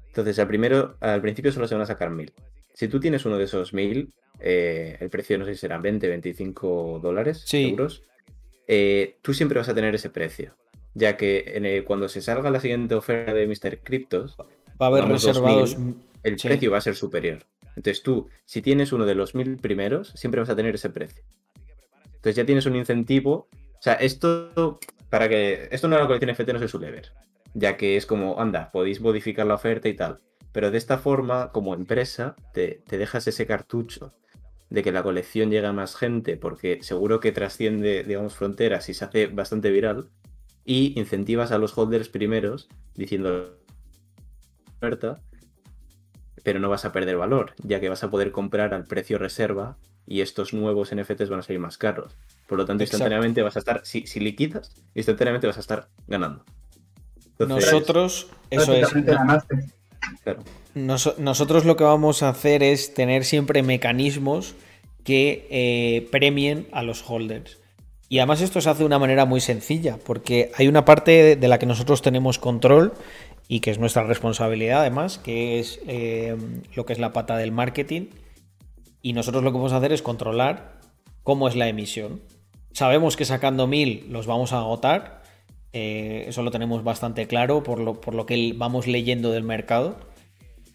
[0.09, 2.32] Entonces, al, primero, al principio solo se van a sacar 1.000.
[2.74, 6.09] Si tú tienes uno de esos 1.000, eh, el precio no sé si serán 20,
[6.09, 8.02] 25 dólares, euros,
[9.22, 10.57] tú siempre vas a tener ese precio
[10.96, 13.80] ya que cuando se salga la siguiente oferta de Mr.
[13.82, 14.36] Cryptos,
[14.80, 15.76] va a haber reservados.
[16.22, 17.46] el precio va a ser superior.
[17.76, 21.24] Entonces tú, si tienes uno de los mil primeros, siempre vas a tener ese precio.
[22.06, 23.48] Entonces ya tienes un incentivo.
[23.52, 24.78] O sea, esto,
[25.10, 25.68] para que.
[25.70, 27.12] Esto no es la colección FT, no se suele ver.
[27.54, 30.20] Ya que es como, anda, podéis modificar la oferta y tal.
[30.52, 34.14] Pero de esta forma, como empresa, te, te dejas ese cartucho
[34.70, 38.94] de que la colección llega a más gente, porque seguro que trasciende, digamos, fronteras y
[38.94, 40.08] se hace bastante viral
[40.64, 43.58] y incentivas a los holders primeros diciendo
[44.76, 45.20] oferta,
[46.42, 49.76] pero no vas a perder valor, ya que vas a poder comprar al precio reserva
[50.06, 52.14] y estos nuevos NFTs van a salir más caros.
[52.46, 56.44] Por lo tanto, instantáneamente vas a estar, si, si liquidas, instantáneamente vas a estar ganando.
[57.38, 58.88] nosotros, eso es.
[61.18, 64.54] nosotros lo que vamos a hacer es tener siempre mecanismos
[65.02, 67.58] que eh, premien a los holders.
[68.08, 71.48] Y además esto se hace de una manera muy sencilla, porque hay una parte de
[71.48, 72.92] la que nosotros tenemos control
[73.49, 76.36] y que es nuestra responsabilidad además, que es eh,
[76.74, 78.09] lo que es la pata del marketing.
[79.03, 80.80] Y nosotros lo que vamos a hacer es controlar
[81.22, 82.22] cómo es la emisión.
[82.72, 85.22] Sabemos que sacando mil los vamos a agotar,
[85.72, 89.97] eh, eso lo tenemos bastante claro por lo, por lo que vamos leyendo del mercado.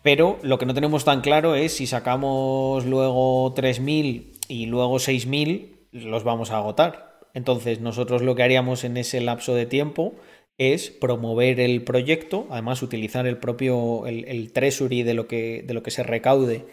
[0.02, 5.90] Pero lo que no tenemos tan claro es si sacamos luego 3.000 y luego 6.000,
[5.92, 7.20] los vamos a agotar.
[7.34, 10.16] Entonces, nosotros lo que haríamos en ese lapso de tiempo
[10.62, 15.82] es promover el proyecto, además utilizar el propio, el, treasury de lo, que, de lo
[15.82, 16.68] que se recaude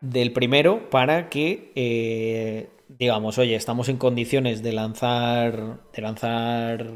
[0.00, 6.86] del primero para que, eh, digamos, oye, estamos en condiciones de lanzar, de lanzar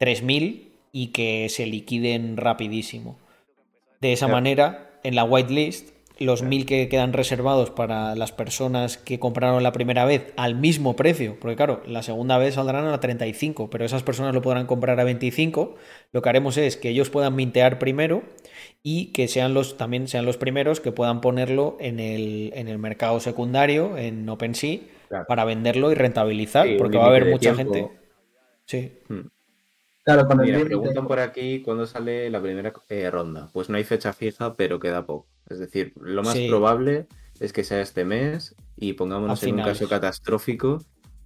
[0.00, 3.18] 3.000 y que se liquiden rapidísimo.
[4.00, 5.90] De esa manera, en la whitelist
[6.20, 10.94] los mil que quedan reservados para las personas que compraron la primera vez al mismo
[10.94, 15.00] precio, porque claro, la segunda vez saldrán a 35, pero esas personas lo podrán comprar
[15.00, 15.74] a 25.
[16.12, 18.22] Lo que haremos es que ellos puedan mintear primero
[18.82, 22.78] y que sean los también sean los primeros que puedan ponerlo en el, en el
[22.78, 24.80] mercado secundario, en OpenSea,
[25.26, 27.88] para venderlo y rentabilizar, porque va a haber mucha gente.
[28.66, 28.92] Sí.
[29.08, 29.28] Hmm.
[30.04, 33.48] Claro, cuando Mira, preguntan por aquí cuándo sale la primera eh, ronda.
[33.52, 35.26] Pues no hay fecha fija, pero queda poco.
[35.50, 37.06] Es decir, lo más probable
[37.40, 40.84] es que sea este mes y pongámonos en un caso catastrófico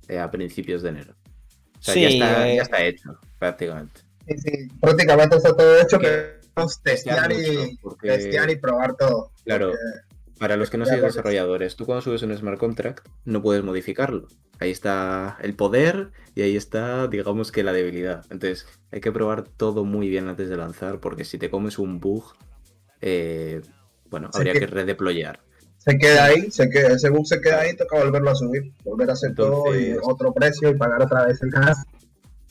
[0.08, 1.14] eh, a principios de enero.
[1.78, 4.00] O sea, ya, está, ya, eh, está, hecho, prácticamente.
[4.26, 6.40] Sí, sí, prácticamente está todo hecho, que
[6.82, 9.30] testear y, testear y probar todo.
[9.44, 9.72] Claro,
[10.38, 14.28] para los que no sean desarrolladores, tú cuando subes un smart contract no puedes modificarlo.
[14.60, 18.24] Ahí está el poder y ahí está, digamos que la debilidad.
[18.30, 22.00] Entonces, hay que probar todo muy bien antes de lanzar, porque si te comes un
[22.00, 22.34] bug,
[23.00, 23.60] eh,
[24.14, 25.40] bueno, habría que, redeployar.
[25.78, 29.10] Se queda ahí, se queda, ese bug se queda ahí, toca volverlo a subir, volver
[29.10, 31.84] a hacer todo y otro precio y pagar otra vez el gas.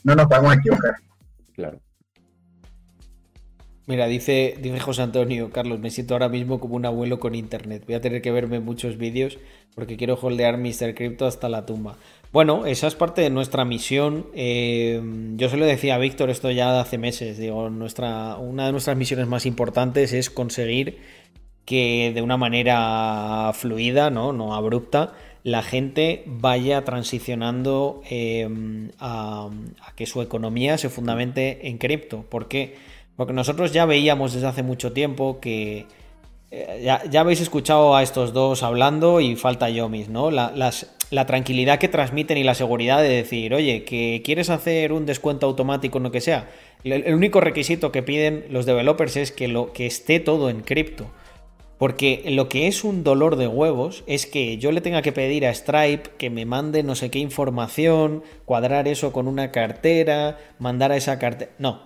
[0.03, 0.95] No nos podemos equivocar.
[1.55, 1.80] Claro.
[3.86, 7.84] Mira, dice, dice José Antonio, Carlos, me siento ahora mismo como un abuelo con internet.
[7.86, 9.38] Voy a tener que verme muchos vídeos
[9.74, 10.93] porque quiero holdear Mr.
[10.93, 11.97] Crypto hasta la tumba.
[12.34, 14.28] Bueno, esa es parte de nuestra misión.
[14.34, 15.01] Eh,
[15.36, 17.38] yo se lo decía a Víctor esto ya hace meses.
[17.38, 20.97] Digo, nuestra, una de nuestras misiones más importantes es conseguir
[21.66, 29.49] que de una manera fluida, no, no abrupta, la gente vaya transicionando em, a,
[29.95, 32.24] que su economía se fundamente en cripto.
[32.30, 32.76] ¿Por qué?
[33.16, 35.86] Porque nosotros ya veíamos desde hace mucho tiempo que
[36.51, 40.32] eh, ya, habéis escuchado a estos dos hablando y falta Yomis, ¿no?
[40.32, 45.05] las, la tranquilidad que transmiten y la seguridad de decir, oye, que quieres hacer un
[45.05, 46.49] descuento automático en lo que sea.
[46.84, 51.07] El, único requisito que piden los developers es que, lo, que esté todo en cripto.
[51.84, 55.46] Porque lo que es un dolor de huevos es que yo le tenga que pedir
[55.46, 60.94] a Stripe que me mande no sé qué información, cuadrar eso con una cartera, mandar
[60.94, 61.52] a esa cartera.
[61.60, 61.82] No.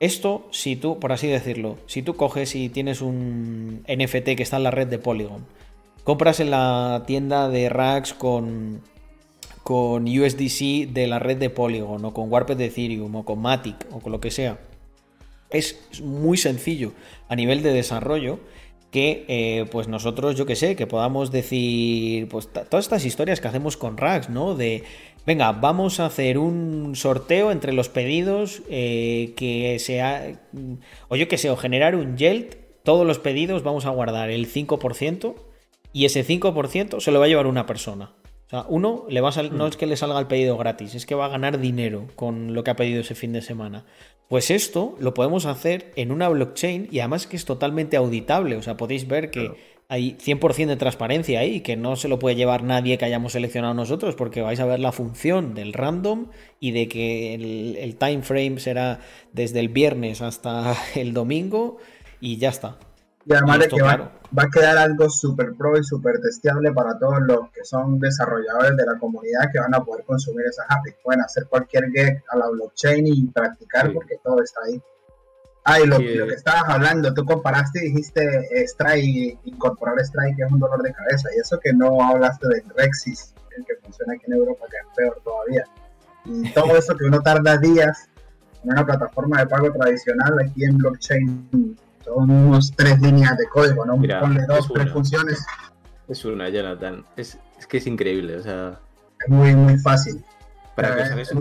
[0.00, 4.56] Esto, si tú, por así decirlo, si tú coges y tienes un NFT que está
[4.56, 5.44] en la red de Polygon,
[6.02, 8.80] compras en la tienda de racks con,
[9.64, 13.86] con USDC de la red de Polygon, o con Warped de Ethereum, o con Matic,
[13.90, 14.60] o con lo que sea.
[15.50, 16.94] Es muy sencillo
[17.28, 18.40] a nivel de desarrollo
[18.92, 23.48] que eh, pues nosotros, yo que sé, que podamos decir, pues todas estas historias que
[23.48, 24.54] hacemos con Racks, ¿no?
[24.54, 24.84] De,
[25.26, 30.38] venga, vamos a hacer un sorteo entre los pedidos eh, que sea,
[31.08, 34.46] o yo que sé, o generar un YELT, todos los pedidos vamos a guardar el
[34.46, 35.36] 5%
[35.94, 38.12] y ese 5% se lo va a llevar una persona.
[38.46, 41.06] O sea, uno le va a no es que le salga el pedido gratis, es
[41.06, 43.86] que va a ganar dinero con lo que ha pedido ese fin de semana.
[44.32, 48.56] Pues esto lo podemos hacer en una blockchain y además que es totalmente auditable.
[48.56, 49.50] O sea, podéis ver que
[49.88, 53.32] hay 100% de transparencia ahí y que no se lo puede llevar nadie que hayamos
[53.32, 56.28] seleccionado nosotros porque vais a ver la función del random
[56.60, 59.00] y de que el, time frame será
[59.34, 61.76] desde el viernes hasta el domingo
[62.18, 62.78] y ya está.
[63.24, 63.96] Y además de que va,
[64.36, 68.76] va, a quedar algo súper pro y súper testeable para todos los que son desarrolladores
[68.76, 70.96] de la comunidad que van a poder consumir esas APIs.
[71.02, 74.82] Pueden hacer cualquier get a la blockchain y practicar porque todo está ahí.
[75.64, 80.50] Ah, y lo, que estabas hablando, tú comparaste y dijiste Strike, incorporar Strike que es
[80.50, 81.28] un dolor de cabeza.
[81.36, 84.96] Y eso que no hablaste del Rexis, el que funciona aquí en Europa, que es
[84.96, 85.64] peor todavía.
[86.24, 88.08] Y todo eso que uno tarda días
[88.64, 93.84] en una plataforma de pago tradicional, aquí en blockchain son unos tres líneas de código,
[93.84, 93.96] ¿no?
[93.96, 95.44] Mira, Ponle dos, tres funciones.
[96.08, 97.04] Es una, Jonathan.
[97.16, 98.80] Es, es que es increíble, o sea.
[99.20, 100.24] Es muy, muy fácil.
[100.74, 101.32] Para que os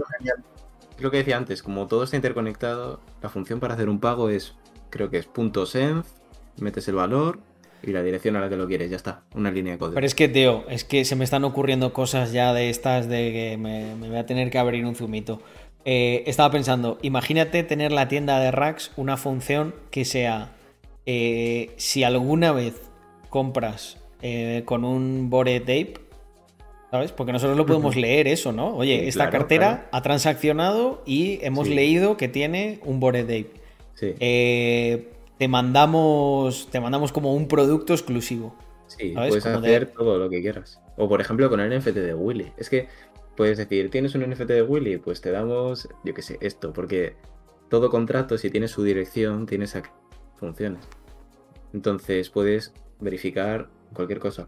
[1.02, 4.54] lo que decía antes, como todo está interconectado, la función para hacer un pago es,
[4.90, 6.10] creo que es punto .sense,
[6.60, 7.40] metes el valor
[7.84, 9.96] y la dirección a la que lo quieres, ya está, una línea de código.
[9.96, 13.32] Pero es que, Teo, es que se me están ocurriendo cosas ya de estas de
[13.32, 15.42] que me, voy a tener que abrir un zumito.
[15.84, 20.54] Eh, estaba pensando, imagínate tener la tienda de racks una función que sea,
[21.06, 22.82] eh, si alguna vez
[23.30, 25.94] compras eh, con un bore tape,
[26.92, 27.14] ¿Sabes?
[27.14, 28.76] Porque nosotros lo podemos leer eso, ¿no?
[28.76, 33.52] Oye, esta cartera ha transaccionado y hemos leído que tiene un Bored Ape.
[33.94, 34.14] Sí.
[35.38, 36.68] te mandamos.
[36.70, 38.58] Te mandamos como un producto exclusivo.
[38.88, 40.82] Sí, puedes hacer todo lo que quieras.
[40.98, 42.52] O por ejemplo con el NFT de Willy.
[42.58, 42.90] Es que
[43.42, 44.98] puedes decir, ¿tienes un NFT de Willy?
[45.00, 47.16] Pues te damos, yo qué sé, esto, porque
[47.72, 49.82] todo contrato, si tiene su dirección, tiene esas
[50.36, 50.88] funciones.
[51.74, 54.48] Entonces puedes verificar cualquier cosa.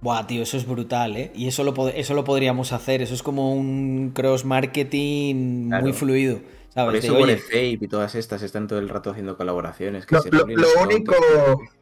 [0.00, 1.30] Buah, tío, eso es brutal, ¿eh?
[1.36, 3.00] Y eso lo, eso lo podríamos hacer.
[3.00, 6.40] Eso es como un cross-marketing muy fluido.
[6.74, 7.06] ¿Sabes?
[7.06, 10.06] Por eso Fape y todas estas están todo el rato haciendo colaboraciones.
[10.10, 10.20] lo,
[10.82, 11.14] único,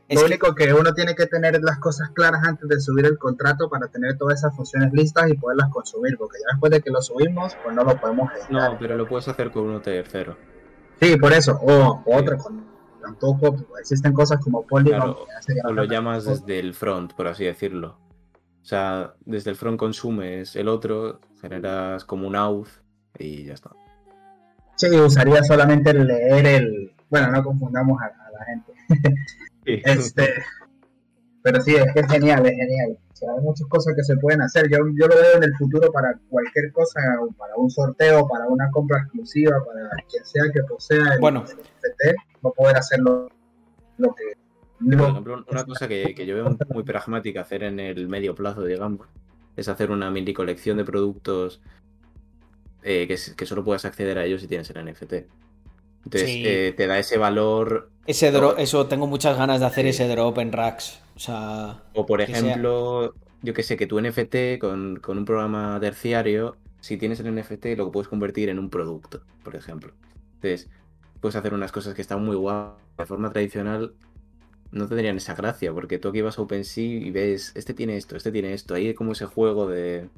[0.08, 3.70] lo único que uno tiene que tener las cosas claras antes de subir el contrato
[3.70, 7.00] para tener todas esas funciones listas y poderlas consumir, porque ya después de que lo
[7.00, 8.72] subimos, pues no lo podemos editar.
[8.72, 10.36] No, pero lo puedes hacer con uno tercero.
[11.00, 12.72] Sí, por eso, o, otro con
[13.02, 15.16] tampoco existen cosas como Polygon.
[15.64, 17.98] o lo llamas desde el front, por así decirlo.
[18.62, 22.68] O sea, desde el front consumes el otro, generas como un auth
[23.18, 23.70] y ya está.
[24.90, 26.92] Sí, usaría solamente el leer el.
[27.08, 28.72] Bueno, no confundamos a, la gente.
[29.64, 30.34] este,
[31.42, 32.98] pero sí, es que es genial, es genial.
[33.12, 34.68] O sea, hay muchas cosas que se pueden hacer.
[34.68, 37.00] Yo, yo lo veo en el futuro para cualquier cosa,
[37.38, 41.44] para un sorteo, para una compra exclusiva, para quien sea que posea el, bueno.
[41.46, 43.28] el va a poder hacerlo
[43.98, 44.24] lo que
[44.80, 49.06] por ejemplo, una cosa que, yo veo muy pragmática hacer en el medio plazo, digamos,
[49.56, 51.60] es hacer una mini colección de productos
[52.82, 55.12] eh, que, solo puedas acceder a ellos si tienes el NFT.
[56.04, 57.90] Entonces, eh, te da ese valor.
[58.06, 61.00] Ese eso, tengo muchas ganas de hacer ese drop en racks.
[61.14, 61.82] O sea.
[61.94, 66.96] O por ejemplo, yo que sé, que tu NFT con, con, un programa terciario, si
[66.96, 69.92] tienes el NFT, lo puedes convertir en un producto, por ejemplo.
[70.34, 70.68] Entonces,
[71.20, 72.82] puedes hacer unas cosas que están muy guapas.
[72.98, 73.94] De forma tradicional,
[74.72, 78.16] no tendrían esa gracia, porque tú aquí vas a OpenSea y ves, este tiene esto,
[78.16, 80.08] este tiene esto, ahí hay como ese juego de...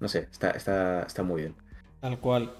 [0.00, 1.54] No sé, está, está, está muy bien.
[2.00, 2.52] Tal cual.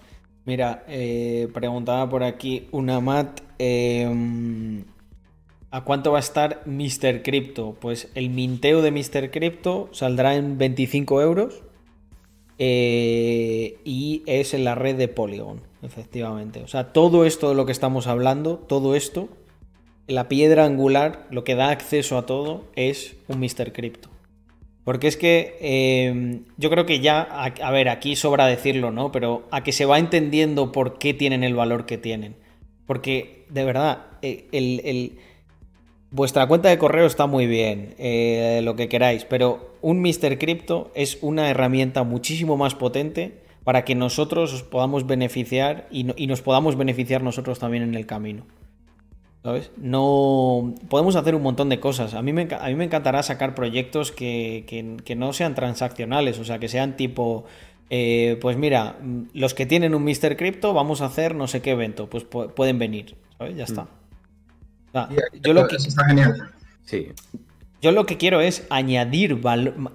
[0.45, 4.85] Mira, eh, preguntaba por aquí una mat, em,
[5.71, 7.23] ¿a cuánto va a estar Mr.
[7.23, 7.77] Crypto?
[7.81, 9.31] Pues el minteo de Mr.
[9.31, 11.63] Crypto saldrá en 25 euros
[12.59, 16.63] eh, y es en la red de Polygon, efectivamente.
[16.63, 19.29] O sea, todo esto de lo que estamos hablando, todo esto
[20.09, 23.73] la piedra angular, lo que da acceso a todo, es un Mr.
[23.73, 24.09] Crypto.
[24.89, 29.13] Porque es que eh, yo creo que ya, a, ver, aquí sobra decirlo, ¿no?
[29.13, 32.37] Pero a que se va entendiendo por qué tienen el valor que tienen.
[32.87, 35.19] Porque, de verdad, eh, el,
[36.11, 40.39] vuestra cuenta de correo está muy bien, eh, lo que queráis, pero un Mr.
[40.39, 46.41] Crypto es una herramienta muchísimo más potente para que nosotros os podamos beneficiar y nos
[46.41, 48.47] podamos beneficiar nosotros también en el camino.
[49.43, 49.71] ¿Sabes?
[49.77, 50.75] No.
[50.89, 52.15] Podemos hacer un montón de cosas.
[52.15, 56.59] A mí me, a mí me encantará sacar proyectos que, no sean transaccionales, o sea,
[56.59, 57.45] que sean tipo.
[57.91, 58.99] Eh, pues mira,
[59.33, 60.37] los que tienen un Mr.
[60.37, 62.11] Crypto, vamos a hacer no sé qué evento.
[62.11, 63.57] Pues pueden venir, ¿sabes?
[63.57, 63.87] Ya está.
[65.41, 65.77] yo lo que.
[65.77, 66.51] está genial.
[66.85, 67.09] Sí.
[67.81, 69.41] Yo lo que quiero es añadir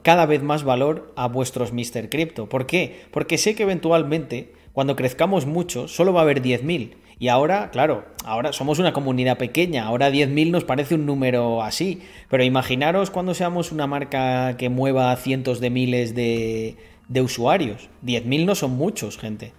[0.04, 2.10] cada vez más valor a vuestros Mr.
[2.10, 2.48] Crypto.
[2.48, 3.06] ¿Por qué?
[3.12, 6.94] Porque sé que eventualmente, cuando crezcamos mucho, solo va a haber 10.000.
[7.24, 12.02] Y ahora, claro, ahora somos una comunidad pequeña, ahora 10.000 nos parece un número así,
[12.30, 16.76] pero imaginaros cuando seamos una marca que mueva cientos de miles de,
[17.08, 17.88] de usuarios.
[18.06, 19.54] 10.000 no son muchos, gente.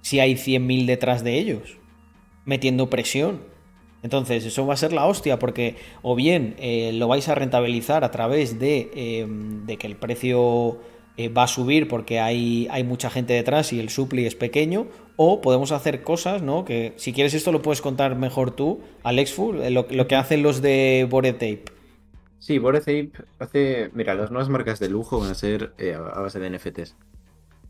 [0.00, 1.76] Si hay 100.000 detrás de ellos,
[2.46, 3.42] metiendo presión.
[4.02, 8.02] Entonces, eso va a ser la hostia, porque o bien eh, lo vais a rentabilizar
[8.02, 10.80] a través de, eh, de que el precio
[11.18, 14.86] eh, va a subir porque hay, hay mucha gente detrás y el supli es pequeño,
[15.22, 16.64] o podemos hacer cosas, ¿no?
[16.64, 20.62] Que si quieres esto lo puedes contar mejor tú, Alexfu, lo, lo que hacen los
[20.62, 21.64] de Boretape.
[22.38, 23.90] Sí, Boretape hace.
[23.92, 26.96] Mira, las nuevas marcas de lujo van a ser eh, a base de NFTs.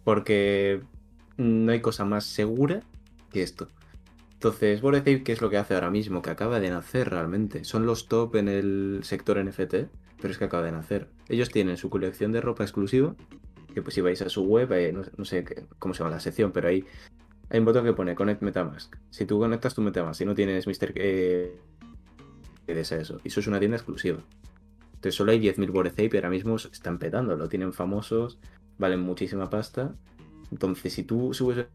[0.05, 0.82] Porque
[1.39, 2.85] no hay cosa más segura
[3.32, 3.66] que esto.
[4.35, 6.22] Entonces, Boretape, ¿qué es lo que hace ahora mismo?
[6.22, 7.64] Que acaba de nacer realmente.
[7.64, 9.74] Son los top en el sector NFT,
[10.20, 11.09] pero es que acaba de nacer.
[11.28, 13.16] Ellos tienen su colección de ropa exclusiva,
[13.74, 15.44] que pues si vais a su web, eh, no, sé
[15.81, 16.85] cómo se llama la sección, pero ahí
[17.51, 18.94] hay un botón que pone Connect Metamask.
[19.10, 20.93] Si tú conectas tu Metamask, si no tienes Mr.
[20.94, 21.59] Eh,
[22.68, 23.20] eso.
[23.24, 24.20] Y eso es una tienda exclusiva.
[24.94, 28.39] Entonces solo hay 10.000 Bored y ahora mismo están petando, lo tienen famosos,
[28.78, 29.94] valen muchísima pasta.
[30.52, 31.66] Entonces si tú subes...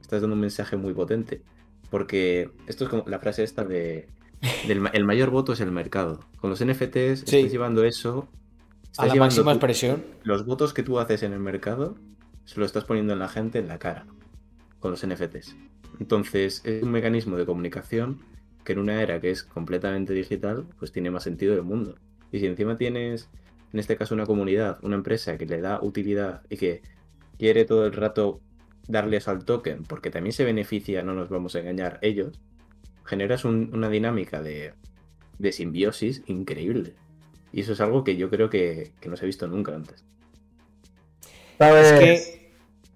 [0.00, 1.42] Estás dando un mensaje muy potente.
[1.90, 4.08] Porque esto es como la frase esta de...
[4.68, 6.20] el mayor voto es el mercado.
[6.40, 8.28] Con los NFTs estás llevando eso...
[8.98, 10.04] a la máxima expresión.
[10.24, 11.96] Los votos que tú haces en el mercado
[12.44, 14.06] se lo estás poniendo en la gente en la cara
[14.78, 15.56] con los NFTs.
[15.98, 18.20] Entonces, es un mecanismo de comunicación
[18.64, 21.96] que en una era que es completamente digital, pues tiene más sentido del mundo.
[22.32, 23.28] Y si encima tienes,
[23.72, 26.82] en este caso, una comunidad, una empresa que le da utilidad y que
[27.38, 28.40] quiere todo el rato
[28.86, 32.40] darles al token, porque también se beneficia, no nos vamos a engañar, ellos,
[33.04, 34.74] generas una dinámica de,
[35.38, 36.94] de, simbiosis increíble.
[37.52, 40.04] Y eso es algo que yo creo que, que no se ha visto nunca antes.
[41.60, 42.50] Es que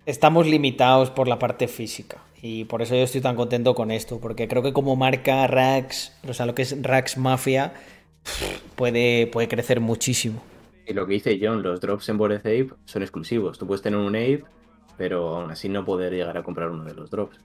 [0.07, 2.19] estamos limitados por la parte física.
[2.41, 6.13] Y por eso yo estoy tan contento con esto, porque creo que como marca Rax,
[6.29, 7.73] o sea, lo que es Rax Mafia,
[8.77, 10.43] puede, puede crecer muchísimo.
[10.87, 13.59] Y lo que dice John, los drops en Bored Ape son exclusivos.
[13.59, 14.45] Tú puedes tener un Ape,
[14.99, 17.39] pero aún así no poder llegar a comprar uno de los drops.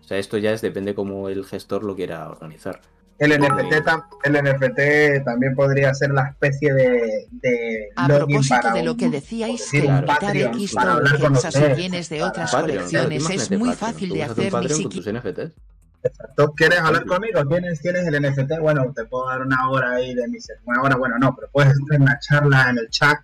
[0.00, 2.80] O sea, esto ya es, depende cómo el gestor lo quiera organizar.
[3.18, 3.72] El NFT,
[4.24, 9.68] el NFT también podría ser la especie de, de A propósito de lo que decíais,
[9.70, 14.68] que invitar X tokens a tienes de otras colecciones es muy fácil de hacer ni
[14.68, 15.22] siquiera.
[16.02, 16.52] Exacto.
[16.54, 17.44] ¿Quieres hablar conmigo?
[17.46, 18.60] ¿Tienes, ¿Tienes el NFT?
[18.60, 21.72] Bueno, te puedo dar una hora ahí de mi Una hora, bueno, no, pero puedes
[21.72, 23.18] hacer una charla en el chat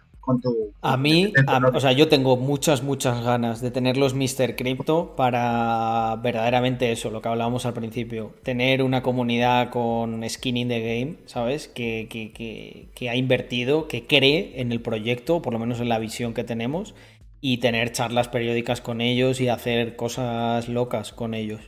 [0.83, 1.33] a mí,
[1.75, 4.57] o sea, yo tengo muchas, muchas ganas de tener los Mr.
[4.57, 8.33] Crypto para verdaderamente eso, lo que hablábamos al principio.
[8.43, 11.69] Tener una comunidad con skin in the game, ¿sabes?
[11.69, 16.33] Que, que, ha invertido, que cree en el proyecto, por lo menos en la visión
[16.33, 16.95] que tenemos,
[17.41, 21.61] y tener charlas periódicas con ellos y hacer cosas locas con ellos.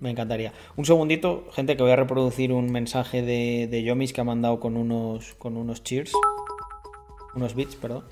[0.00, 0.52] Me encantaría.
[0.76, 4.60] Un segundito, gente, que voy a reproducir un mensaje de, de Yomis que ha mandado
[4.60, 6.12] con unos, con unos cheers.
[7.34, 8.04] Unos bits, perdón.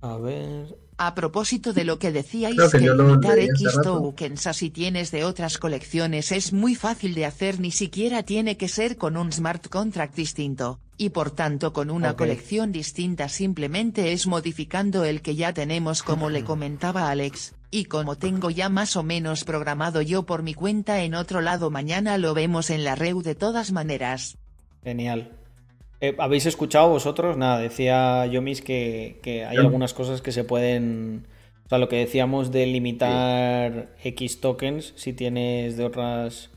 [0.00, 0.78] A ver.
[0.98, 5.58] A propósito de lo que decíais que, limitar X tokens a si tienes de otras
[5.58, 10.14] colecciones es muy fácil de hacer, ni siquiera tiene que ser con un smart contract
[10.14, 16.02] distinto, y por tanto con una colección distinta simplemente es modificando el que ya tenemos
[16.02, 20.54] como le comentaba Alex, y como tengo ya más o menos programado yo por mi
[20.54, 24.38] cuenta en otro lado mañana lo vemos en la REU de todas maneras.
[24.82, 25.45] Genial.
[26.00, 27.36] Eh, ¿Habéis escuchado vosotros?
[27.36, 31.26] Nada, decía Yomis que, que hay algunas cosas que se pueden.
[31.64, 36.50] O sea, lo que decíamos de limitar X tokens, si tienes de otras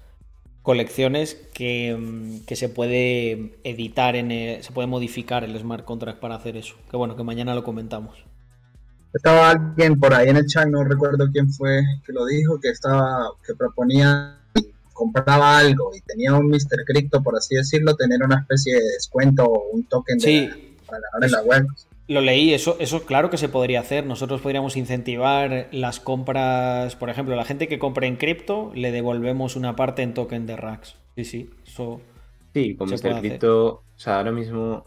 [0.61, 6.35] colecciones, que, mm, que se puede editar, en se puede modificar el smart contract para
[6.35, 6.75] hacer eso.
[6.91, 8.23] Que bueno, que mañana lo comentamos.
[9.13, 12.69] Estaba alguien por ahí en el chat, no recuerdo quién fue que lo dijo, que
[12.69, 14.38] estaba, que proponía
[14.99, 16.83] compraba algo y tenía un Mr.
[16.85, 21.25] Crypto, por así decirlo, tener una especie de descuento o un token de para la,
[21.25, 21.67] en la web.
[22.09, 24.05] Lo leí, eso, eso claro que se podría hacer.
[24.05, 29.55] Nosotros podríamos incentivar las compras, por ejemplo, la gente que compre en cripto, le devolvemos
[29.55, 30.95] una parte en token de Rax.
[31.15, 32.01] Sí, sí, eso.
[32.53, 33.19] Sí, con Mr.
[33.19, 34.83] Crypto, o sea, ahora mismo,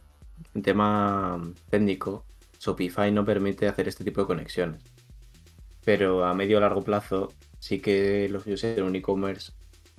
[0.55, 1.41] en tema
[1.71, 2.25] técnico,
[2.61, 4.83] Shopify no permite hacer este tipo de conexiones.
[5.85, 9.53] Pero a medio o largo plazo, sí que los users de un e-commerce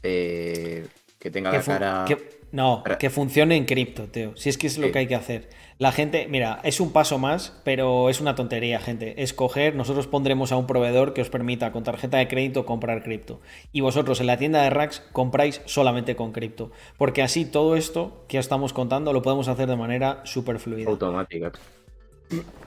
[0.04, 0.86] eh,
[1.20, 2.06] que tenga la cara.
[2.52, 4.36] no, que funcione en cripto, Teo.
[4.36, 5.50] Si es que es lo que hay que hacer.
[5.80, 9.24] La gente, mira, es un paso más, pero es una tontería, gente.
[9.24, 13.42] Escoger, nosotros pondremos a un proveedor que os permita con tarjeta de crédito comprar cripto.
[13.72, 16.72] Y vosotros en la tienda de Racks compráis solamente con cripto.
[16.98, 20.90] Porque así todo esto que estamos contando lo podemos hacer de manera súper fluida.
[20.90, 21.52] Automática.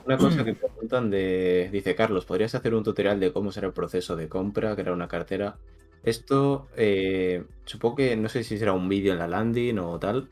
[0.05, 3.73] Una cosa que preguntan de, dice Carlos, ¿podrías hacer un tutorial de cómo será el
[3.73, 5.57] proceso de compra, crear una cartera?
[6.07, 10.31] Esto, eh, supongo que no sé si será un vídeo en la landing o tal,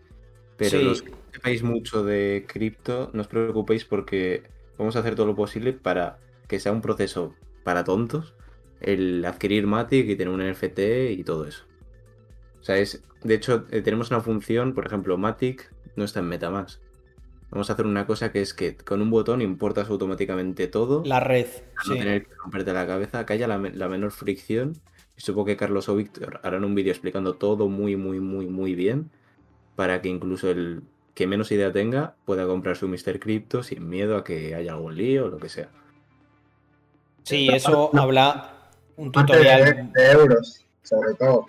[0.57, 4.45] pero los que sepáis mucho de cripto, no os preocupéis porque
[4.79, 6.19] vamos a hacer todo lo posible para
[6.49, 7.35] que sea un proceso
[7.65, 8.35] para tontos
[8.81, 10.79] el adquirir Matic y tener un NFT
[11.11, 11.65] y todo eso.
[12.61, 16.29] O sea, es, de hecho, eh, tenemos una función, por ejemplo, Matic no está en
[16.29, 16.81] MetaMask.
[17.51, 21.03] Vamos a hacer una cosa que es que con un botón importas automáticamente todo.
[21.05, 21.47] La red.
[21.89, 24.75] no tener que romperte la cabeza, que haya la, menor fricción.
[25.17, 28.75] Y supongo que Carlos o Víctor harán un vídeo explicando todo muy, muy, muy, muy
[28.75, 29.11] bien
[29.77, 30.83] para que incluso el
[31.15, 33.21] que menos idea tenga pueda comprar su Mr.
[33.21, 35.69] Crypto sin miedo a que haya algún lío o lo que sea.
[37.23, 38.55] Sí, eso habla
[38.97, 39.91] un tutorial.
[39.93, 41.47] De, euros, sobre todo.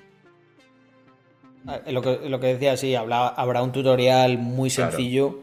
[1.67, 5.39] Ah, lo que, lo que decía, sí, habrá un tutorial muy sencillo.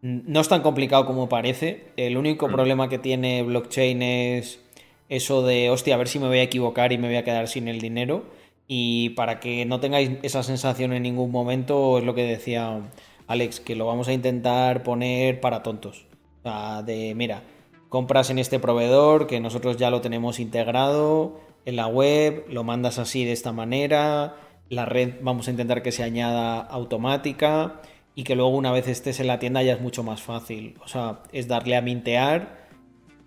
[0.00, 1.88] No es tan complicado como parece.
[1.96, 2.52] El único mm.
[2.52, 4.60] problema que tiene blockchain es
[5.08, 7.48] eso de, hostia, a ver si me voy a equivocar y me voy a quedar
[7.48, 8.24] sin el dinero.
[8.66, 12.80] Y para que no tengáis esa sensación en ningún momento, es lo que decía
[13.26, 16.06] Alex, que lo vamos a intentar poner para tontos.
[16.40, 17.42] O sea, de, mira,
[17.88, 22.98] compras en este proveedor, que nosotros ya lo tenemos integrado en la web, lo mandas
[22.98, 24.36] así de esta manera,
[24.68, 27.80] la red vamos a intentar que se añada automática
[28.14, 30.76] y que luego una vez estés en la tienda ya es mucho más fácil.
[30.84, 32.63] O sea, es darle a mintear,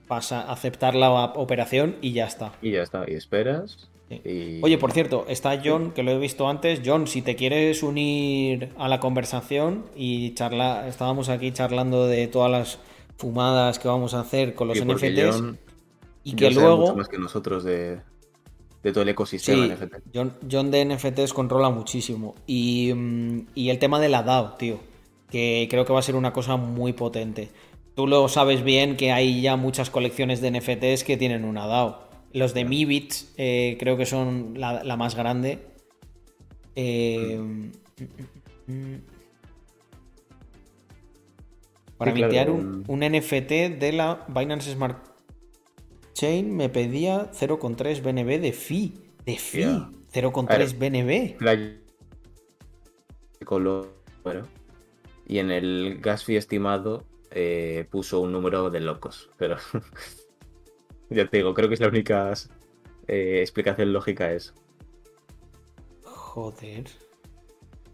[0.08, 2.54] pasa, aceptar la operación y ya está.
[2.62, 3.90] Y ya está, y esperas
[4.62, 6.82] Oye, por cierto, está John, que lo he visto antes.
[6.84, 12.50] John, si te quieres unir a la conversación y charlar, estábamos aquí charlando de todas
[12.50, 12.80] las
[13.18, 15.44] fumadas que vamos a hacer con los NFTs.
[16.24, 16.78] y que luego.
[16.78, 18.00] Mucho más que nosotros de,
[18.82, 19.96] todo el ecosistema NFT.
[20.14, 22.36] John, John, de NFTs controla muchísimo.
[22.48, 24.80] Y, mm, y el tema de la DAO, tío.
[25.30, 27.50] Que creo que va a ser una cosa muy potente.
[27.98, 32.08] Tú lo sabes bien que hay ya muchas colecciones de NFTs que tienen una DAO.
[32.32, 35.66] Los de Mibits eh, creo que son la, más grande.
[36.76, 37.72] Eh,
[41.98, 45.04] para mintear un, NFT de la Binance Smart
[46.14, 48.94] Chain me pedía 0,3 BNB de fee.
[49.26, 49.64] De fee.
[50.14, 51.42] 0,3 BNB.
[55.26, 59.30] Y en el gas fee estimado eh, puso un número de locos.
[59.38, 59.58] Pero
[61.10, 62.34] Ya te digo, creo que es la única
[63.08, 64.54] eh, explicación lógica es.
[66.04, 66.86] Joder.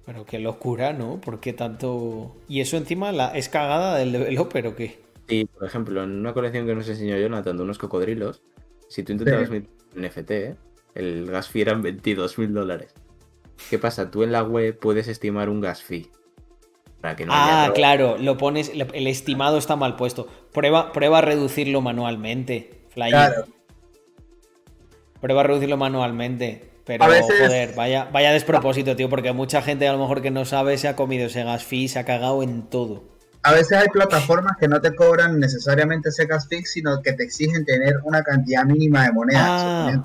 [0.06, 1.22] Pero qué locura, ¿no?
[1.22, 2.36] ¿Por qué tanto...?
[2.48, 3.30] ¿Y eso encima la...
[3.38, 5.00] es cagada del developer o qué?
[5.28, 8.42] Sí, por ejemplo, en una colección que nos enseñó Jonathan de unos cocodrilos,
[8.90, 10.32] si tú intentabas un NFT,
[10.96, 12.94] el gas fee eran 22 mil dólares.
[13.70, 14.12] ¿Qué pasa?
[14.12, 16.10] Tú en la web puedes estimar un gas fee.
[17.04, 20.26] Para que no ah, claro, lo pones, el estimado está mal puesto.
[20.54, 22.86] Prueba, prueba a reducirlo manualmente.
[22.94, 23.44] Claro.
[25.20, 26.72] Prueba a reducirlo manualmente.
[26.86, 30.78] Pero, joder, vaya, vaya despropósito, tío, porque mucha gente a lo mejor que no sabe
[30.78, 33.04] se ha comido ese gas fee, se ha cagado en todo.
[33.42, 37.24] A veces hay plataformas que no te cobran necesariamente ese gas fee, sino que te
[37.26, 39.44] exigen tener una cantidad mínima de monedas.
[39.44, 40.04] Ah,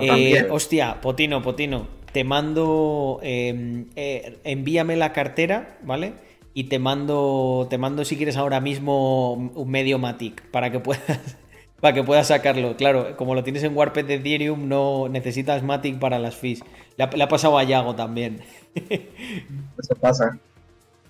[0.00, 6.23] eh, hostia, Potino, Potino, te mando, em, eh, envíame la cartera, ¿vale?
[6.54, 11.02] Y te mando, te mando si quieres ahora mismo un medio Matic para que puedas
[11.80, 12.76] para que puedas sacarlo.
[12.76, 16.62] Claro, como lo tienes en Warped de Ethereum, no necesitas Matic para las fees.
[16.96, 18.40] Le ha, pasado a Yago también.
[18.74, 20.38] Eso pasa.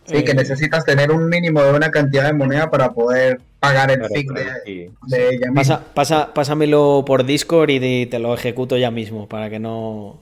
[0.07, 3.91] Sí, que eh, necesitas tener un mínimo de una cantidad de moneda para poder pagar
[3.91, 5.85] el fee de, ella misma.
[5.95, 10.19] Pasa, pásamelo por Discord y te lo ejecuto ya mismo para que no,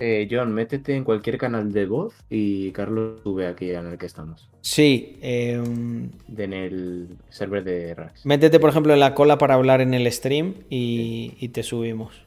[0.00, 4.06] eh, John, métete en cualquier canal de voz y Carlos sube aquí en el que
[4.06, 4.50] estamos.
[4.62, 5.18] Sí.
[5.22, 8.24] en el server de Rax.
[8.26, 12.26] Métete, por ejemplo, en la cola para hablar en el stream y, te subimos.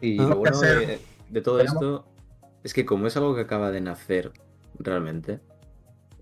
[0.00, 2.04] Y lo bueno de, todo esto
[2.62, 4.32] es que como es algo que acaba de nacer
[4.78, 5.40] realmente,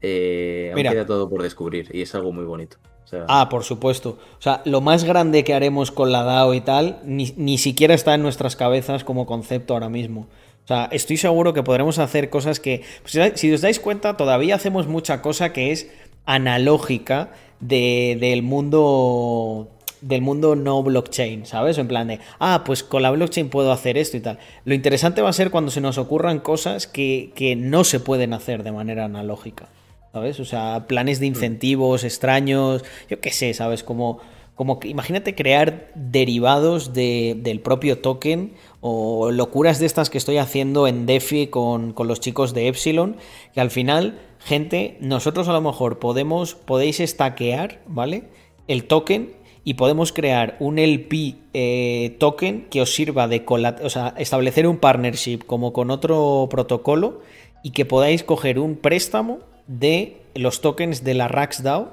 [0.01, 2.79] eh, aún queda todo por descubrir y es algo muy bonito.
[3.28, 4.18] Ah, por supuesto.
[4.39, 7.94] O sea, lo más grande que haremos con la DAO y tal, ni, ni siquiera
[7.94, 10.28] está en nuestras cabezas como concepto ahora mismo.
[10.64, 14.55] O sea, estoy seguro que podremos hacer cosas que, pues, si os dais cuenta, todavía
[14.55, 15.90] hacemos mucha cosa que es
[16.24, 17.30] analógica
[17.60, 19.68] del mundo
[20.01, 21.78] del mundo no blockchain, ¿sabes?
[21.78, 24.39] En plan de, ah, pues con la blockchain puedo hacer esto y tal.
[24.64, 28.34] Lo interesante va a ser cuando se nos ocurran cosas que, que no se pueden
[28.34, 29.68] hacer de manera analógica,
[30.12, 30.40] ¿sabes?
[30.40, 33.82] O sea, planes de incentivos extraños, yo qué sé, ¿sabes?
[33.82, 34.20] Como,
[34.55, 40.86] como que imagínate crear derivados del propio token o locuras de estas que estoy haciendo
[40.86, 43.16] en DeFi con, con los chicos de Epsilon,
[43.55, 48.24] que al final gente, nosotros a lo mejor podemos, podéis estaquear, ¿vale?
[48.68, 49.34] El token
[49.64, 54.78] y podemos crear un LP eh, token que os sirva de o sea, establecer un
[54.78, 57.20] partnership como con otro protocolo
[57.62, 59.39] y que podáis coger un préstamo
[59.78, 61.93] de los tokens de la RaxDAO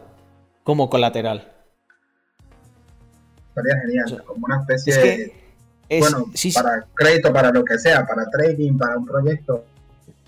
[0.63, 1.51] como colateral.
[3.55, 5.33] Sería genial, como una especie
[5.89, 5.99] de...
[5.99, 9.65] bueno, para crédito, para lo que sea, para trading, para un proyecto.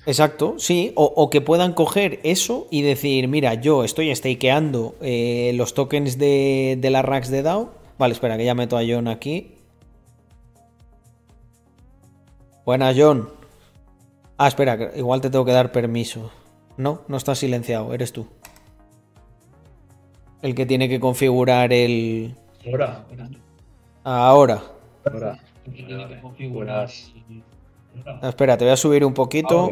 [0.05, 5.75] Exacto, sí, o, que puedan coger eso y decir, mira, yo estoy stakeando eh, los
[5.75, 7.71] tokens de, de la racks de DAO.
[7.99, 9.55] Vale, espera, que ya meto a John aquí.
[12.65, 13.29] Buena, John.
[14.37, 16.31] Ah, espera, igual te tengo que dar permiso.
[16.77, 18.27] No, no estás silenciado, eres tú.
[20.41, 22.35] El que tiene que configurar el...
[22.65, 23.05] Ahora.
[24.03, 24.63] Ahora.
[25.05, 25.39] Ahora.
[26.33, 26.91] Ahora.
[28.05, 29.69] Ah, espera, te voy a subir un poquito.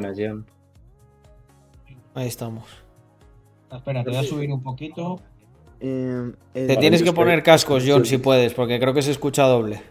[2.14, 2.66] Ahí estamos.
[3.70, 5.20] Ah, espera, te voy a subir un poquito.
[5.80, 9.82] Eh, te tienes que poner cascos, John, si puedes, porque creo que se escucha doble.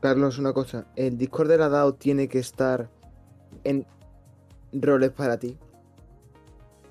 [0.00, 0.86] Carlos, una cosa.
[0.96, 2.88] El Discord de la DAO tiene que estar
[3.64, 3.84] en
[4.72, 5.56] roles para ti.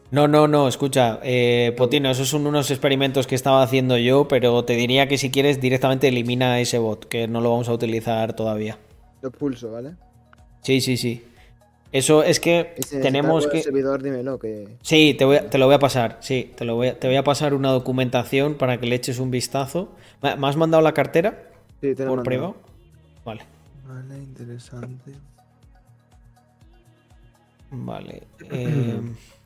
[0.10, 4.64] No, no, no, escucha, eh, Potino, esos son unos experimentos que estaba haciendo yo, pero
[4.64, 8.34] te diría que si quieres directamente elimina ese bot, que no lo vamos a utilizar
[8.34, 8.78] todavía.
[9.22, 9.96] Lo pulso, ¿vale?
[10.62, 11.24] Sí, sí, sí.
[11.92, 13.64] Eso es que tenemos que.
[13.64, 14.78] Servidor, dímelo, que...
[14.82, 16.18] Sí, te, voy te, lo voy a pasar.
[16.22, 19.20] Sí, te, lo voy a, te voy a pasar una documentación para que le eches
[19.20, 19.90] un vistazo.
[20.22, 21.50] ¿Me has mandado la cartera?
[21.82, 22.56] Sí, te ¿Por privado?
[23.26, 23.42] Vale.
[23.88, 25.14] Vale, interesante.
[27.72, 28.24] Vale.
[28.52, 29.02] Eh,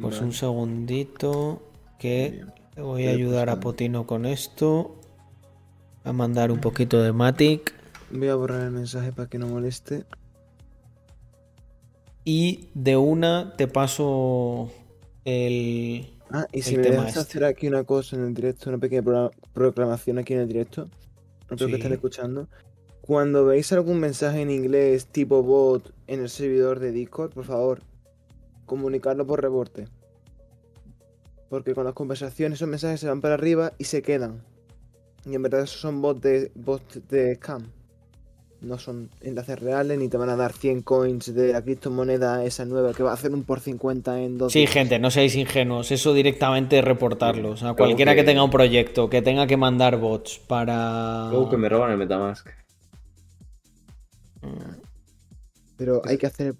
[0.00, 1.62] pues un segundito.
[1.98, 2.44] Que
[2.76, 4.96] voy a ayudar a Potino con esto.
[6.04, 7.74] A mandar un poquito de Matic.
[8.10, 10.04] Voy a borrar el mensaje para que no moleste.
[12.24, 14.70] Y de una te paso
[15.24, 16.12] el.
[16.30, 17.20] Ah, y si me dejas este.
[17.20, 20.88] hacer aquí una cosa en el directo, una pequeña proclamación aquí en el directo,
[21.50, 22.48] no creo que estén escuchando.
[23.00, 27.82] Cuando veis algún mensaje en inglés tipo bot en el servidor de Discord, por favor,
[28.70, 29.88] comunicarlo por reporte.
[31.48, 34.44] Porque con las conversaciones esos mensajes se van para arriba y se quedan.
[35.26, 37.64] Y en verdad esos son bots de, bots de scam
[38.62, 42.64] no son enlaces reales ni te van a dar 100 coins de la criptomoneda esa
[42.64, 44.52] nueva que va a hacer un por 50 en dos.
[44.52, 45.90] Sí, gente, no seáis ingenuos.
[45.90, 47.50] Eso directamente reportarlo.
[47.50, 48.22] O sea, cualquiera que...
[48.22, 51.28] tenga un proyecto que tenga que mandar bots para.
[51.30, 52.48] Luego que me roban el Metamask.
[55.76, 56.54] Pero hay que hacer.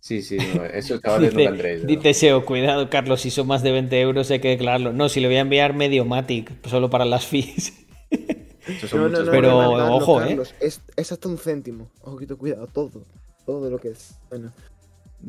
[0.00, 0.38] Sí, sí,
[0.74, 1.86] eso estaba dice, Andrés.
[1.86, 4.92] Dice SEO, cuidado, Carlos, si son más de 20 euros hay que declararlo.
[4.92, 7.74] No, si le voy a enviar medio Matic, solo para las fees.
[9.30, 10.38] pero ojo, ¿eh?
[10.60, 11.90] Es, hasta un céntimo.
[12.02, 13.02] Ojito, cuidado, todo.
[13.46, 14.18] Todo lo que es.
[14.28, 14.52] Bueno.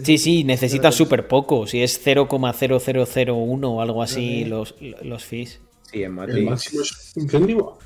[0.04, 1.68] Sí, sí, necesitas súper poco.
[1.68, 5.60] Si es 0,0001 o algo así los, los fees.
[5.92, 6.36] Sí, en Matic.
[6.36, 7.80] ¿El máximo es un céntimo?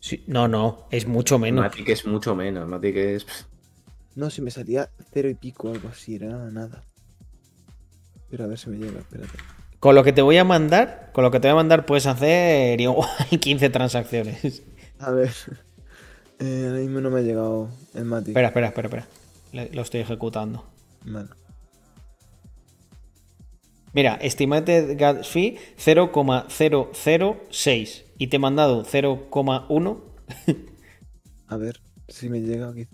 [0.00, 1.64] Sí, no, no, es mucho menos.
[1.64, 2.68] Matic es mucho menos.
[2.68, 3.26] Matic es.
[4.16, 6.82] No, si me salía cero y pico algo así, era nada.
[8.30, 9.36] Pero a ver si me llega, espérate.
[9.78, 12.06] Con lo que te voy a mandar, con lo que te voy a mandar puedes
[12.06, 14.62] hacer igual 15 transacciones.
[14.98, 15.30] A ver.
[16.38, 18.28] Eh, ahora mismo no me ha llegado el Matic.
[18.28, 19.06] Espera, espera, espera, espera.
[19.72, 20.64] Lo estoy ejecutando.
[21.04, 21.28] Vale.
[23.92, 30.00] Mira, estimated gas fee 0,006 y te he mandado 0,1.
[31.48, 32.88] a ver si me llega aquí.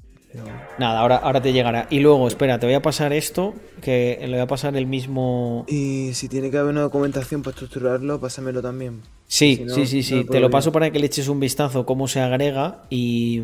[0.79, 1.87] Nada, ahora, ahora te llegará.
[1.91, 5.65] Y luego, espera, te voy a pasar esto, que le voy a pasar el mismo...
[5.69, 9.03] Y si tiene que haber una documentación para estructurarlo, pásamelo también.
[9.27, 10.25] Sí, sí, sí, sí.
[10.25, 13.43] te lo paso para que le eches un vistazo cómo se agrega y,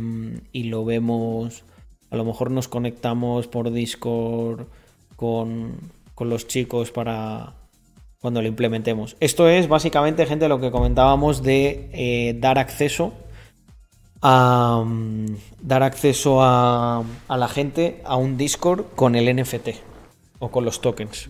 [0.53, 1.65] y, lo vemos.
[2.11, 4.67] A lo mejor nos conectamos por Discord
[5.17, 5.79] con,
[6.15, 7.55] con los chicos para
[8.21, 9.17] cuando lo implementemos.
[9.21, 13.13] Esto es básicamente, gente, lo que comentábamos de eh, dar acceso
[14.23, 15.27] a mm,
[15.63, 19.69] dar acceso a, a, la gente a un Discord con el NFT
[20.39, 21.29] o con los tokens.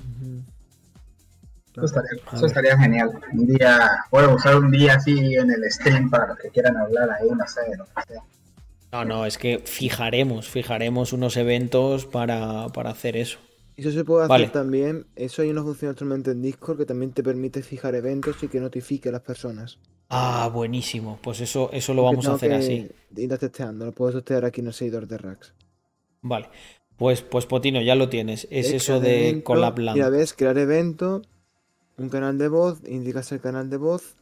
[2.32, 3.10] Eso estaría, genial.
[3.32, 7.08] Un día, puedo usar un día así en el stream para los que quieran hablar
[7.10, 8.22] ahí, no sé, lo que sea.
[8.92, 13.38] No, no, es que fijaremos, fijaremos unos eventos para, hacer eso.
[13.78, 15.06] Eso se puede hacer también.
[15.14, 18.58] Eso hay una función actualmente en Discord que también te permite fijar eventos y que
[18.58, 19.78] notifique a las personas.
[20.08, 21.20] Ah, buenísimo.
[21.22, 22.90] Pues eso, eso lo vamos a hacer así.
[23.16, 25.54] Ir testeando, lo puedo testear aquí en el seguidor de Rax.
[26.22, 26.48] Vale.
[26.96, 28.48] Pues, pues Potino, ya lo tienes.
[28.50, 29.96] Es eso de Collab Land.
[29.96, 31.22] Ya ves, crear evento,
[31.98, 34.16] un canal de voz, indicas el canal de voz,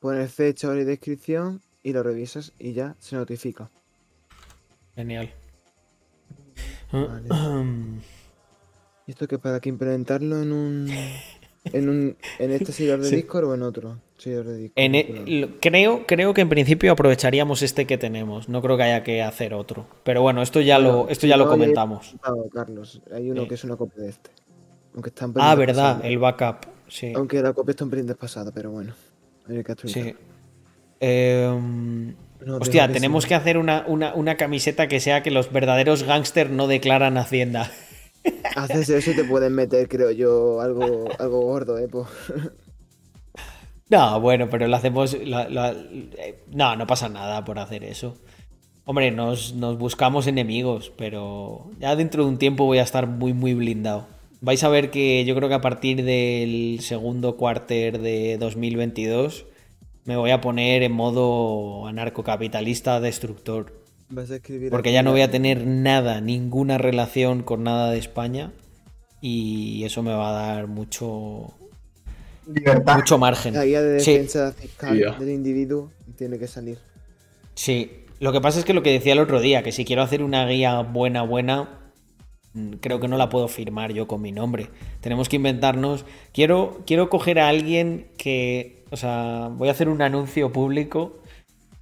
[0.00, 3.70] pones fecha, hora y descripción y lo revisas y ya se notifica.
[4.94, 5.32] Genial.
[9.06, 10.90] ¿Y esto que para que implementarlo en un
[11.64, 14.94] en un en este servidor de Discord o en otro servidor de Discord?
[14.94, 18.48] E, creo, creo que en principio aprovecharíamos este que tenemos.
[18.48, 19.86] No creo que haya que hacer otro.
[20.04, 22.14] Pero bueno, esto ya lo, esto ya lo comentamos.
[22.52, 24.30] Carlos, hay uno que es una copia de este.
[24.94, 26.66] Aunque está ah, verdad, el backup.
[26.88, 27.12] Sí.
[27.14, 28.94] Aunque la copia está un pelín pasada pero bueno.
[29.48, 30.14] Hay que sí.
[32.40, 37.16] Em, hostia, tenemos que hacer una, camiseta que sea que los verdaderos gángsters no declaran
[37.16, 37.70] Hacienda.
[38.56, 41.88] Haces eso y te pueden meter, creo yo, algo, algo gordo, ¿eh?
[43.90, 45.16] No, bueno, pero lo hacemos.
[46.52, 48.16] no, no pasa nada por hacer eso.
[48.84, 53.32] Hombre, nos, nos buscamos enemigos, pero ya dentro de un tiempo voy a estar muy,
[53.32, 54.06] muy blindado.
[54.40, 59.46] Vais a ver que yo creo que a partir del segundo cuarter de 2022
[60.08, 63.74] me voy a poner en modo anarcocapitalista destructor.
[64.08, 67.98] Vas a escribir porque ya no voy a tener nada, ninguna relación con nada de
[67.98, 68.54] España
[69.20, 71.52] y eso me va a dar mucho
[72.96, 73.52] mucho margen.
[73.52, 76.78] La guía de defensa fiscal del individuo tiene que salir.
[77.54, 80.00] Sí, lo que pasa es que lo que decía el otro día, que si quiero
[80.00, 81.90] hacer una guía buena, buena,
[82.54, 84.70] mm, creo que no la puedo firmar yo con mi nombre.
[85.02, 86.06] Tenemos que inventarnos.
[86.32, 91.20] Quiero, quiero coger a alguien que o sea, voy a hacer un anuncio público.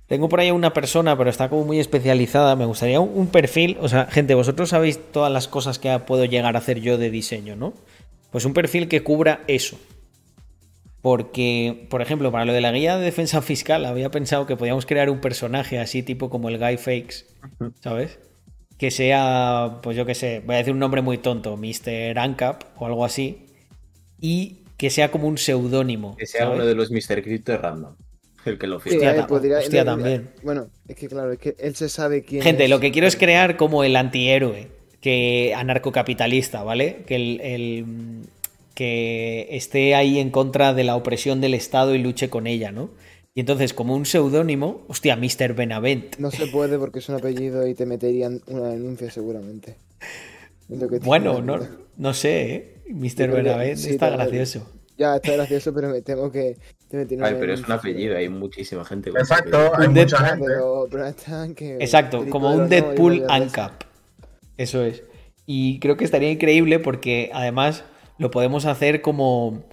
[0.07, 2.55] Tengo por ahí una persona, pero está como muy especializada.
[2.57, 3.77] Me gustaría un, perfil.
[3.81, 7.11] O sea, gente, vosotros sabéis todas las cosas que puedo llegar a hacer yo de
[7.11, 7.74] diseño, ¿no?
[8.31, 9.77] Pues un perfil que cubra eso.
[11.03, 14.87] Porque, por ejemplo, para lo de la guía de defensa fiscal, había pensado que podíamos
[14.87, 17.27] crear un personaje así, tipo como el Guy Fakes,
[17.81, 18.19] ¿sabes?
[18.77, 22.19] Que sea, pues yo qué sé, voy a decir un nombre muy tonto, Mr.
[22.19, 23.47] Ancap o algo así.
[24.20, 26.16] Y que sea como un seudónimo.
[26.16, 27.23] Que sea uno de los Mr.
[27.23, 27.94] Crypto random.
[28.44, 29.27] El que lo firma.
[29.28, 30.31] Hostia, también.
[30.43, 33.16] Bueno, es que claro, es que él se sabe quién Gente, lo que quiero es
[33.16, 34.69] crear como el antihéroe
[35.01, 37.05] que anarcocapitalista, ¿vale?
[37.07, 38.24] Que el,
[38.74, 42.90] que esté ahí en contra de la opresión del Estado y luche con ella, ¿no?
[43.35, 45.55] Y entonces, como un seudónimo, hostia, Mr.
[45.55, 46.16] Benavent.
[46.19, 49.77] No se puede porque es un apellido y te meterían una denuncia seguramente.
[51.03, 51.61] Bueno, no,
[51.97, 52.76] no sé, ¿eh?
[52.89, 53.31] Mr.
[53.31, 54.71] Benavent está gracioso.
[54.99, 56.57] Ya, está gracioso, pero me temo que.
[56.93, 59.11] Ay, pero es un apellido, hay muchísima gente.
[59.11, 60.47] Exacto, hay mucha gente.
[61.81, 63.83] Exacto, como un Deadpool ANCAP.
[64.57, 65.03] Eso es.
[65.45, 67.85] Y creo que estaría increíble porque además
[68.19, 69.65] lo podemos hacer como,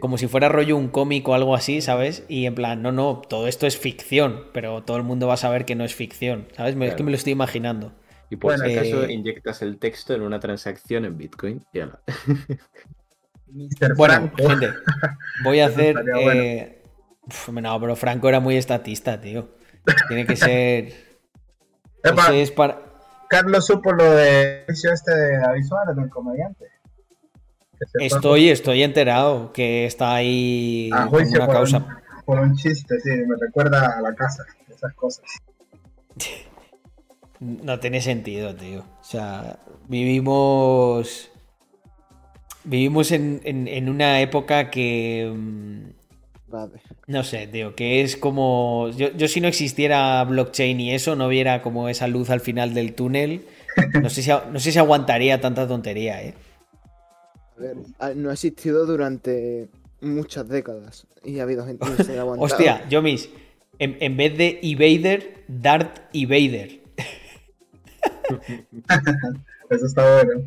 [0.00, 2.24] como si fuera rollo un cómic o algo así, ¿sabes?
[2.28, 5.38] Y en plan, no, no, todo esto es ficción, pero todo el mundo va a
[5.38, 6.76] saber que no es ficción, ¿sabes?
[6.80, 7.92] Es que me lo estoy imaginando.
[8.30, 11.98] Y por si acaso inyectas el texto en una transacción en Bitcoin y ya
[13.96, 14.70] Bueno, gente,
[15.42, 15.96] voy a hacer.
[16.20, 16.84] Eh...
[17.52, 19.56] no, pero Franco era muy estatista, tío.
[20.08, 20.92] Tiene que ser.
[22.32, 22.82] es para...
[23.28, 26.66] Carlos supo lo de este de David Suárez, del comediante.
[28.00, 31.78] Estoy, estoy enterado que está ahí a juicio una por causa.
[31.78, 35.24] Un, por un chiste, sí, me recuerda a la casa, esas cosas.
[37.40, 38.84] No tiene sentido, tío.
[39.00, 39.58] O sea,
[39.88, 41.30] vivimos.
[42.64, 45.32] Vivimos en, una época que.
[45.32, 45.98] Mm,
[47.06, 48.90] no sé, tío, que es como.
[48.90, 52.94] Yo, si no existiera blockchain y eso, no viera como esa luz al final del
[52.94, 53.44] túnel.
[54.02, 56.34] No sé si, no sé si aguantaría tanta tontería, ¿eh?
[57.56, 59.68] A ver, no ha existido durante
[60.00, 61.06] muchas décadas.
[61.24, 62.44] Y ha habido gente que se ha aguantado.
[62.44, 63.30] Hostia, yo mis.
[63.78, 66.77] En, en vez de Evader, Dart Evader.
[69.70, 70.42] Eso está bueno.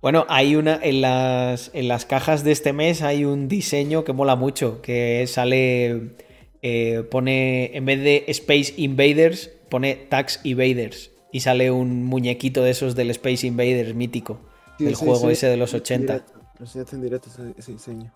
[0.00, 0.78] Bueno, hay una.
[0.82, 4.82] En las, en las cajas de este mes hay un diseño que mola mucho.
[4.82, 6.16] Que sale.
[6.62, 7.76] Eh, pone.
[7.76, 11.10] En vez de Space Invaders, pone Tax Invaders.
[11.32, 14.40] Y sale un muñequito de esos del Space Invaders mítico.
[14.78, 16.24] el juego ese de los 80.
[16.60, 18.12] No sé, en directo ese diseño.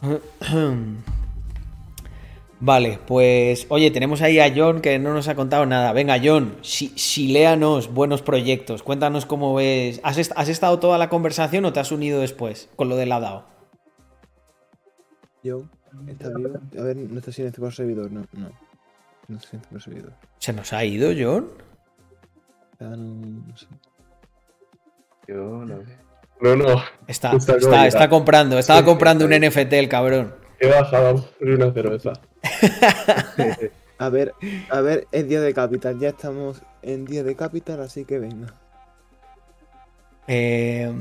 [2.58, 5.92] Vale, pues oye, tenemos ahí a John que no nos ha contado nada.
[5.92, 8.82] Venga, John, si, léanos buenos proyectos.
[8.82, 10.00] Cuéntanos cómo ves.
[10.02, 13.44] ¿Has, estado toda la conversación o te has unido después con lo de la DAO?
[15.42, 15.64] Yo,
[16.08, 16.58] ¿está vivo?
[16.78, 18.50] A ver, no está sin este por servidor, no, no.
[19.28, 20.14] No está por servidor.
[20.38, 21.50] ¿Se nos ha ido, John?
[22.80, 23.66] Ah, no, sé.
[25.28, 25.82] Yo no
[26.40, 26.82] No, no.
[27.06, 30.34] Está, está, está, comprando, estaba comprando un NFT el cabrón.
[30.58, 32.12] He bajado una cerveza.
[33.98, 34.32] a ver,
[34.70, 35.98] a ver, es día de capital.
[35.98, 38.54] Ya estamos en día de capital, así que venga.
[40.28, 40.92] Eh,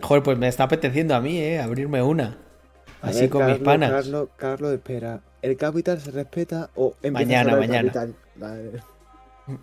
[0.00, 2.38] joder, pues me está apeteciendo a mí, eh, abrirme una.
[3.02, 3.90] así con mis panas.
[3.90, 5.20] Carlos, Carlos, espera.
[5.42, 7.92] ¿El capital se respeta o mañana, mañana?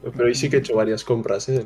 [0.04, 1.64] Pero ahí sí que he hecho varias compras, ¿eh?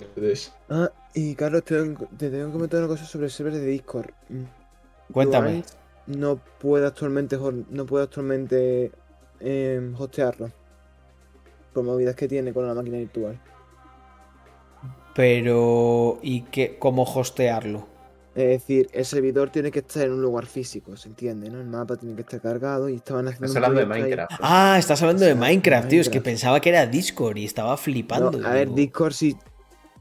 [0.69, 1.75] Ah, y Carlos, te,
[2.17, 4.09] te tengo que comentar una cosa sobre el server de Discord.
[4.29, 5.13] Mm.
[5.13, 5.63] Cuéntame.
[6.07, 8.91] No puede actualmente, no puede actualmente
[9.39, 10.51] eh, hostearlo.
[11.73, 13.39] Por movidas que tiene con la máquina virtual.
[15.15, 17.87] Pero, ¿y qué, cómo hostearlo?
[18.35, 21.49] Es decir, el servidor tiene que estar en un lugar físico, ¿se entiende?
[21.49, 21.59] ¿no?
[21.59, 23.47] El mapa tiene que estar cargado y estaban haciendo.
[23.47, 24.31] Estás hablando de Minecraft.
[24.39, 26.01] Ah, estás hablando de Minecraft, tío.
[26.01, 28.39] Es que pensaba que era Discord y estaba flipando.
[28.47, 29.35] a ver, Discord sí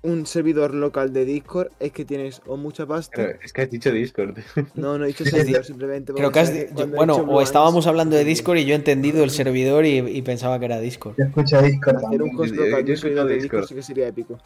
[0.02, 3.30] un servidor local de Discord es que tienes o mucha pasta.
[3.42, 4.38] es que has dicho Discord.
[4.74, 6.12] No, no he dicho servidor, simplemente.
[6.12, 10.22] Creo que bueno, o estábamos hablando de Discord y yo he entendido el servidor y,
[10.22, 11.16] pensaba que era Discord.
[11.18, 12.04] Yo escucho Discord.
[12.04, 14.38] Hacer un host local de un servidor de Discord sí que sería épico.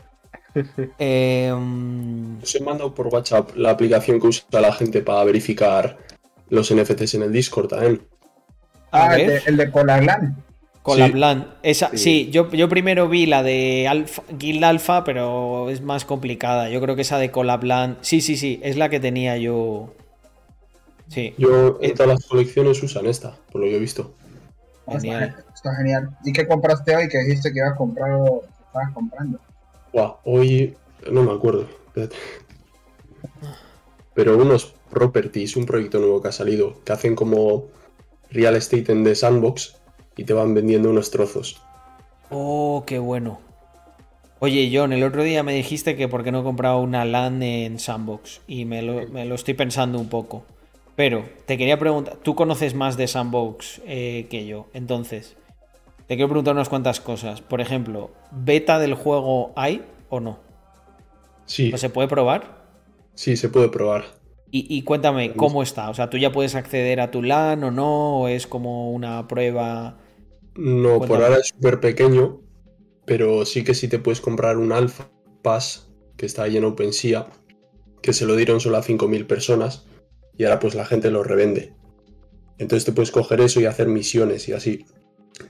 [0.98, 1.52] eh,
[2.42, 5.98] Os he mandado por WhatsApp la aplicación que usa la gente para verificar
[6.50, 8.02] los NFTs en el Discord también.
[8.90, 9.70] Ah, el de, el de
[10.82, 11.54] con la plan.
[11.62, 16.68] Esa, sí, yo, yo, primero vi la de Alpha, Guild Alpha, pero es más complicada.
[16.68, 17.98] Yo creo que esa de Colabland.
[18.00, 19.94] Sí, sí, sí, es la que tenía yo.
[21.08, 21.34] Sí.
[21.38, 24.14] Yo en todas las colecciones usan esta, por lo que he visto.
[24.88, 25.36] Genial.
[25.54, 26.16] Está, genial.
[26.24, 28.10] ¿Y qué compraste hoy que dijiste que ibas a comprar
[28.66, 29.38] estabas comprando?
[30.24, 30.74] hoy
[31.10, 31.68] no me acuerdo.
[34.14, 37.66] Pero unos properties, un proyecto nuevo que ha salido, que hacen como
[38.30, 39.81] real estate en The Sandbox
[40.16, 41.60] y te van vendiendo unos trozos.
[42.30, 43.40] Oh, qué bueno.
[44.38, 47.78] Oye, John, el otro día me dijiste que por qué no compraba una LAN en
[47.78, 50.44] Sandbox y me lo, estoy pensando un poco.
[50.96, 55.36] Pero te quería preguntar, tú conoces más de Sandbox eh, que yo, entonces
[56.06, 57.40] te quiero preguntar unas cuantas cosas.
[57.40, 60.38] Por ejemplo, ¿beta del juego hay o no?
[61.46, 61.72] Sí.
[61.72, 62.62] ¿O se puede probar?
[63.14, 64.06] Sí, se puede probar.
[64.54, 65.88] Y, cuéntame, ¿cómo está?
[65.88, 68.20] O sea, ¿tú ya puedes acceder a tu LAN o no?
[68.20, 69.98] ¿O es como una prueba?
[70.56, 72.42] No, por ahora es súper pequeño,
[73.06, 75.10] pero sí que sí te puedes comprar un Alpha
[75.40, 77.28] Pass que está ahí en OpenSea,
[78.02, 79.86] que se lo dieron solo a 5.000 personas
[80.36, 81.72] y ahora pues la gente lo revende.
[82.58, 84.84] Entonces te puedes coger eso y hacer misiones y así.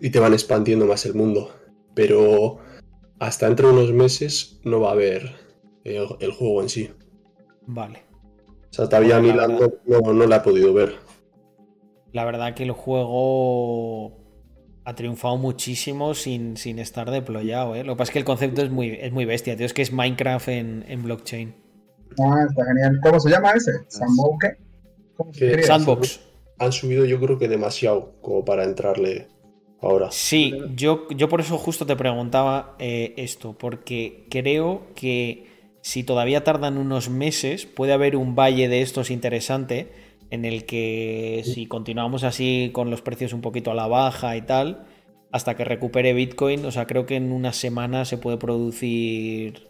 [0.01, 1.51] Y te van expandiendo más el mundo.
[1.97, 2.59] Pero
[3.19, 5.35] hasta entre unos meses no va a haber
[5.83, 6.91] el, el juego en sí.
[7.67, 8.12] Vale.
[8.73, 10.95] O sea, todavía ni la, no, no la he podido ver.
[12.11, 14.23] La verdad que el juego
[14.85, 17.75] ha triunfado muchísimo sin, sin estar deployado.
[17.75, 17.85] ¿eh?
[17.85, 19.67] Lo que pasa es que el concepto es muy, es muy bestia, tío.
[19.67, 21.55] Es que es Minecraft en, blockchain.
[22.19, 22.99] Ah, está genial.
[23.03, 23.73] ¿Cómo se llama ese?
[23.89, 24.57] ¿Sandbox
[25.35, 25.63] qué?
[25.63, 26.21] Sandbox.
[26.59, 29.29] Han subido yo creo que demasiado como para entrarle
[29.83, 30.09] ahora.
[30.11, 35.52] Sí, yo, yo por eso justo te preguntaba eh, esto, porque creo que
[35.83, 39.91] si todavía tardan unos meses, puede haber un valle de estos interesante
[40.31, 44.43] en el que si continuamos así con los precios un poquito a la baja y
[44.43, 44.87] tal,
[45.33, 49.69] hasta que recupere Bitcoin, o sea, creo que en una semana se puede producir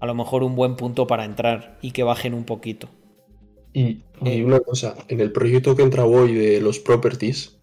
[0.00, 2.88] a lo mejor un buen punto para entrar y que bajen un poquito.
[3.72, 7.58] Y, eh, una cosa, en el proyecto que entra hoy de los properties,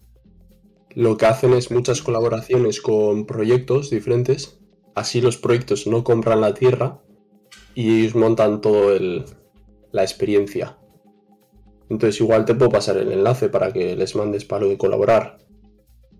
[0.94, 4.58] lo que hacen es muchas colaboraciones con proyectos diferentes,
[4.94, 7.02] así los proyectos no compran la tierra
[7.76, 8.98] y ellos montan todo
[9.92, 10.78] la experiencia.
[11.90, 15.38] Entonces igual te puedo pasar el enlace para que les mandes para de colaborar.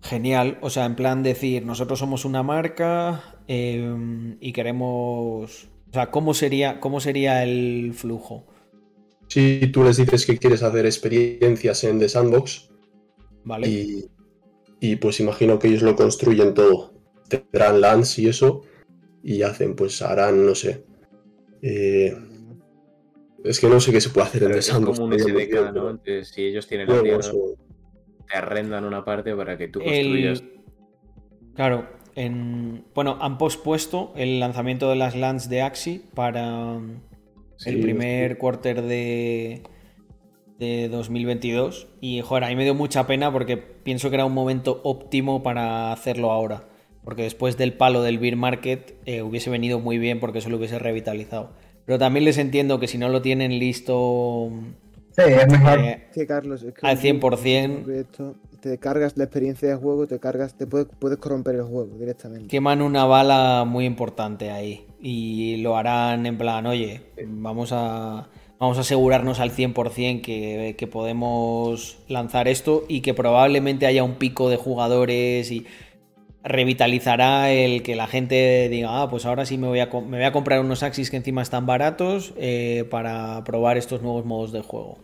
[0.03, 5.69] Genial, o sea, en plan decir, nosotros somos una marca em, y queremos...
[5.89, 8.45] O sea, ¿cómo sería, ¿cómo sería el flujo?
[9.29, 12.69] Si tú les dices que quieres hacer experiencias en The Sandbox,
[13.45, 13.67] vale.
[13.67, 14.05] y,
[14.79, 16.93] y pues imagino que ellos lo construyen todo.
[17.31, 18.61] Tendrán lands y eso,
[19.23, 20.85] y hacen, pues harán, no sé.
[21.63, 22.17] Eh,
[23.45, 25.91] es que no sé qué se puede hacer en Es como un SDK, ¿no?
[25.91, 27.31] Entonces, si ellos tienen la tierra,
[28.29, 30.43] te arrendan una parte para que tú construyas.
[31.55, 32.85] Claro, en...
[32.95, 36.79] bueno, han pospuesto el lanzamiento de las lands de Axi para
[37.65, 39.63] el primer quarter de,
[40.59, 44.35] de 2022 y joder, a mí me dio mucha pena porque pienso que era un
[44.35, 46.69] momento óptimo para hacerlo ahora.
[47.07, 50.57] Porque después del palo del beer market eh, hubiese venido muy bien porque eso lo
[50.57, 51.51] hubiese revitalizado.
[51.85, 54.51] Pero también les entiendo que si no lo tienen listo
[55.13, 55.79] sí, es mejor.
[55.79, 58.35] Eh, Carlos, es que al 100%...
[58.61, 62.49] te cargas la experiencia de juego, te cargas, te puedes, puedes corromper el juego directamente.
[62.49, 68.29] Queman una bala muy importante ahí y lo harán en plan, oye, vamos a
[68.59, 74.15] vamos a asegurarnos al 100% que, que podemos lanzar esto y que probablemente haya un
[74.15, 75.67] pico de jugadores y
[76.47, 80.23] revitalizará el que la gente diga, ah, pues ahora sí me voy a, me voy
[80.23, 84.63] a comprar unos Axis que encima están baratos eh, para probar estos nuevos modos de
[84.63, 84.99] juego.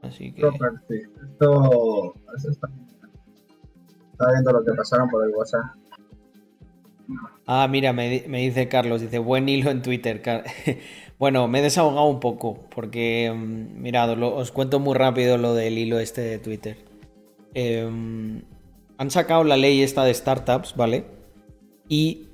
[0.00, 0.42] Así que...
[0.42, 2.14] Esto,
[2.50, 2.68] está...
[4.32, 5.62] Viendo lo que pasaron por el WhatsApp.
[7.46, 10.22] Ah, mira, me, me dice Carlos, dice, buen hilo en Twitter.
[11.22, 15.78] Bueno, me he desahogado un poco porque, mm, mirad, os cuento muy rápido lo del
[15.78, 16.78] hilo este de Twitter.
[17.54, 18.42] Em,
[19.02, 21.04] han sacado la ley esta de startups, ¿vale?
[21.88, 22.28] Y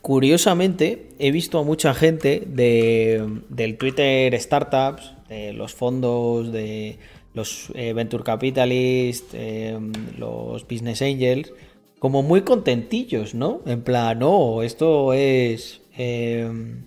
[0.00, 6.98] curiosamente he visto a mucha gente de, del Twitter Startups, de los fondos, de
[7.34, 11.52] los eh, Venture Capitalists, em, los Business Angels,
[11.98, 13.60] como muy contentillos, ¿no?
[13.66, 15.82] En plan, no, esto es...
[15.98, 16.86] Em,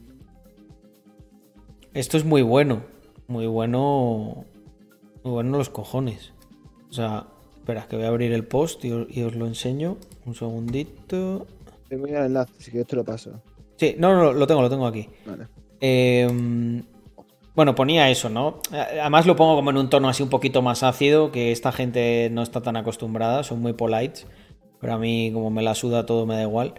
[1.94, 2.82] esto es muy bueno.
[3.28, 4.46] Muy bueno.
[5.24, 6.34] Muy bueno los cojones.
[6.90, 7.28] O sea,
[7.70, 9.98] espera, que voy a abrir el post y, os lo enseño.
[10.26, 11.46] Un segundito.
[11.88, 13.42] Tengo el enlace, así que te lo paso.
[13.78, 15.08] Sí, no, no, lo tengo, lo tengo aquí.
[15.26, 15.48] Vale.
[15.80, 16.84] Em,
[17.56, 18.60] bueno, ponía eso, ¿no?
[18.72, 22.30] Además lo pongo como en un tono así un poquito más ácido, que esta gente
[22.32, 24.26] no está tan acostumbrada, son muy polites.
[24.82, 26.74] Pero a mí, como me la suda todo, me da igual.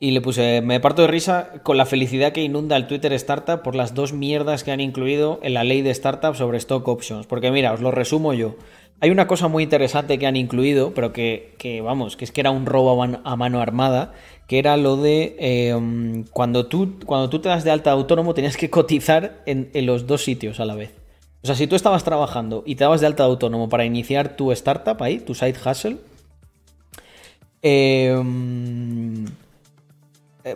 [0.00, 3.62] Y le puse, me parto de risa con la felicidad que inunda el Twitter Startup
[3.62, 7.26] por las dos mierdas que han incluido en la ley de startup sobre stock options.
[7.26, 8.54] Porque mira, os lo resumo yo.
[9.00, 12.50] Hay una cosa muy interesante que han incluido, pero que, vamos, que es que era
[12.50, 14.12] un robo a mano armada,
[14.48, 18.56] que era lo de em, cuando, tú, cuando tú te das de alta autónomo tenías
[18.56, 20.94] que cotizar en, en los dos sitios a la vez.
[21.42, 24.50] O sea, si tú estabas trabajando y te dabas de alta autónomo para iniciar tu
[24.50, 25.98] startup ahí, tu side hustle,
[27.62, 28.20] eh,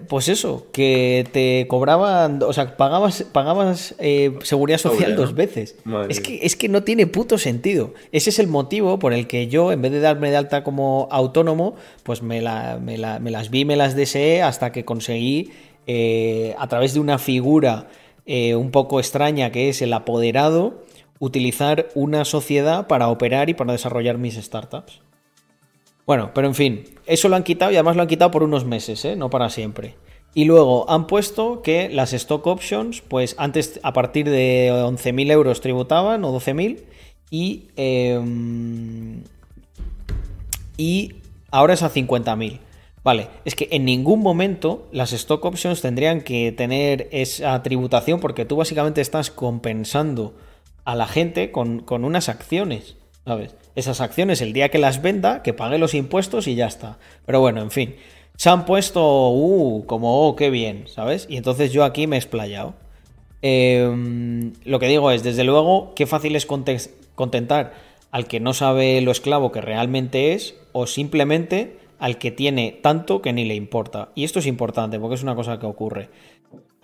[0.08, 5.76] pues eso, que te cobraban, o sea, pagabas, pagabas eh, seguridad social dos veces.
[6.08, 7.94] es que, es que no tiene puto sentido.
[8.12, 11.08] Ese es el motivo por el que yo, en vez de darme de alta como
[11.10, 12.40] autónomo, pues me,
[12.80, 15.50] me, las vi, me las deseé hasta que conseguí,
[15.86, 17.88] eh, a través de una figura
[18.24, 20.82] un poco extraña que es el apoderado,
[21.18, 25.00] utilizar una sociedad para operar y para desarrollar mis startups.
[26.06, 28.64] Bueno, pero en fin, eso lo han quitado y además lo han quitado por unos
[28.64, 29.16] meses, ¿eh?
[29.16, 29.94] no para siempre.
[30.34, 35.60] Y luego han puesto que las stock options, pues antes a partir de 11.000 euros
[35.60, 36.84] tributaban o 12.000
[37.30, 39.22] y, em,
[40.76, 41.14] y
[41.50, 42.60] ahora es a 50.000.
[43.04, 48.44] Vale, es que en ningún momento las stock options tendrían que tener esa tributación porque
[48.44, 50.34] tú básicamente estás compensando
[50.84, 53.54] a la gente con, con unas acciones, ¿sabes?
[53.74, 56.98] Esas acciones el día que las venda, que pague los impuestos y ya está.
[57.26, 57.96] Pero bueno, en fin.
[58.36, 61.26] Se han puesto, uh, como, oh, qué bien, ¿sabes?
[61.28, 62.74] Y entonces yo aquí me he explayado.
[63.42, 66.46] Em, lo que digo es, desde luego, qué fácil es
[67.14, 67.74] contentar
[68.10, 73.22] al que no sabe lo esclavo que realmente es o simplemente al que tiene tanto
[73.22, 74.10] que ni le importa.
[74.14, 76.08] Y esto es importante porque es una cosa que ocurre.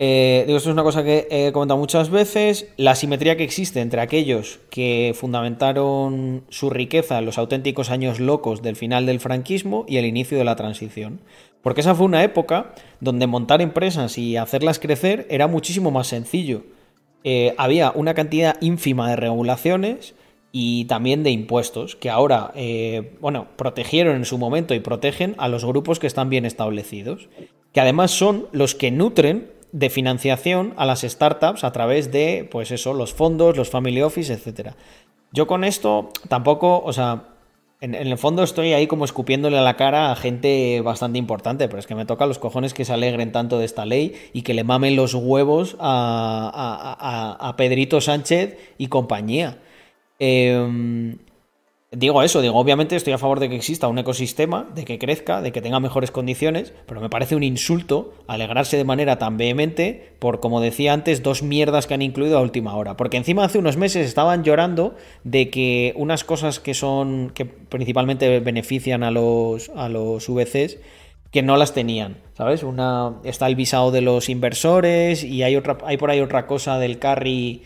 [0.00, 3.80] Eh, digo, esto es una cosa que he comentado muchas veces, la simetría que existe
[3.80, 9.84] entre aquellos que fundamentaron su riqueza en los auténticos años locos del final del franquismo
[9.88, 11.20] y el inicio de la transición.
[11.62, 16.62] Porque esa fue una época donde montar empresas y hacerlas crecer era muchísimo más sencillo.
[17.24, 20.14] Eh, había una cantidad ínfima de regulaciones
[20.52, 25.48] y también de impuestos que ahora, eh, bueno, protegieron en su momento y protegen a
[25.48, 27.28] los grupos que están bien establecidos,
[27.72, 32.70] que además son los que nutren de financiación a las startups a través de, pues
[32.70, 34.76] eso, los fondos, los family office, etcétera.
[35.32, 37.24] Yo con esto tampoco, o sea,
[37.80, 41.78] en, el fondo estoy ahí como escupiéndole a la cara a gente bastante importante, pero
[41.78, 44.54] es que me toca los cojones que se alegren tanto de esta ley y que
[44.54, 49.58] le mamen los huevos a, a, a Pedrito Sánchez y compañía.
[50.18, 51.16] Eh,
[51.90, 55.40] Digo eso, digo, obviamente estoy a favor de que exista un ecosistema, de que crezca,
[55.40, 60.12] de que tenga mejores condiciones, pero me parece un insulto alegrarse de manera tan vehemente
[60.18, 62.98] por, como decía antes, dos mierdas que han incluido a última hora.
[62.98, 68.38] Porque encima hace unos meses estaban llorando de que unas cosas que son, que principalmente
[68.40, 70.76] benefician a los, a los VCs,
[71.30, 72.64] que no las tenían, ¿sabes?
[72.64, 76.78] Una, está el visado de los inversores y hay, otra, hay por ahí otra cosa
[76.78, 77.62] del carry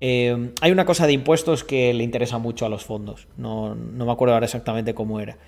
[0.00, 3.28] Eh, hay una cosa de impuestos que le interesa mucho a los fondos.
[3.36, 5.38] No, me acuerdo ahora exactamente cómo era.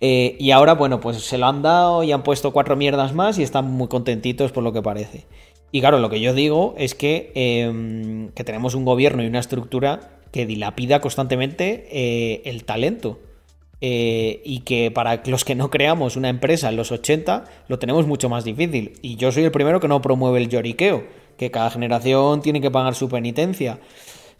[0.00, 3.38] Eh, y ahora, bueno, pues se lo han dado y han puesto cuatro mierdas más
[3.38, 5.26] y están muy contentitos por lo que parece.
[5.70, 9.40] Y claro, lo que yo digo es que, em, que tenemos un gobierno y una
[9.40, 13.20] estructura que dilapida constantemente eh, el talento.
[13.80, 18.28] y que para los que no creamos una empresa en los 80 lo tenemos mucho
[18.28, 18.94] más difícil.
[19.02, 21.04] Y yo soy el primero que no promueve el lloriqueo
[21.38, 23.78] que cada generación tiene que pagar su penitencia.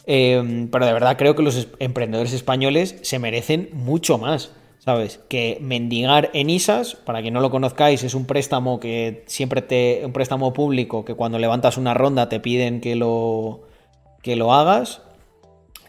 [0.07, 4.53] Eh, pero de verdad creo que los emprendedores españoles se merecen mucho más.
[4.79, 5.21] ¿Sabes?
[5.29, 10.03] Que mendigar en ISAS, para quien no lo conozcáis, es un préstamo que siempre te.
[10.05, 13.65] un préstamo público que cuando levantas una ronda te piden que lo.
[14.23, 15.03] que lo hagas.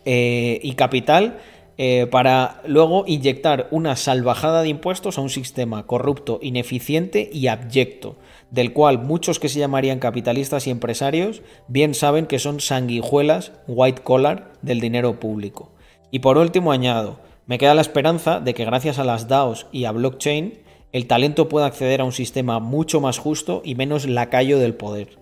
[0.06, 1.38] Eh, y capital.
[1.81, 8.18] Eh, para luego inyectar una salvajada de impuestos a un sistema corrupto, ineficiente y abyecto
[8.51, 14.01] del cual muchos que se llamarían capitalistas y empresarios bien saben que son sanguijuelas white
[14.01, 15.71] collar del dinero público.
[16.11, 19.85] Y por último añado, me queda la esperanza de que gracias a las DAOs y
[19.85, 20.59] a blockchain
[20.91, 25.19] el talento pueda acceder a un sistema mucho más justo y menos lacayo del poder.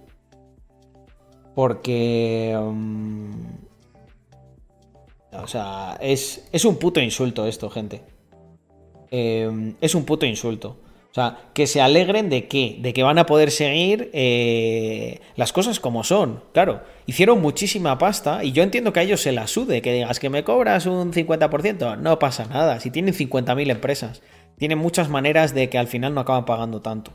[1.55, 2.57] Porque...
[2.57, 3.31] Mm,
[5.31, 8.01] o sea, es, es, un puto insulto esto, gente.
[9.11, 10.77] Eh, es un puto insulto.
[11.17, 15.51] O sea, que se alegren de qué, de que van a poder seguir eh, las
[15.51, 16.43] cosas como son.
[16.53, 20.19] Claro, hicieron muchísima pasta y yo entiendo que a ellos se la sude, que digas
[20.19, 24.21] que me cobras un 50%, no pasa nada, si tienen 50.000 empresas,
[24.59, 27.13] tienen muchas maneras de que al final no acaban pagando tanto.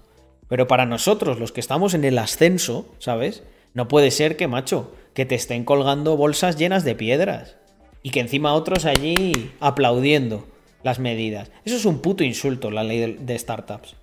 [0.49, 3.45] Pero para nosotros, los que estamos en el ascenso, ¿sabes?
[3.73, 7.57] No puede ser que, macho, que te estén colgando bolsas llenas de piedras
[8.03, 10.49] y que encima otros allí aplaudiendo
[10.83, 11.51] las medidas.
[11.65, 13.97] Eso es un puto insulto, la ley de, startups.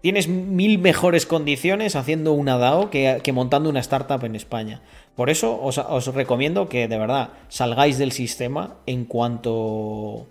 [0.00, 4.82] Tienes mil mejores condiciones haciendo una DAO que, montando una startup en España.
[5.14, 10.26] Por eso os, recomiendo que de verdad salgáis del sistema en cuanto,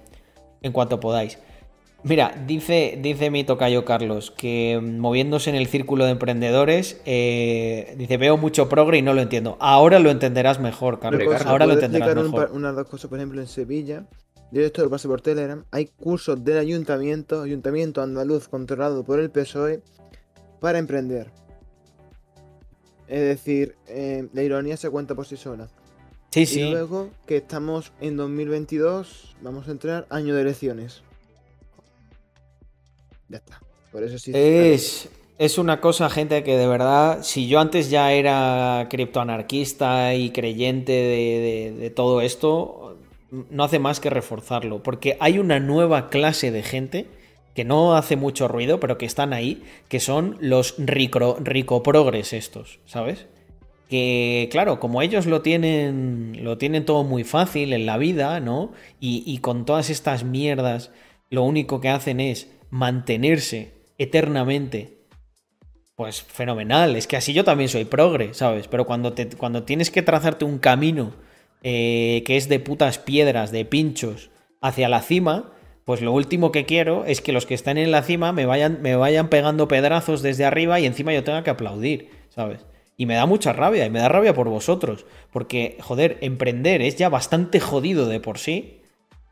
[0.61, 1.38] en cuanto podáis.
[2.03, 7.94] Mira, dice, dice mi tocayo Carlos que mm, moviéndose en el círculo de emprendedores, eh,
[7.98, 9.56] dice, veo mucho progre y no lo entiendo.
[9.60, 11.22] Ahora lo entenderás mejor, Carlos.
[11.45, 12.52] Ahora lo entenderás mejor.
[12.53, 14.06] Una, dos cosas, por ejemplo, en Sevilla,
[14.52, 15.64] lo pasé por Telegram.
[15.72, 19.82] Hay cursos del ayuntamiento, ayuntamiento andaluz controlado por el PSOE,
[20.60, 21.32] para emprender.
[23.07, 25.68] Es decir, eh, la ironía se cuenta por sí sola.
[26.30, 26.61] Sí, sí.
[26.61, 31.02] Y luego que estamos en 2022, vamos a entrar año de elecciones.
[33.28, 33.60] Ya está.
[33.91, 34.32] Por eso sí.
[34.34, 40.32] Es, es una cosa, gente, que de verdad, si yo antes ya era criptoanarquista y
[40.32, 42.91] creyente de todo esto,
[43.32, 47.08] no hace más que reforzarlo, porque hay una nueva clase de gente
[47.56, 52.34] que no hace mucho ruido, pero que están ahí, que son los rico, rico progres
[52.34, 53.28] estos, ¿sabes?
[53.90, 58.72] Que, claro, como ellos lo tienen, lo tienen todo muy fácil en la vida, ¿no?
[58.99, 60.91] Y, y con todas estas mierdas,
[61.30, 65.02] lo único que hacen es mantenerse eternamente
[65.95, 66.95] pues fenomenal.
[66.95, 68.68] Es que así yo también soy progre, ¿sabes?
[68.68, 71.14] Pero cuando, te, cuando tienes que trazarte un camino
[71.64, 74.30] eh, que es de putas piedras, de pinchos,
[74.62, 75.52] hacia la cima,
[75.86, 78.82] pues lo último que quiero es que los que están en la cima me vayan,
[78.82, 82.66] me vayan pegando pedrazos desde arriba y encima yo tenga que aplaudir, ¿sabes?
[82.98, 86.98] Y me da mucha rabia, y me da rabia por vosotros, porque, joder, emprender es
[86.98, 88.82] ya bastante jodido de por sí,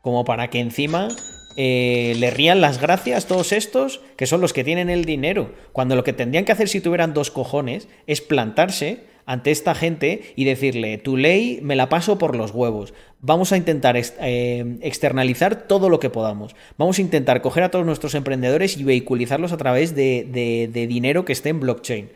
[0.02, 1.08] como para que encima
[1.56, 5.94] eh, le rían las gracias todos estos, que son los que tienen el dinero, cuando
[5.94, 10.44] lo que tendrían que hacer si tuvieran dos cojones es plantarse ante esta gente y
[10.44, 12.94] decirle, tu ley me la paso por los huevos.
[13.20, 16.56] Vamos a intentar eh, externalizar todo lo que podamos.
[16.78, 21.32] Vamos a intentar coger a todos nuestros emprendedores y vehiculizarlos a través de, dinero que
[21.32, 22.10] esté en blockchain.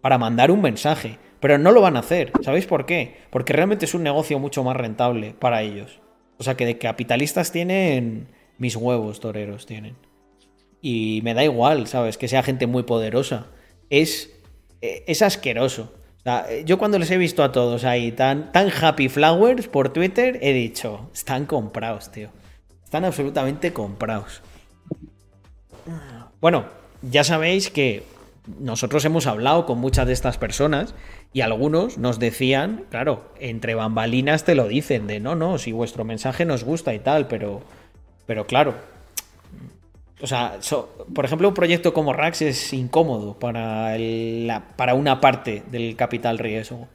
[0.00, 1.18] Para mandar un mensaje.
[1.40, 2.32] Pero no lo van a hacer.
[2.40, 3.16] ¿Sabéis por qué?
[3.28, 6.00] Porque realmente es un negocio mucho más rentable para ellos.
[6.38, 9.96] O sea que de capitalistas tienen mis huevos toreros, tienen.
[10.80, 12.16] Y me da igual, ¿sabes?
[12.16, 13.48] Que sea gente muy poderosa.
[13.90, 14.34] Es
[15.06, 15.92] es asqueroso.
[16.64, 20.52] yo cuando les he visto a todos ahí tan, tan happy flowers por Twitter, he
[20.52, 22.30] dicho, están comprados, tío.
[22.82, 24.42] Están absolutamente comprados.
[26.40, 26.66] Bueno,
[27.02, 28.04] ya sabéis que
[28.58, 30.94] nosotros hemos hablado con muchas de estas personas
[31.32, 36.04] y algunos nos decían, claro, entre bambalinas te lo dicen, de no, no, si vuestro
[36.04, 37.62] mensaje nos gusta y tal, pero,
[38.26, 38.74] pero claro,
[40.24, 40.58] o sea,
[41.14, 43.94] por ejemplo, un proyecto como Rax es incómodo para,
[44.74, 46.88] para una parte del capital riesgo.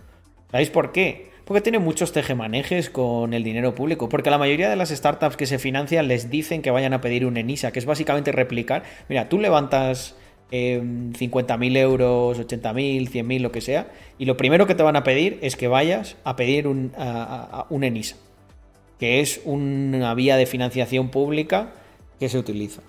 [0.49, 1.29] ¿Sabéis por qué?
[1.45, 4.09] Porque tiene muchos tejemanejes con el dinero público.
[4.09, 7.23] Porque la mayoría de las startups que se financian les dicen que vayan a pedir
[7.27, 8.81] un ENISA, que es básicamente replicar.
[9.09, 10.15] Mira, tú levantas
[10.51, 15.37] 50.000 euros, 80.000, 100.000, lo que sea, y lo primero que te van a pedir
[15.43, 16.93] es que vayas a pedir un
[17.83, 18.15] ENISA,
[18.97, 21.73] que es una vía de financiación pública
[22.19, 22.81] que se utiliza.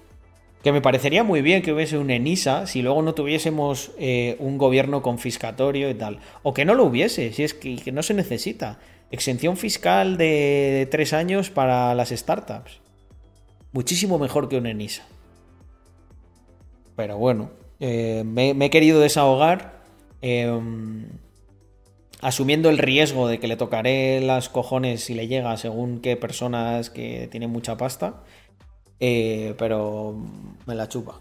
[0.63, 4.59] Que me parecería muy bien que hubiese un ENISA si luego no tuviésemos eh, un
[4.59, 6.19] gobierno confiscatorio y tal.
[6.43, 8.79] O que no lo hubiese, si es que, no se necesita.
[9.11, 12.81] Exención fiscal de, tres años para las startups.
[13.73, 15.07] Muchísimo mejor que un ENISA.
[16.95, 19.81] Pero bueno, eh, me, he querido desahogar.
[20.21, 21.07] Em,
[22.21, 26.91] asumiendo el riesgo de que le tocaré las cojones si le llega según qué personas
[26.91, 28.23] que tienen mucha pasta.
[29.01, 30.15] Eh, pero
[30.67, 31.19] me la chupa.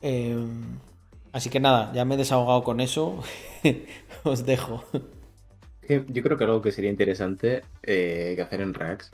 [0.00, 0.36] Eh,
[1.32, 3.22] así que nada, ya me he desahogado con eso.
[4.22, 4.84] Os dejo.
[5.88, 9.10] Yo creo que algo que sería interesante eh, que hacer en Rax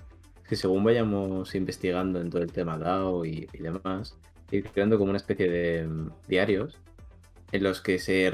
[0.49, 4.17] que según vayamos investigando en todo el tema DAO y, demás,
[4.51, 6.79] ir creando como una especie de mm, diarios
[7.53, 8.33] en los que se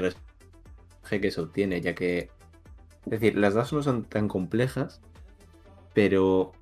[1.09, 2.29] que se obtiene, ya que,
[3.05, 5.01] es decir, las DAOs no son tan complejas,
[5.93, 6.53] pero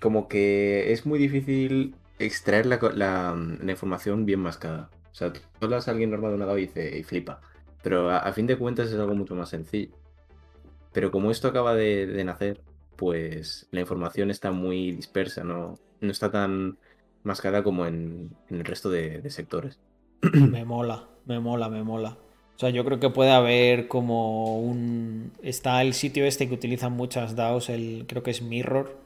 [0.00, 3.34] como que es muy difícil extraer la,
[3.68, 4.90] información bien mascada.
[5.12, 6.68] O sea, tú hablas a alguien normal de una DAO y,
[7.04, 7.40] flipa.
[7.82, 9.94] Pero a, fin de cuentas es algo mucho más sencillo.
[10.92, 12.60] Pero como esto acaba de, nacer,
[12.96, 16.78] pues la información está muy dispersa, no, no está tan
[17.24, 19.80] mascada como en, el resto de, sectores.
[20.32, 22.16] Me mola, me mola, me mola.
[22.56, 25.32] O sea, yo creo que puede haber como un...
[25.42, 29.03] Está el sitio este que utilizan muchas DAOs, el creo que es Mirror,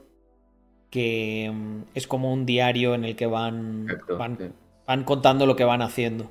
[0.90, 3.86] que mm, es como un diario en el que van,
[4.86, 6.31] van, contando lo que van haciendo.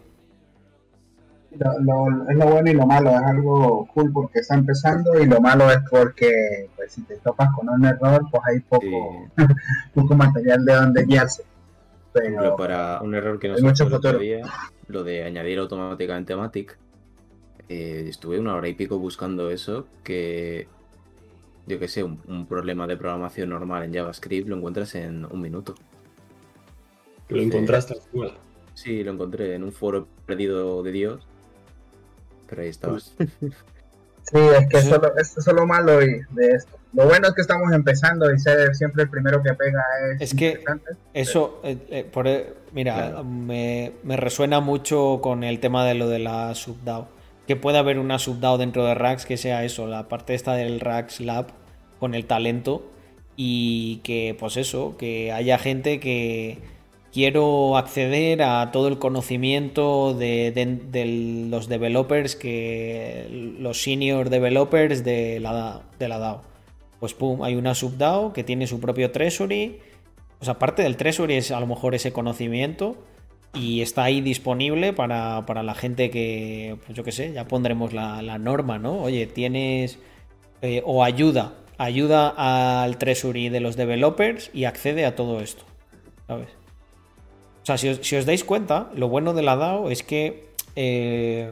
[1.51, 5.71] es lo bueno y lo malo, es algo cool porque está empezando y lo malo
[5.71, 9.29] es porque pues, si te topas con un error, pues hay poco,
[9.93, 11.43] poco material de donde guiarse.
[12.13, 14.41] Pero, para un error que no se todavía,
[14.87, 16.77] lo de añadir automáticamente Matic,
[17.69, 20.67] eh, estuve una hora y pico buscando eso, que
[21.67, 25.75] yo que sé, un, problema de programación normal en JavaScript lo encuentras en un minuto.
[27.29, 27.95] ¿Lo encontraste
[28.73, 31.27] Sí, lo encontré en un foro perdido de Dios.
[32.47, 33.13] Pero ahí estabas.
[33.19, 35.01] Sí, es que eso,
[35.37, 36.77] es lo malo de esto.
[36.93, 40.21] Lo bueno es que estamos empezando y ser siempre el primero que pega es.
[40.21, 40.63] Es que
[41.13, 46.07] eso, eh, eh, por, e, mira, me, me, resuena mucho con el tema de lo
[46.07, 47.07] de la subDAO
[47.47, 50.79] que pueda haber una subDAO dentro de Rax que sea eso, la parte esta del
[50.79, 51.47] Rax Lab
[51.99, 52.91] con el talento
[53.37, 56.57] y que pues eso, que haya gente que
[57.13, 65.81] quiero acceder a todo el conocimiento de, los developers, que los senior developers de la,
[65.99, 66.41] de la DAO.
[66.99, 69.79] Pues pum, hay una subDAO que tiene su propio treasury.
[70.39, 72.97] Pues aparte del treasury es a lo mejor ese conocimiento
[73.57, 78.37] y está ahí disponible para, la gente que, pues yo qué sé, ya pondremos la,
[78.37, 79.01] norma, ¿no?
[79.01, 79.99] Oye, tienes
[80.61, 82.33] eh, o ayuda, ayuda
[82.83, 85.63] al treasury de los developers y accede a todo esto,
[86.27, 86.49] ¿sabes?
[87.63, 91.51] O sea, si os, dais cuenta, lo bueno de la DAO es que eh,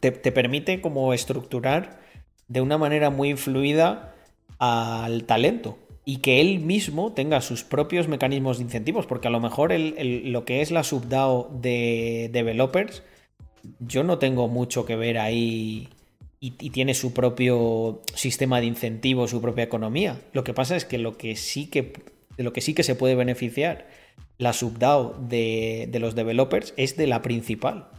[0.00, 2.00] te, te permite como estructurar
[2.48, 4.14] de una manera muy fluida
[4.58, 9.40] al talento y que él mismo tenga sus propios mecanismos de incentivos, porque a lo
[9.40, 13.02] mejor lo que es la subDAO de developers,
[13.78, 15.88] yo no tengo mucho que ver ahí
[16.40, 20.20] y, tiene su propio sistema de incentivos, su propia economía.
[20.32, 21.92] Lo que pasa es que lo que sí que,
[22.36, 23.86] de lo que sí que se puede beneficiar
[24.38, 27.90] la subDAO de, de los developers es de la principal.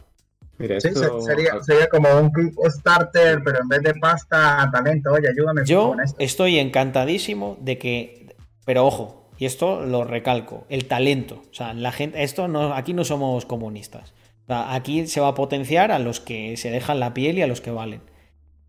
[0.58, 2.30] Mira, sería, sería, como un
[2.70, 5.12] starter, pero en vez de pasta, talento.
[5.12, 5.62] Oye, ayúdame.
[5.64, 6.16] Yo con esto.
[6.20, 11.42] estoy encantadísimo de que, pero ojo, y esto lo recalco, el talento.
[11.50, 14.14] O sea, la gente, esto no, aquí no somos comunistas.
[14.46, 17.60] aquí se va a potenciar a los que se dejan la piel y a los
[17.60, 18.00] que valen.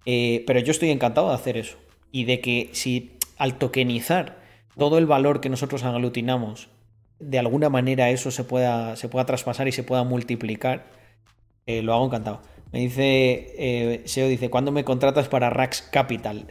[0.05, 1.77] Eh, pero yo estoy encantado de hacer eso.
[2.11, 4.37] Y de que si al tokenizar
[4.77, 6.69] todo el valor que nosotros aglutinamos,
[7.19, 10.85] de alguna manera eso se pueda, se pueda traspasar y se pueda multiplicar
[11.65, 12.41] eh, lo hago encantado.
[12.71, 16.47] Me dice, eh, SEO dice, ¿cuándo me contratas para Rax Capital?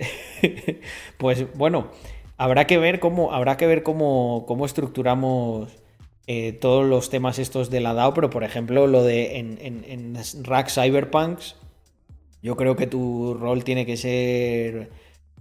[1.18, 1.90] pues bueno,
[2.36, 5.70] habrá que ver cómo, habrá que ver cómo, cómo estructuramos
[6.26, 10.16] eh, todos los temas estos de la DAO, pero por ejemplo, lo de en, en,
[10.42, 11.56] Rax Cyberpunks,
[12.42, 14.90] yo creo que tu rol tiene que ser,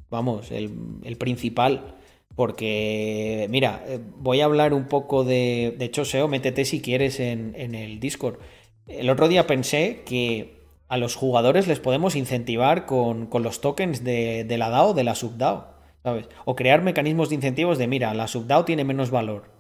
[0.10, 1.96] vamos, el, principal.
[2.36, 3.86] Porque, mira,
[4.18, 5.76] voy a hablar un poco de.
[5.78, 8.40] De hecho, SEO, métete si quieres en, en el Discord.
[8.88, 14.46] El otro día pensé que a los jugadores les podemos incentivar con, los tokens de,
[14.58, 15.68] la DAO, de la subDAO,
[16.04, 16.28] ¿sabes?
[16.46, 19.52] O crear mecanismos de incentivos de, mira, la subDAO tiene menos valor,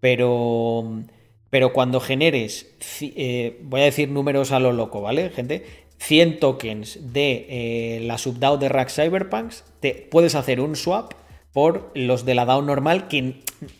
[0.00, 1.04] pero
[1.50, 5.64] Pero cuando generes, eh, voy a decir números a lo loco, ¿vale, gente?
[5.98, 11.14] 100 tokens de eh, la subDAO de Rack Cyberpunks, te puedes hacer un swap
[11.56, 13.36] por los de la DAO normal, que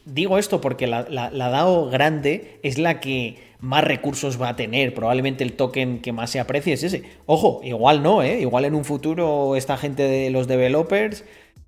[0.06, 4.94] digo esto porque la, DAO grande es la que más recursos va a tener.
[4.94, 7.02] Probablemente el token que más se aprecie es ese.
[7.26, 8.40] Ojo, igual no, ¿eh?
[8.40, 11.24] Igual en un futuro esta gente de los developers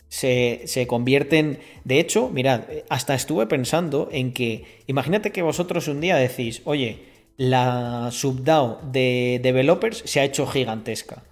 [0.09, 1.59] se, se convierten...
[1.85, 7.03] De hecho, mirad, hasta estuve pensando en que, imagínate que vosotros un día decís, oye,
[7.37, 11.23] la subDAO de developers se ha hecho gigantesca.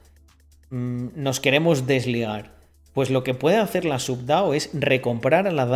[0.69, 2.56] Mm, nos queremos desligar.
[2.97, 5.67] Pues lo que puede hacer la subDAO es recomprar a la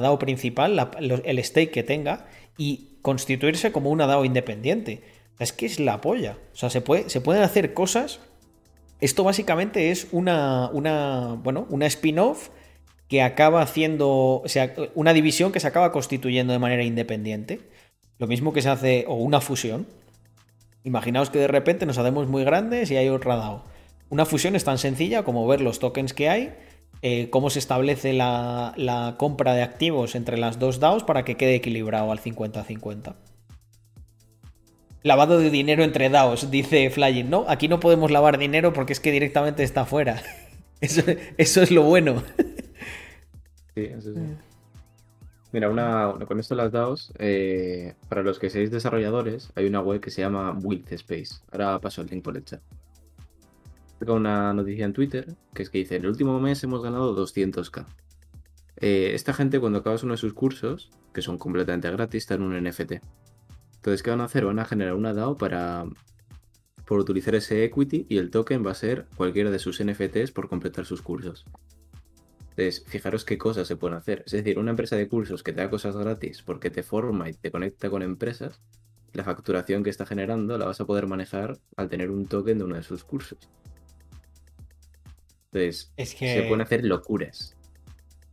[0.00, 2.24] DAO, principal el stake que tenga
[2.56, 5.02] y constituirse como una DAO independiente.
[5.38, 6.38] Es que es la polla.
[6.54, 8.20] O sea, se pueden hacer cosas.
[8.98, 12.48] Esto básicamente es una, una, bueno, una spin-off
[13.08, 17.60] que acaba haciendo, o sea, una división que se acaba constituyendo de manera independiente.
[18.16, 19.86] Lo mismo que se hace, o una fusión.
[20.84, 23.64] Imaginaos que de repente nos hacemos muy grandes y hay otra DAO.
[24.08, 26.54] Una fusión es tan sencilla como ver los tokens que hay
[27.02, 31.54] eh, cómo se establece la, compra de activos entre las dos DAOs para que quede
[31.54, 33.14] equilibrado al 50-50.
[35.02, 37.30] Lavado de dinero entre DAOs, dice Flying.
[37.30, 40.22] No, aquí no podemos lavar dinero porque es que directamente está fuera.
[40.80, 41.02] Eso,
[41.36, 42.22] es lo bueno.
[43.74, 44.20] Sí, eso sí.
[45.52, 49.82] Mira, una, con esto de las DAOs, eh, para los que seáis desarrolladores, hay una
[49.82, 51.42] web que se llama Width Space.
[51.52, 52.62] Ahora paso el link por el chat
[54.08, 57.86] una noticia en Twitter que es que dice, en el último mes hemos ganado 200k.
[58.76, 62.48] Eh, esta gente cuando acabas uno de sus cursos, que son completamente gratis, están en
[62.48, 62.92] un NFT.
[63.76, 64.44] Entonces, ¿qué van a hacer?
[64.44, 65.84] Van a generar una DAO para
[66.86, 70.48] por utilizar ese equity y el token va a ser cualquiera de sus NFTs por
[70.48, 71.44] completar sus cursos.
[72.50, 74.24] Entonces, fijaros qué cosas se pueden hacer.
[74.26, 77.34] Es decir, una empresa de cursos que te da cosas gratis porque te forma y
[77.34, 78.60] te conecta con empresas,
[79.12, 82.64] la facturación que está generando la vas a poder manejar al tener un token de
[82.64, 83.38] uno de sus cursos.
[85.52, 86.34] Entonces, es que...
[86.34, 87.54] se pueden hacer locuras.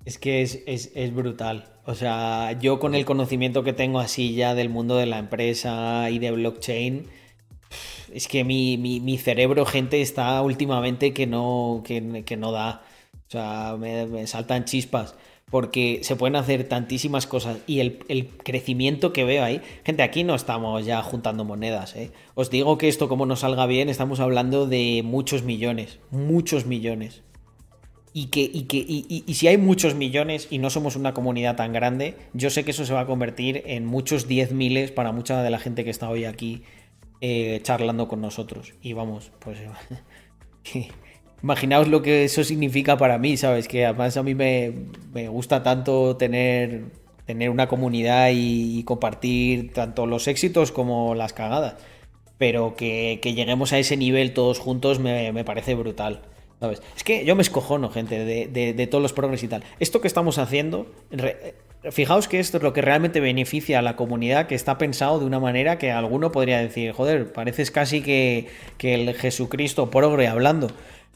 [0.06, 1.66] Es que es, brutal.
[1.86, 6.10] O sea, yo con el conocimiento que tengo así ya del mundo de la empresa
[6.10, 7.08] y de blockchain,
[8.14, 12.84] es que mi, cerebro, gente, está últimamente que no, que, no da.
[13.28, 15.16] O sea, me saltan chispas
[15.50, 20.36] porque se pueden hacer tantísimas cosas y el, crecimiento que veo ahí, gente, aquí no
[20.36, 22.12] estamos ya juntando monedas, ¿eh?
[22.36, 27.24] os digo que esto como nos salga bien, estamos hablando de muchos millones, muchos millones.
[28.14, 31.72] Y, que, y, que, y, si hay muchos millones y no somos una comunidad tan
[31.72, 35.44] grande, yo sé que eso se va a convertir en muchos diez miles para mucha
[35.44, 36.64] de la gente que está hoy aquí
[37.22, 38.74] eh, charlando con nosotros.
[38.82, 39.60] Y vamos, pues
[41.44, 43.68] Imaginaos lo que eso significa para mí, ¿sabes?
[43.68, 44.74] Que además a mí me,
[45.30, 46.86] gusta tanto tener,
[47.26, 51.76] tener una comunidad y, compartir tanto los éxitos como las cagadas.
[52.40, 56.22] Pero que, lleguemos a ese nivel todos juntos me, parece brutal.
[56.60, 56.82] ¿Sabes?
[56.96, 59.64] Es que yo me escojono, gente, de, todos los progres y tal.
[59.80, 60.88] Esto que estamos haciendo,
[61.92, 65.26] fijaos que esto es lo que realmente beneficia a la comunidad, que está pensado de
[65.26, 68.48] una manera que alguno podría decir, joder, pareces casi que,
[68.80, 70.72] que el Jesucristo progre hablando.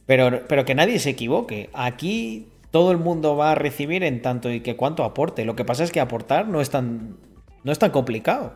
[0.05, 1.69] Pero, pero que nadie se equivoque.
[1.73, 5.45] Aquí todo el mundo va a recibir en tanto y que cuánto aporte.
[5.45, 7.17] Lo que pasa es que aportar no es tan,
[7.63, 8.53] no es tan complicado.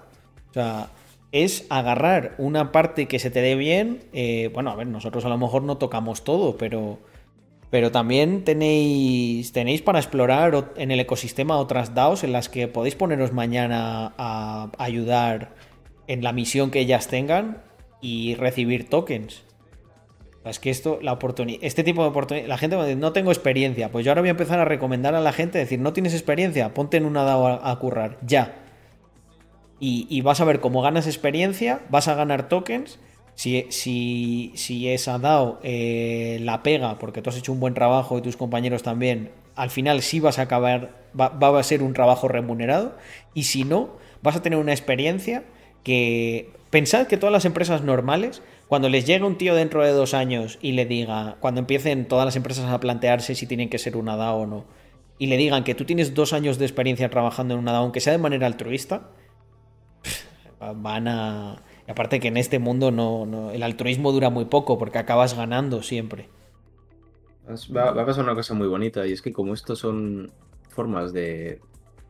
[0.49, 0.89] O sea,
[1.31, 4.03] es agarrar una parte que se te dé bien.
[4.13, 6.99] Eh, bueno, a ver, nosotros a lo mejor no tocamos todo, pero,
[7.69, 12.95] pero también tenéis, tenéis para explorar en el ecosistema otras DAOs en las que podéis
[12.95, 15.53] poneros mañana a ayudar
[16.07, 17.61] en la misión que ellas tengan
[17.99, 19.43] y recibir tokens.
[20.45, 23.91] Es que esto, la oportunidad, este tipo de oportunidad, la gente dice, no tengo experiencia.
[23.91, 26.73] Pues yo ahora voy a empezar a recomendar a la gente, decir, no tienes experiencia,
[26.73, 28.61] ponte en una DAO a, currar, ya.
[29.79, 32.99] Y, vas a ver cómo ganas experiencia, vas a ganar tokens.
[33.33, 38.17] Si, si, si esa DAO eh, la pega porque tú has hecho un buen trabajo
[38.17, 42.27] y tus compañeros también, al final sí vas a acabar, va a ser un trabajo
[42.27, 42.95] remunerado.
[43.33, 45.43] Y si no, vas a tener una experiencia
[45.83, 50.13] que pensad que todas las empresas normales cuando les llega un tío dentro de dos
[50.13, 53.95] años y le diga, cuando empiecen todas las empresas a plantearse si tienen que ser
[53.95, 54.65] una DAO o no,
[55.17, 58.01] y le digan que tú tienes dos años de experiencia trabajando en una DAO, aunque
[58.01, 59.09] sea de manera altruista,
[60.75, 61.63] van a...
[61.87, 65.83] Y aparte que en este mundo no, el altruismo dura muy poco porque acabas ganando
[65.83, 66.29] siempre.
[67.75, 70.31] Va, a pasar una cosa muy bonita y es que como estos son
[70.69, 71.61] formas de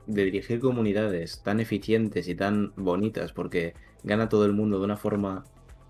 [0.08, 3.74] dirigir comunidades tan eficientes y tan bonitas porque
[4.04, 5.44] gana todo el mundo de una forma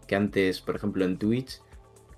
[0.07, 1.61] que antes, por ejemplo, en Twitch,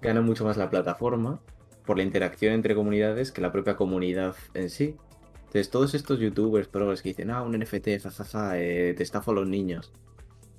[0.01, 1.41] gana mucho más la plataforma
[1.85, 4.95] por la interacción entre comunidades que la propia comunidad en sí.
[5.37, 9.35] Entonces, todos estos youtubers, progres que dicen, ah, un NFT, jajaja, eh, te estafo a
[9.35, 9.91] los niños.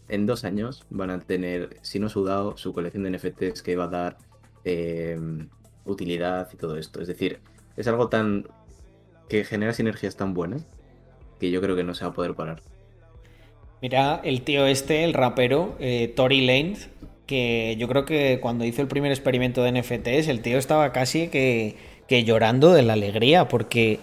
[0.09, 3.85] en dos años van a tener, si no sudado, su colección de NFTs que va
[3.85, 4.17] a dar
[4.65, 5.19] eh,
[5.85, 7.03] utilidad y todo esto.
[7.03, 7.41] Es decir,
[7.77, 8.47] es algo tan
[9.29, 10.67] que genera sinergias tan buenas
[11.39, 12.63] que yo creo que no se va a poder parar.
[13.81, 16.91] Mira, el tío este, el rapero, eh, Tory Lanez,
[17.29, 21.29] que yo creo que cuando hizo el primer experimento de NFTs, el tío estaba casi
[21.29, 21.77] que,
[22.09, 24.01] que llorando de la alegría, porque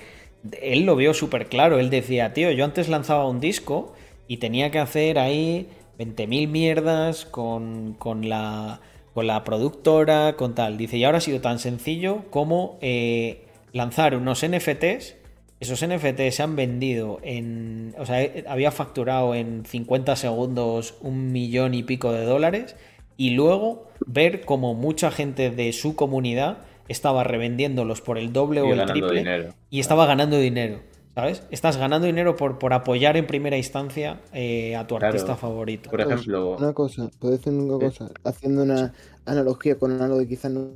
[0.61, 1.79] él lo vio súper claro.
[1.79, 3.93] Él decía, tío, yo antes lanzaba un disco
[4.27, 8.79] y tenía que hacer ahí 20.000 mierdas con, con, la,
[9.15, 10.77] con la productora, con tal.
[10.77, 13.43] Dice, y ahora ha sido tan sencillo como eh,
[13.73, 15.15] lanzar unos NFTs
[15.59, 17.95] esos NFT se han vendido en.
[17.97, 22.75] O sea, había facturado en 50 segundos un millón y pico de dólares.
[23.17, 28.73] Y luego ver como mucha gente de su comunidad estaba revendiéndolos por el doble o
[28.73, 29.53] el triple.
[29.69, 30.79] Y estaba ganando dinero.
[31.15, 31.43] ¿Sabes?
[31.49, 35.89] Estás ganando dinero por, por apoyar en primera instancia eh, a tu artista favorito.
[35.89, 36.57] Por ejemplo.
[36.57, 38.11] Una cosa, puedo decir una cosa.
[38.25, 38.91] Haciendo una
[39.25, 40.71] analogía con algo que quizás no.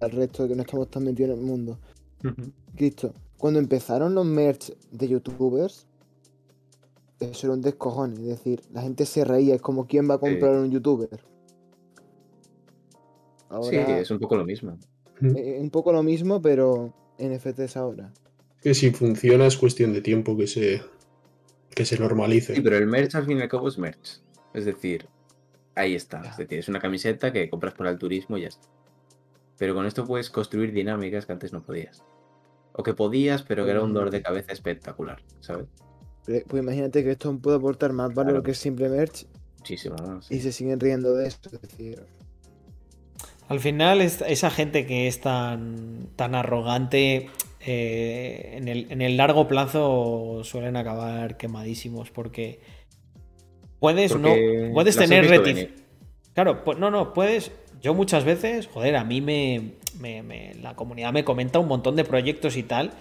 [0.00, 1.78] al resto de que no estamos tan metidos en el mundo.
[2.76, 5.86] Cristo, cuando empezaron los merch de youtubers,
[7.30, 8.12] eso era un descojón.
[8.12, 9.54] Es decir, la gente se reía.
[9.54, 11.20] Es como quién va a comprar un youtuber.
[13.62, 14.78] sí, es un poco lo mismo.
[15.20, 18.12] Eh, un poco lo mismo, pero NFTs ahora.
[18.60, 20.82] Que si funciona es cuestión de tiempo que se,
[21.74, 22.54] que se normalice.
[22.54, 24.20] Sí, pero el merch al fin y al cabo es merch.
[24.54, 25.06] Es decir,
[25.74, 26.22] ahí está.
[26.22, 28.68] Es decir, es una camiseta que compras para el turismo y ya está.
[29.58, 32.02] Pero con esto puedes construir dinámicas que antes no podías.
[32.72, 35.66] O que podías, pero que era un dolor de cabeza espectacular, ¿sabes?
[36.24, 39.26] Pues imagínate que esto puede aportar más valor que simple merch.
[39.58, 40.30] Muchísimo más.
[40.30, 41.50] Y se siguen riendo de esto.
[41.52, 42.02] Es decir.
[43.48, 47.28] Al final, esa gente que es tan, tan arrogante,
[47.60, 52.60] eh, en, el, largo plazo suelen acabar quemadísimos porque
[53.78, 54.34] puedes, no,
[54.72, 55.84] puedes tener reticencia.
[56.34, 57.52] Claro, no, no, puedes.
[57.80, 59.74] Yo muchas veces, joder, a mí me,
[60.62, 62.92] la comunidad me comenta un montón de proyectos y tal.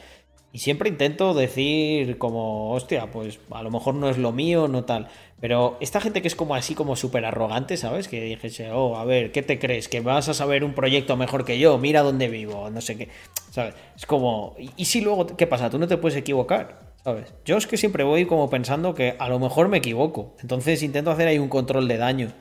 [0.54, 4.84] Y siempre intento decir como, hostia, pues a lo mejor no es lo mío, no
[4.84, 5.08] tal.
[5.40, 8.08] Pero esta gente que es como así, como súper arrogante, ¿sabes?
[8.10, 9.88] Que dijese, oh, a ver, ¿qué te crees?
[9.88, 11.78] ¿Que vas a saber un proyecto mejor que yo?
[11.78, 13.08] Mira dónde vivo, no sé qué.
[13.52, 13.76] ¿Sabes?
[13.96, 15.70] Es como, ¿y si luego qué pasa?
[15.70, 17.34] Tú no te puedes equivocar, ¿sabes?
[17.46, 20.36] Yo es que siempre voy como pensando que a lo mejor me equivoco.
[20.42, 22.34] Entonces intento hacer ahí un control de daño.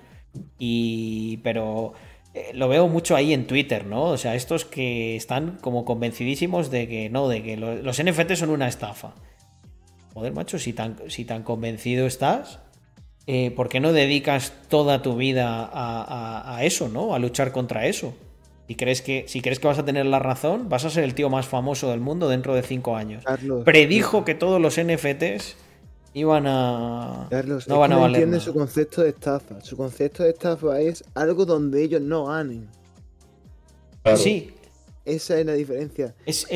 [0.58, 1.92] Y, pero
[2.32, 4.04] eh, lo veo mucho ahí en Twitter, ¿no?
[4.04, 8.50] O sea, estos que están como convencidísimos de que no, de que los NFT son
[8.50, 9.14] una estafa.
[10.14, 12.60] Joder, macho, si tan, si tan convencido estás,
[13.26, 17.14] eh, ¿por qué no dedicas toda tu vida a, eso, ¿no?
[17.14, 18.14] A luchar contra eso.
[18.68, 21.14] Y crees que, si crees que vas a tener la razón, vas a ser el
[21.14, 23.24] tío más famoso del mundo dentro de cinco años.
[23.64, 25.56] Predijo que todos los NFTs
[26.14, 27.26] iban a.
[27.30, 28.22] Carlos, no van a valer.
[28.22, 29.60] entiende su concepto de estafa.
[29.60, 32.68] Su concepto de estafa es algo donde ellos no ganen.
[34.16, 34.54] Sí.
[35.04, 36.14] Esa es la diferencia.
[36.26, 36.46] Es,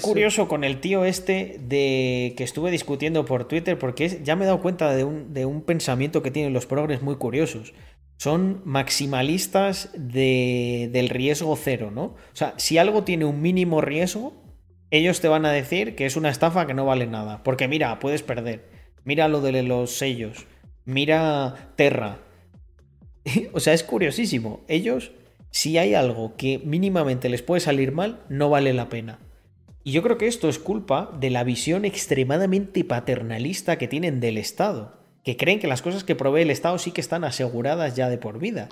[0.00, 4.46] curioso con el tío este de que estuve discutiendo por Twitter, porque ya me he
[4.46, 7.74] dado cuenta de un, de un pensamiento que tienen los progres muy curiosos.
[8.16, 12.02] Son maximalistas de, del riesgo cero, ¿no?
[12.02, 14.34] O sea, si algo tiene un mínimo riesgo,
[14.90, 17.42] ellos te van a decir que es una estafa que no vale nada.
[17.42, 18.79] Porque mira, puedes perder.
[19.04, 20.46] Mira lo de los sellos.
[20.84, 22.18] Mira Terra.
[23.52, 24.60] o sea, es curiosísimo.
[24.68, 25.12] Ellos,
[25.50, 29.18] si hay algo que mínimamente les puede salir mal, no vale la pena.
[29.82, 34.36] Y yo creo que esto es culpa de la visión extremadamente paternalista que tienen del
[34.36, 38.10] Estado, que creen que las cosas que provee el Estado sí que están aseguradas ya
[38.10, 38.68] de por vida.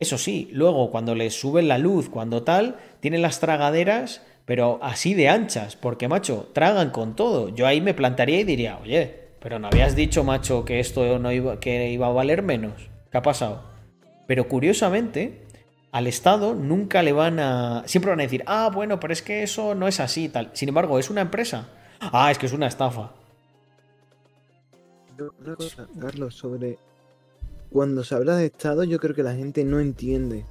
[0.00, 5.14] Eso sí, luego cuando les suben la luz, cuando tal, tienen las tragaderas, pero así
[5.14, 7.54] de anchas, porque macho, tragan con todo.
[7.54, 11.30] Yo ahí me plantaría y diría, oye, pero no habías dicho, macho, que esto no
[11.30, 12.90] iba, que iba a valer menos.
[13.12, 13.62] ¿Qué ha pasado?
[14.26, 15.46] Pero curiosamente,
[15.92, 17.84] al Estado nunca le van a.
[17.86, 20.50] Siempre van a decir, ah, bueno, pero es que eso no es así tal.
[20.52, 21.68] Sin embargo, es una empresa.
[22.00, 23.12] Ah, es que es una estafa.
[25.38, 26.80] Una cosa, Carlos, sobre.
[27.70, 30.44] Cuando se habla de Estado, yo creo que la gente no entiende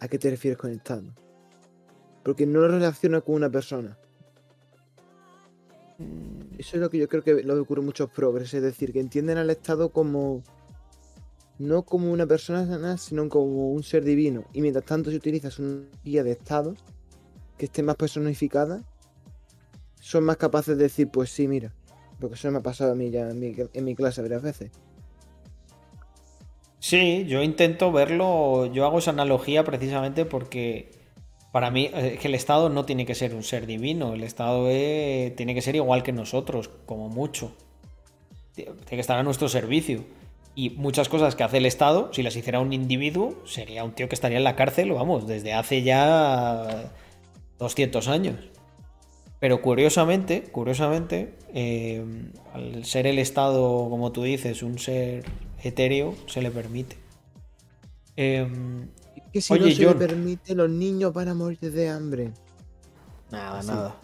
[0.00, 1.14] a qué te refieres con Estado.
[2.24, 3.96] Porque no lo relaciona con una persona.
[6.58, 9.00] Eso es lo que yo creo que lo que ocurre muchos progres, es decir, que
[9.00, 10.42] entienden al Estado como
[11.58, 14.44] no como una persona, sino como un ser divino.
[14.52, 16.74] Y mientras tanto, si utilizas una guía de Estado
[17.56, 18.84] que esté más personificada,
[20.00, 21.74] son más capaces de decir, pues sí, mira,
[22.20, 24.70] porque eso me ha pasado a mí ya en mi, en mi clase varias veces.
[26.78, 30.92] Sí, yo intento verlo, yo hago esa analogía precisamente porque
[31.52, 34.22] para mí, es eh, que el Estado no tiene que ser un ser divino, el
[34.22, 37.52] Estado tiene que ser igual que nosotros, como mucho.
[38.54, 40.04] Tiene que estar a nuestro servicio.
[40.54, 44.08] Y muchas cosas que hace el Estado, si las hiciera un individuo, sería un tío
[44.08, 46.92] que estaría en la cárcel, vamos, desde hace ya
[47.58, 48.36] 200 años.
[49.40, 52.04] Pero curiosamente, curiosamente, eh,
[52.52, 55.24] al ser el Estado, como tú dices, un ser
[55.62, 56.96] etéreo, se le permite.
[59.32, 62.32] Que si no se le permite, los niños van a morir de hambre.
[63.30, 63.96] Nada, nada.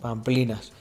[0.00, 0.72] pamplinas.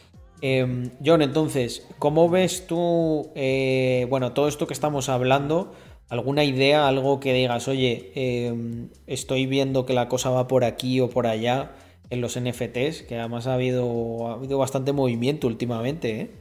[0.42, 5.74] Em, John, entonces, ¿cómo ves tú, eh, bueno, todo esto que estamos hablando?
[6.08, 11.02] ¿Alguna idea, algo que digas, oye, em, estoy viendo que la cosa va por aquí
[11.02, 11.76] o por allá
[12.10, 13.04] en los NFTs?
[13.04, 16.32] Que además ha habido, ha habido bastante movimiento últimamente, ¿eh?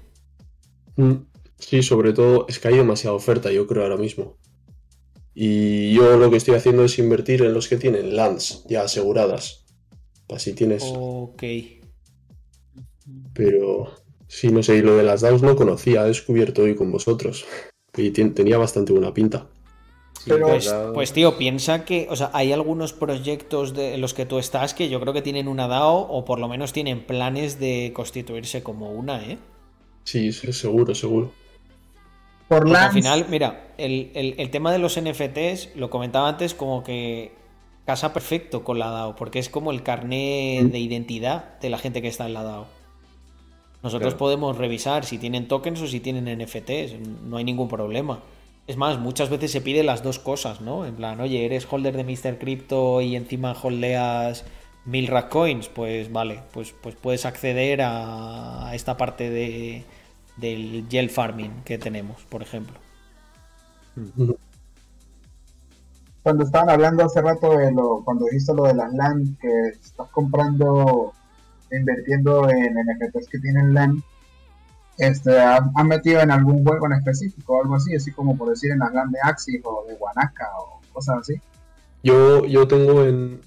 [0.97, 1.27] Mm,
[1.59, 4.37] sí, sobre todo es que hay demasiada oferta, yo creo, ahora mismo.
[5.41, 9.67] Y yo lo que estoy haciendo es invertir en los que tienen lands ya aseguradas.
[10.29, 10.83] Así tienes.
[10.85, 11.45] Ok.
[13.35, 13.89] Pero
[14.27, 17.45] sí, no sé, y lo de las DAOs no conocía, he descubierto hoy con vosotros.
[17.97, 19.47] Y tenía bastante buena pinta.
[20.27, 24.41] pues, pues, tío, piensa que, o sea, hay algunos proyectos de en los que tú
[24.41, 27.93] estás que yo creo que tienen una DAO o por lo menos tienen planes de
[27.95, 29.39] constituirse como una, ¿eh?
[30.03, 31.31] Sí, seguro, seguro.
[32.49, 37.33] Por al final, mira, el, tema de los NFTs, lo comentaba antes, como que
[37.85, 42.01] casa perfecto con la DAO, porque es como el carné de identidad de la gente
[42.01, 42.67] que está en la DAO.
[43.83, 48.21] Nosotros podemos revisar si tienen tokens o si tienen NFTs, no hay ningún problema.
[48.67, 50.85] Es más, muchas veces se pide las dos cosas, ¿no?
[50.85, 52.39] En plan, oye, eres holder de Mr.
[52.39, 54.45] Crypto y encima holdeas
[54.85, 59.85] mil rack coins, pues vale, pues, pues puedes acceder a esta parte de,
[60.41, 62.77] del gel farming que tenemos, por ejemplo.
[66.23, 70.09] Cuando estaban hablando hace rato de lo, cuando dijiste lo de las LAN, que estás
[70.11, 71.13] comprando,
[71.73, 74.03] invirtiendo en NFTs que tienen LAN,
[74.99, 77.95] este, ¿han, metido en algún juego en específico o algo así?
[77.95, 81.35] Así como por decir en las LAN de Axis o de Wanaka o cosas así.
[82.03, 83.41] Yo, yo tengo en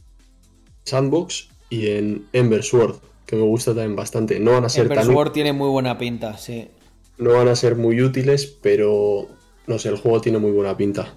[0.83, 2.95] Sandbox y en Ember Sword,
[3.25, 4.39] que me gusta también bastante.
[4.39, 6.69] No van a ser Ember Sword tiene muy buena pinta, sí
[7.17, 9.27] no van a ser muy útiles, pero
[9.67, 11.13] no sé, el juego tiene muy buena pinta.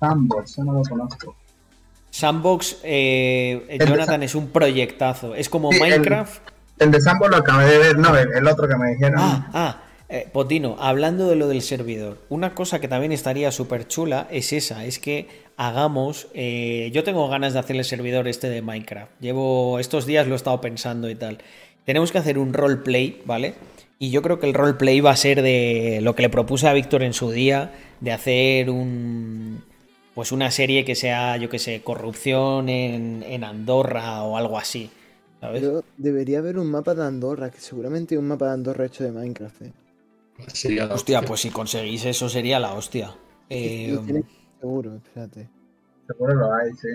[0.00, 1.36] Sandbox, no lo conozco.
[2.10, 5.34] Sandbox, eh, Jonathan, es un proyectazo.
[5.34, 6.42] Es como Minecraft.
[6.78, 9.18] El, de Sandbox lo acabé de ver, no, el, otro que me dijeron.
[9.18, 9.82] Ah, ah.
[10.08, 14.52] Eh, Potino, hablando de lo del servidor, una cosa que también estaría súper chula es
[14.52, 19.10] esa, es que hagamos, eh, yo tengo ganas de hacer el servidor este de Minecraft,
[19.20, 21.38] llevo estos días lo he estado pensando y tal,
[21.84, 23.56] tenemos que hacer un roleplay, ¿vale?
[23.98, 26.72] Y yo creo que el roleplay va a ser de lo que le propuse a
[26.72, 29.62] Víctor en su día, de hacer un
[30.14, 34.90] pues una serie que sea, yo que sé, corrupción en, Andorra o algo así.
[35.42, 35.62] ¿sabes?
[35.98, 39.12] debería haber un mapa de Andorra, que seguramente hay un mapa de Andorra hecho de
[39.12, 39.62] Minecraft.
[39.62, 39.72] ¿eh?
[40.90, 43.14] hostia, pues si conseguís eso sería la hostia.
[43.50, 43.94] Eh,
[44.58, 45.50] seguro, espérate.
[46.06, 46.88] Seguro lo hay, sí.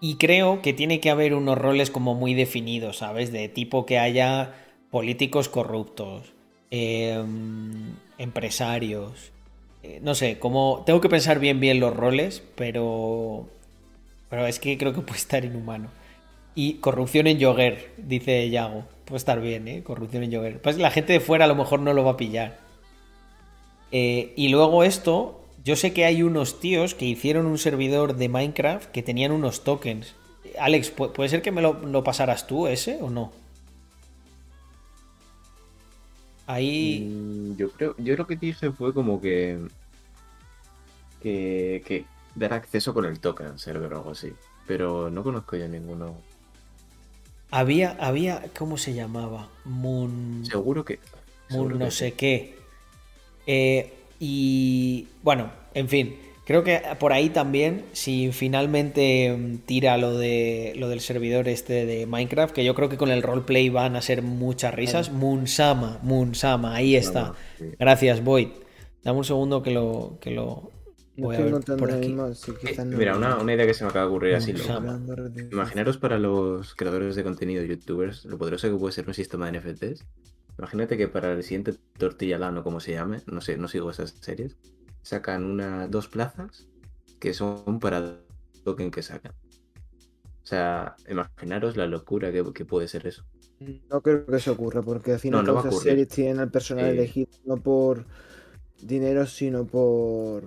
[0.00, 3.32] Y creo que tiene que haber unos roles como muy definidos, ¿sabes?
[3.32, 4.54] De tipo que haya
[4.90, 6.32] políticos corruptos,
[6.70, 9.32] em, empresarios.
[9.82, 10.82] Eh, no sé, como.
[10.86, 13.48] Tengo que pensar bien bien los roles, pero.
[14.30, 15.90] Pero es que creo que puede estar inhumano.
[16.54, 18.84] Y corrupción en Jogger, dice Yago.
[19.04, 19.82] Puede estar bien, ¿eh?
[19.82, 20.60] Corrupción en Jogger.
[20.62, 22.58] Pues la gente de fuera a lo mejor no lo va a pillar.
[23.92, 28.28] Eh, y luego esto, yo sé que hay unos tíos que hicieron un servidor de
[28.28, 30.14] Minecraft que tenían unos tokens.
[30.58, 33.32] Alex, ¿puede ser que me lo, pasaras tú ese o no?
[36.46, 37.08] Ahí.
[37.08, 37.94] Mm, yo creo.
[37.98, 39.58] Yo lo que dije fue como que.
[41.22, 41.82] Que.
[41.86, 44.32] que dar acceso con el token server o algo así.
[44.66, 46.16] Pero no conozco yo ninguno.
[47.50, 47.96] Había.
[48.00, 48.42] Había.
[48.58, 49.48] ¿Cómo se llamaba?
[49.64, 50.42] Moon.
[50.44, 50.98] Seguro que.
[51.50, 52.58] Moon no sé qué.
[53.46, 60.18] Eh, y bueno, en fin, creo que por ahí también, si finalmente mm, tira lo,
[60.18, 63.96] de, lo del servidor este de Minecraft, que yo creo que con el roleplay van
[63.96, 65.10] a ser muchas risas.
[65.10, 67.32] Moonsama, Moonsama, ahí está.
[67.78, 68.48] Gracias, Void.
[69.02, 70.70] Dame un segundo que lo, que lo
[71.16, 72.14] voy a ver por aquí.
[72.66, 74.52] Eh, mira, una, idea que se me acaba de ocurrir así.
[75.50, 79.58] Imaginaros para los creadores de contenido, youtubers, lo poderoso que puede ser un sistema de
[79.58, 80.04] NFTs
[80.60, 84.10] Imagínate que para el siguiente Tortilla Lano, como se llame, no sé, no sigo esas
[84.20, 84.58] series,
[85.00, 86.68] sacan una, dos plazas
[87.18, 88.18] que son para
[88.62, 89.32] token que sacan.
[90.42, 93.24] O sea, imaginaros la locura que, puede ser eso.
[93.88, 97.30] No creo que eso ocurra, porque al final no, no series tienen al personal elegido
[97.46, 98.04] no por
[98.82, 100.44] dinero, sino por.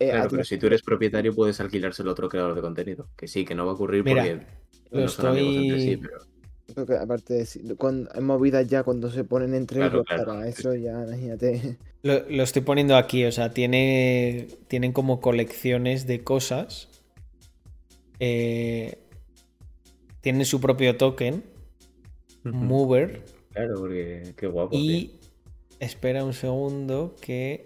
[0.00, 3.08] Eh, claro, pero si tú eres propietario puedes alquilárselo a otro creador de contenido.
[3.16, 4.44] Que sí, que no va a ocurrir porque
[4.90, 5.80] lo estoy...
[5.80, 6.33] sí, pero...
[6.72, 11.04] Porque aparte de cuando, en movidas ya cuando se ponen entre ellos para eso ya,
[11.04, 11.76] imagínate.
[12.02, 16.88] Lo, estoy poniendo aquí, o sea, tiene, tienen como colecciones de cosas.
[18.18, 18.98] Eh,
[20.20, 21.44] tienen su propio token,
[22.44, 23.22] Mover.
[23.52, 24.76] Claro, porque qué guapo.
[24.76, 25.18] Y
[25.80, 27.64] espera un segundo que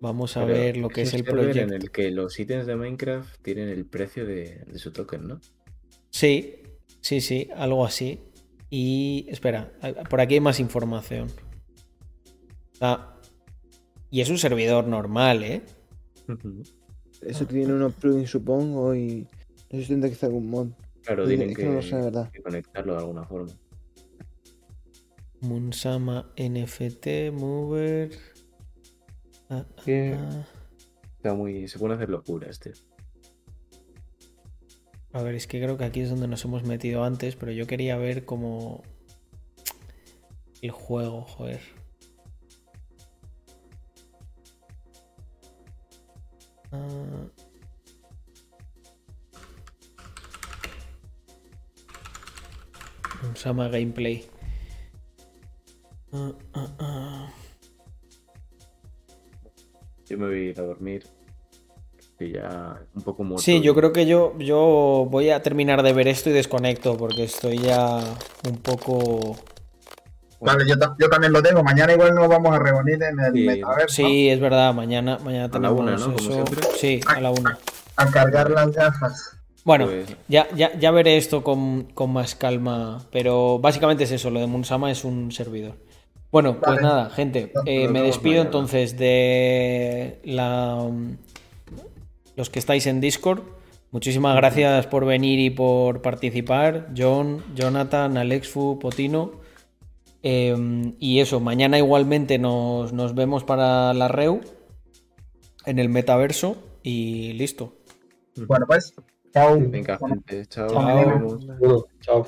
[0.00, 1.60] vamos a ver lo que es el proyecto.
[1.60, 5.40] En el que los ítems de Minecraft tienen el precio de, de su token, ¿no?
[6.10, 6.57] Sí,
[7.00, 8.20] Sí, sí, algo así.
[8.70, 9.72] Y espera,
[10.10, 11.28] por aquí hay más información.
[12.80, 13.16] Ah,
[14.10, 15.62] y es un servidor normal, ¿eh?
[17.22, 19.26] Eso tiene unos plugins, supongo, y
[19.70, 20.68] no sé si tendrá que hacer algún mod.
[21.02, 21.64] Claro, tienen que,
[22.42, 23.52] conectarlo de alguna forma.
[25.40, 28.10] Munsama NFT, Mover.
[29.48, 30.46] Ah, ah,
[31.16, 31.66] Está muy.
[31.68, 32.72] Se puede hacer locura este.
[35.12, 37.66] A ver, es que creo que aquí es donde nos hemos metido antes, pero yo
[37.66, 38.82] quería ver cómo...
[40.60, 41.60] El juego, joder.
[53.22, 54.26] Un Sama Gameplay.
[56.12, 57.32] Ah, ah,
[60.08, 61.17] yo me voy a ir a dormir
[62.20, 63.42] ya un poco muerto.
[63.42, 67.24] Sí, yo creo que yo, yo voy a terminar de ver esto y desconecto porque
[67.24, 68.00] estoy ya
[68.48, 69.36] un poco...
[70.40, 71.64] Vale, yo, también lo tengo.
[71.64, 73.96] Mañana igual nos vamos a reunir en el metaverso.
[73.96, 74.72] Sí, es verdad.
[74.72, 76.14] Mañana, mañana tenemos una, ¿no?
[76.14, 76.44] eso.
[76.76, 77.58] Sí, a, la una.
[77.96, 79.36] A, cargar las gafas.
[79.64, 83.04] Bueno, pues- ya, ya, ya, veré esto con, más calma.
[83.10, 84.30] Pero básicamente es eso.
[84.30, 85.74] Lo de Munsama es un servidor.
[86.30, 87.52] Bueno, pues nada, gente.
[87.66, 90.88] Eh, me despido entonces de la
[92.38, 93.42] los que estáis en Discord.
[93.90, 96.88] Muchísimas gracias por venir y por participar.
[96.96, 99.32] John, Jonathan, Alexfu, Potino.
[100.22, 104.40] Em, y eso, mañana igualmente nos, nos, vemos para la REU
[105.66, 107.74] en el metaverso y listo.
[108.46, 108.94] Bueno, pues,
[109.34, 109.58] chao.
[109.58, 110.68] Venga, gente, chao.
[110.68, 111.88] Chao.
[112.00, 112.26] chao.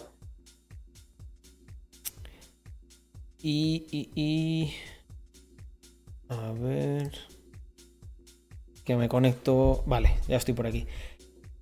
[3.39, 4.75] Y, y, y.
[6.29, 7.30] A ver
[8.85, 9.83] que me conecto.
[9.87, 10.87] Vale, ya estoy por aquí.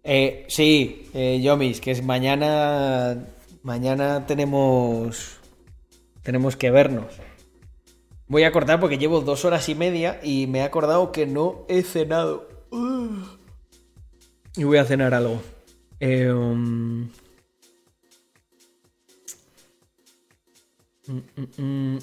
[0.05, 3.27] Eh, sí, eh, Yomis, que es mañana.
[3.63, 5.39] Mañana tenemos.
[6.23, 7.13] Tenemos que vernos.
[8.27, 11.65] Voy a cortar porque llevo dos horas y media y me he acordado que no
[11.69, 12.49] he cenado.
[14.55, 15.41] Y voy a cenar algo.
[16.01, 17.09] Eh, um,
[21.07, 21.99] mm, mm, mm.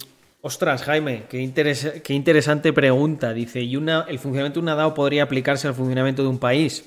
[0.48, 3.34] Ostras, Jaime, qué, interesante pregunta.
[3.34, 6.86] Dice, ¿y una, el funcionamiento de una DAO podría aplicarse al funcionamiento de un país?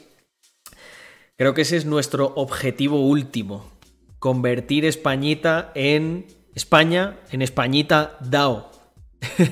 [1.37, 3.69] Creo que ese es nuestro objetivo último.
[4.21, 8.71] Convertir Españita en España, en Españita DAO.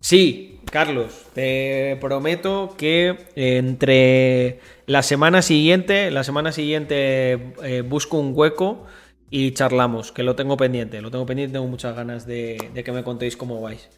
[0.00, 8.32] sí, Carlos, te prometo que entre la semana siguiente, la semana siguiente eh, busco un
[8.34, 8.84] hueco
[9.30, 13.02] y charlamos, que lo tengo pendiente, lo tengo pendiente, tengo muchas ganas de, que me
[13.02, 13.88] contéis cómo vais.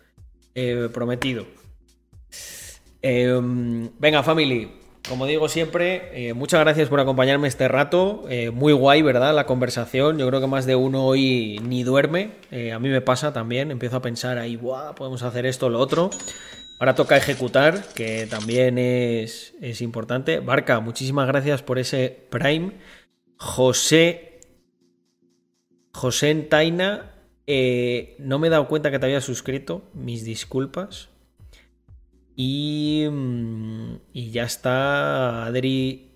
[0.54, 1.46] Eh, prometido.
[3.02, 4.72] Em, venga, family,
[5.08, 8.24] como digo siempre, eh, muchas gracias por acompañarme este rato.
[8.28, 9.34] Eh, muy guay, ¿verdad?
[9.34, 10.18] La conversación.
[10.18, 12.32] Yo creo que más de uno hoy ni duerme.
[12.74, 13.70] a mí me pasa también.
[13.70, 16.10] Empiezo a pensar ahí, Buah, podemos hacer esto lo otro.
[16.80, 20.40] Ahora toca ejecutar, que también es, es importante.
[20.40, 22.72] Barca, muchísimas gracias por ese Prime.
[23.36, 24.27] José
[25.98, 27.10] José Taina,
[27.48, 31.08] eh, no me he dado cuenta que te había suscrito, mis disculpas.
[32.36, 36.12] Y, mm, y ya está, Adri.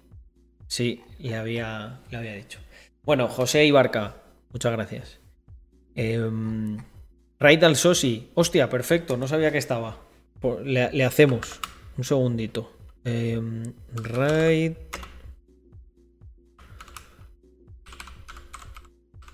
[0.69, 2.61] Sí, le había, le había dicho.
[3.03, 4.23] Bueno, José Ibarca,
[4.53, 5.19] muchas gracias.
[5.97, 6.25] Eh,
[7.41, 9.99] Raid al Sosi, hostia, perfecto, no sabía que estaba.
[10.65, 11.61] Le, hacemos.
[11.99, 12.73] Un segundito.
[13.05, 13.41] Eh,
[13.93, 14.75] Raid.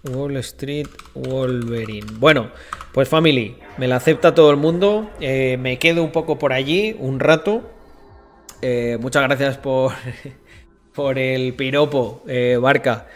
[0.05, 2.07] Wall Street Wolverine.
[2.19, 2.51] Bueno,
[2.93, 5.11] pues family, me la acepta todo el mundo.
[5.21, 7.63] Eh, me quedo un poco por allí, un rato.
[8.63, 9.93] Eh, muchas gracias por,
[10.95, 13.07] por el piropo, eh, Barca.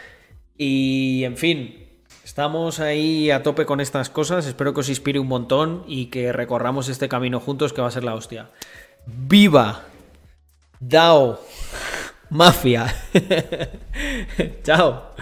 [0.57, 1.87] Y en fin,
[2.23, 4.45] estamos ahí a tope con estas cosas.
[4.45, 7.91] Espero que os inspire un montón y que recorramos este camino juntos que va a
[7.91, 8.51] ser la hostia.
[9.05, 9.85] ¡Viva!
[10.79, 11.39] DAO.
[12.29, 12.93] Mafia.
[14.63, 15.13] Chao.